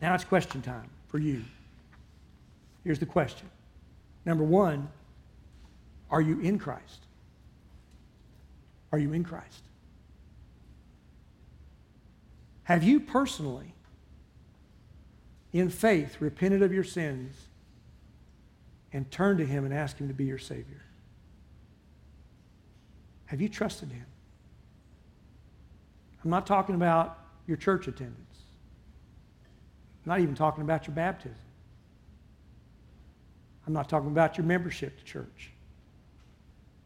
now 0.00 0.14
it's 0.14 0.24
question 0.24 0.62
time 0.62 0.88
for 1.08 1.18
you. 1.18 1.42
Here's 2.84 2.98
the 2.98 3.06
question. 3.06 3.48
Number 4.24 4.44
one, 4.44 4.88
are 6.10 6.20
you 6.20 6.40
in 6.40 6.58
Christ? 6.58 7.00
Are 8.92 8.98
you 8.98 9.12
in 9.12 9.24
Christ? 9.24 9.62
Have 12.64 12.82
you 12.82 13.00
personally, 13.00 13.74
in 15.52 15.70
faith, 15.70 16.16
repented 16.20 16.62
of 16.62 16.72
your 16.72 16.84
sins 16.84 17.34
and 18.96 19.10
turn 19.10 19.36
to 19.36 19.44
Him 19.44 19.66
and 19.66 19.74
ask 19.74 19.98
Him 19.98 20.08
to 20.08 20.14
be 20.14 20.24
your 20.24 20.38
Savior? 20.38 20.82
Have 23.26 23.42
you 23.42 23.48
trusted 23.50 23.92
Him? 23.92 24.06
I'm 26.24 26.30
not 26.30 26.46
talking 26.46 26.74
about 26.74 27.18
your 27.46 27.58
church 27.58 27.88
attendance. 27.88 28.38
I'm 30.04 30.10
not 30.12 30.20
even 30.20 30.34
talking 30.34 30.62
about 30.62 30.86
your 30.86 30.96
baptism. 30.96 31.36
I'm 33.66 33.74
not 33.74 33.90
talking 33.90 34.08
about 34.08 34.38
your 34.38 34.46
membership 34.46 34.96
to 34.96 35.04
church. 35.04 35.50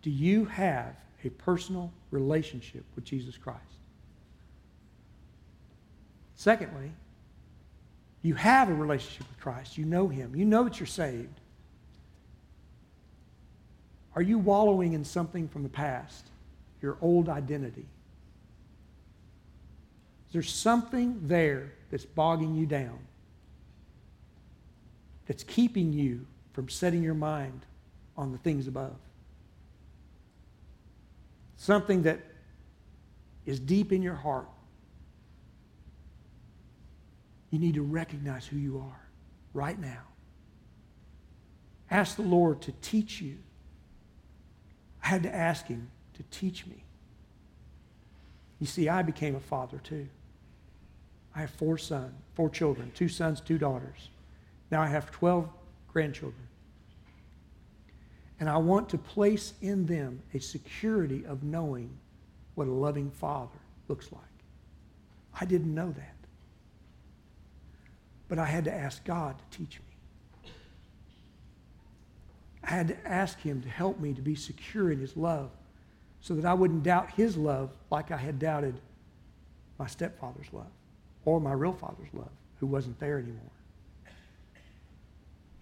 Do 0.02 0.10
you 0.10 0.46
have 0.46 0.96
a 1.22 1.28
personal 1.28 1.92
relationship 2.10 2.84
with 2.96 3.04
Jesus 3.04 3.36
Christ? 3.36 3.60
Secondly, 6.34 6.90
you 8.22 8.34
have 8.34 8.68
a 8.68 8.74
relationship 8.74 9.28
with 9.28 9.38
Christ. 9.38 9.78
You 9.78 9.84
know 9.84 10.08
Him. 10.08 10.34
You 10.34 10.44
know 10.44 10.64
that 10.64 10.80
you're 10.80 10.88
saved. 10.88 11.39
Are 14.14 14.22
you 14.22 14.38
wallowing 14.38 14.92
in 14.92 15.04
something 15.04 15.48
from 15.48 15.62
the 15.62 15.68
past, 15.68 16.26
your 16.82 16.96
old 17.00 17.28
identity? 17.28 17.86
Is 20.28 20.32
there 20.32 20.42
something 20.42 21.20
there 21.22 21.72
that's 21.90 22.04
bogging 22.04 22.54
you 22.54 22.66
down, 22.66 22.98
that's 25.26 25.42
keeping 25.44 25.92
you 25.92 26.26
from 26.52 26.68
setting 26.68 27.02
your 27.02 27.14
mind 27.14 27.66
on 28.16 28.32
the 28.32 28.38
things 28.38 28.66
above? 28.66 28.96
Something 31.56 32.02
that 32.02 32.20
is 33.46 33.60
deep 33.60 33.92
in 33.92 34.02
your 34.02 34.14
heart. 34.14 34.48
You 37.50 37.58
need 37.58 37.74
to 37.74 37.82
recognize 37.82 38.46
who 38.46 38.56
you 38.56 38.78
are 38.78 39.00
right 39.52 39.78
now. 39.78 40.02
Ask 41.90 42.16
the 42.16 42.22
Lord 42.22 42.62
to 42.62 42.72
teach 42.80 43.20
you. 43.20 43.38
I 45.02 45.08
had 45.08 45.22
to 45.24 45.34
ask 45.34 45.66
Him 45.66 45.90
to 46.14 46.22
teach 46.30 46.66
me. 46.66 46.84
You 48.58 48.66
see, 48.66 48.88
I 48.88 49.02
became 49.02 49.34
a 49.34 49.40
father 49.40 49.78
too. 49.78 50.06
I 51.34 51.40
have 51.40 51.50
four 51.50 51.78
sons, 51.78 52.12
four 52.34 52.50
children, 52.50 52.92
two 52.94 53.08
sons, 53.08 53.40
two 53.40 53.58
daughters. 53.58 54.10
Now 54.70 54.82
I 54.82 54.86
have 54.86 55.10
12 55.10 55.48
grandchildren. 55.92 56.46
And 58.38 58.48
I 58.48 58.56
want 58.56 58.88
to 58.90 58.98
place 58.98 59.52
in 59.60 59.86
them 59.86 60.22
a 60.32 60.38
security 60.38 61.24
of 61.26 61.42
knowing 61.42 61.90
what 62.54 62.66
a 62.66 62.72
loving 62.72 63.10
father 63.10 63.58
looks 63.88 64.10
like. 64.12 64.22
I 65.38 65.44
didn't 65.44 65.74
know 65.74 65.92
that. 65.92 66.14
But 68.28 68.38
I 68.38 68.46
had 68.46 68.64
to 68.64 68.72
ask 68.72 69.04
God 69.04 69.36
to 69.38 69.58
teach 69.58 69.78
me. 69.78 69.89
I 72.70 72.74
had 72.74 72.88
to 72.88 73.08
ask 73.08 73.40
Him 73.40 73.60
to 73.62 73.68
help 73.68 73.98
me 73.98 74.12
to 74.14 74.22
be 74.22 74.36
secure 74.36 74.92
in 74.92 75.00
His 75.00 75.16
love 75.16 75.50
so 76.20 76.34
that 76.34 76.44
I 76.44 76.54
wouldn't 76.54 76.84
doubt 76.84 77.10
His 77.10 77.36
love 77.36 77.70
like 77.90 78.12
I 78.12 78.16
had 78.16 78.38
doubted 78.38 78.80
my 79.76 79.88
stepfather's 79.88 80.46
love 80.52 80.70
or 81.24 81.40
my 81.40 81.52
real 81.52 81.72
father's 81.72 82.12
love, 82.12 82.30
who 82.60 82.66
wasn't 82.66 82.98
there 83.00 83.18
anymore. 83.18 83.40
You 84.04 84.12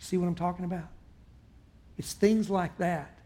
see 0.05 0.19
what 0.19 0.27
I'm 0.27 0.35
talking 0.35 0.67
about? 0.67 0.89
It's 1.97 2.13
things 2.13 2.51
like 2.51 2.77
that. 2.77 3.19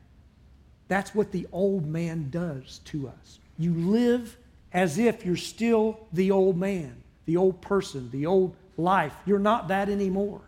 That's 0.86 1.14
what 1.14 1.32
the 1.32 1.48
old 1.50 1.84
man 1.84 2.30
does 2.30 2.80
to 2.86 3.08
us. 3.08 3.40
You 3.58 3.74
live 3.74 4.36
as 4.72 4.98
if 4.98 5.26
you're 5.26 5.36
still 5.36 5.98
the 6.12 6.30
old 6.30 6.56
man, 6.56 7.02
the 7.26 7.36
old 7.36 7.60
person, 7.60 8.10
the 8.12 8.26
old 8.26 8.54
life. 8.76 9.14
You're 9.26 9.38
not 9.38 9.68
that 9.68 9.88
anymore. 9.88 10.42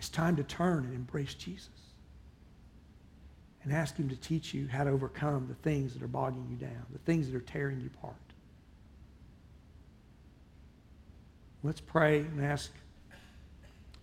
It's 0.00 0.08
time 0.08 0.34
to 0.36 0.42
turn 0.42 0.84
and 0.84 0.94
embrace 0.94 1.34
Jesus 1.34 1.68
and 3.62 3.70
ask 3.70 3.96
Him 3.96 4.08
to 4.08 4.16
teach 4.16 4.54
you 4.54 4.66
how 4.66 4.84
to 4.84 4.88
overcome 4.88 5.44
the 5.46 5.54
things 5.56 5.92
that 5.92 6.02
are 6.02 6.08
bogging 6.08 6.46
you 6.48 6.56
down, 6.56 6.86
the 6.90 6.98
things 7.00 7.30
that 7.30 7.36
are 7.36 7.42
tearing 7.42 7.82
you 7.82 7.90
apart. 7.98 8.14
Let's 11.62 11.82
pray 11.82 12.20
and 12.20 12.42
ask 12.42 12.72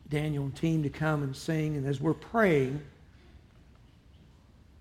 Daniel 0.08 0.44
and 0.44 0.56
team 0.56 0.84
to 0.84 0.90
come 0.90 1.24
and 1.24 1.36
sing. 1.36 1.76
And 1.76 1.88
as 1.88 2.00
we're 2.00 2.14
praying, 2.14 2.80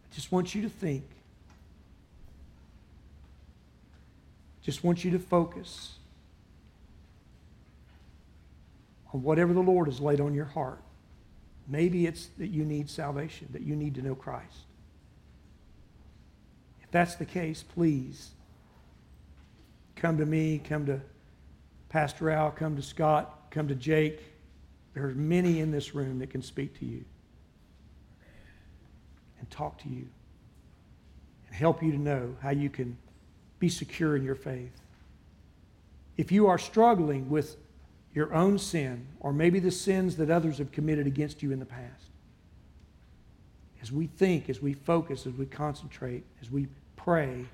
I 0.04 0.14
just 0.14 0.30
want 0.30 0.54
you 0.54 0.60
to 0.60 0.68
think. 0.68 1.04
Just 4.60 4.84
want 4.84 5.02
you 5.02 5.12
to 5.12 5.18
focus 5.18 5.94
on 9.14 9.22
whatever 9.22 9.54
the 9.54 9.62
Lord 9.62 9.86
has 9.86 9.98
laid 9.98 10.20
on 10.20 10.34
your 10.34 10.44
heart. 10.44 10.82
Maybe 11.68 12.06
it's 12.06 12.26
that 12.38 12.48
you 12.48 12.64
need 12.64 12.88
salvation, 12.88 13.48
that 13.52 13.62
you 13.62 13.74
need 13.74 13.94
to 13.96 14.02
know 14.02 14.14
Christ. 14.14 14.66
If 16.82 16.90
that's 16.90 17.16
the 17.16 17.24
case, 17.24 17.62
please 17.62 18.30
come 19.96 20.18
to 20.18 20.26
me, 20.26 20.60
come 20.62 20.86
to 20.86 21.00
Pastor 21.88 22.30
Al, 22.30 22.50
come 22.50 22.76
to 22.76 22.82
Scott, 22.82 23.50
come 23.50 23.66
to 23.68 23.74
Jake. 23.74 24.20
There 24.94 25.06
are 25.06 25.14
many 25.14 25.60
in 25.60 25.72
this 25.72 25.94
room 25.94 26.20
that 26.20 26.30
can 26.30 26.42
speak 26.42 26.78
to 26.78 26.86
you 26.86 27.04
and 29.38 29.50
talk 29.50 29.78
to 29.78 29.88
you 29.88 30.06
and 31.46 31.54
help 31.54 31.82
you 31.82 31.90
to 31.92 31.98
know 31.98 32.36
how 32.40 32.50
you 32.50 32.70
can 32.70 32.96
be 33.58 33.68
secure 33.68 34.16
in 34.16 34.22
your 34.22 34.34
faith. 34.34 34.80
If 36.16 36.30
you 36.30 36.46
are 36.46 36.58
struggling 36.58 37.28
with 37.28 37.56
your 38.16 38.32
own 38.32 38.58
sin 38.58 39.06
or 39.20 39.30
maybe 39.30 39.60
the 39.60 39.70
sins 39.70 40.16
that 40.16 40.30
others 40.30 40.56
have 40.56 40.72
committed 40.72 41.06
against 41.06 41.42
you 41.42 41.52
in 41.52 41.58
the 41.60 41.66
past, 41.66 42.06
as 43.82 43.92
we 43.92 44.06
think, 44.06 44.48
as 44.48 44.62
we 44.62 44.72
focus, 44.72 45.26
as 45.26 45.34
we 45.34 45.44
concentrate, 45.44 46.24
as 46.40 46.50
we 46.50 46.66
pray, 46.96 47.44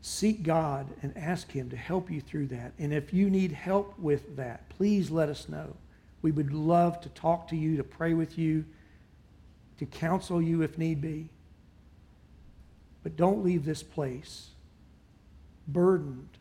seek 0.00 0.42
God 0.42 0.86
and 1.02 1.16
ask 1.18 1.52
Him 1.52 1.68
to 1.68 1.76
help 1.76 2.10
you 2.10 2.22
through 2.22 2.46
that. 2.46 2.72
And 2.78 2.94
if 2.94 3.12
you 3.12 3.28
need 3.28 3.52
help 3.52 3.96
with 3.98 4.36
that, 4.36 4.66
please 4.70 5.10
let 5.10 5.28
us 5.28 5.46
know. 5.46 5.76
We 6.22 6.30
would 6.30 6.52
love 6.52 7.02
to 7.02 7.10
talk 7.10 7.46
to 7.48 7.56
you, 7.56 7.76
to 7.76 7.84
pray 7.84 8.14
with 8.14 8.38
you, 8.38 8.64
to 9.78 9.84
counsel 9.84 10.40
you 10.40 10.62
if 10.62 10.78
need 10.78 11.02
be. 11.02 11.28
But 13.02 13.18
don't 13.18 13.44
leave 13.44 13.66
this 13.66 13.82
place 13.82 14.48
burdened 15.68 16.37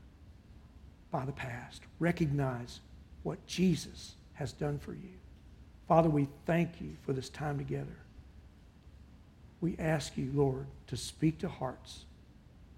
by 1.17 1.25
the 1.25 1.31
past. 1.31 1.81
Recognize 1.99 2.79
what 3.23 3.43
Jesus 3.47 4.13
has 4.33 4.53
done 4.53 4.77
for 4.77 4.93
you. 4.93 5.17
Father, 5.87 6.09
we 6.09 6.27
thank 6.45 6.79
you 6.79 6.95
for 7.05 7.13
this 7.13 7.29
time 7.29 7.57
together. 7.57 7.97
We 9.59 9.75
ask 9.79 10.15
you, 10.15 10.29
Lord, 10.35 10.67
to 10.87 10.95
speak 10.95 11.39
to 11.39 11.49
hearts 11.49 12.05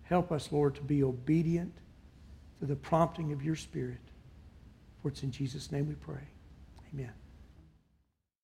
Help 0.09 0.31
us, 0.31 0.51
Lord, 0.51 0.73
to 0.73 0.81
be 0.81 1.03
obedient 1.03 1.71
to 2.59 2.65
the 2.65 2.75
prompting 2.75 3.31
of 3.31 3.43
your 3.43 3.55
Spirit. 3.55 3.99
For 5.01 5.09
it's 5.09 5.21
in 5.21 5.31
Jesus' 5.31 5.71
name 5.71 5.87
we 5.87 5.93
pray. 5.93 6.27
Amen. 6.91 7.13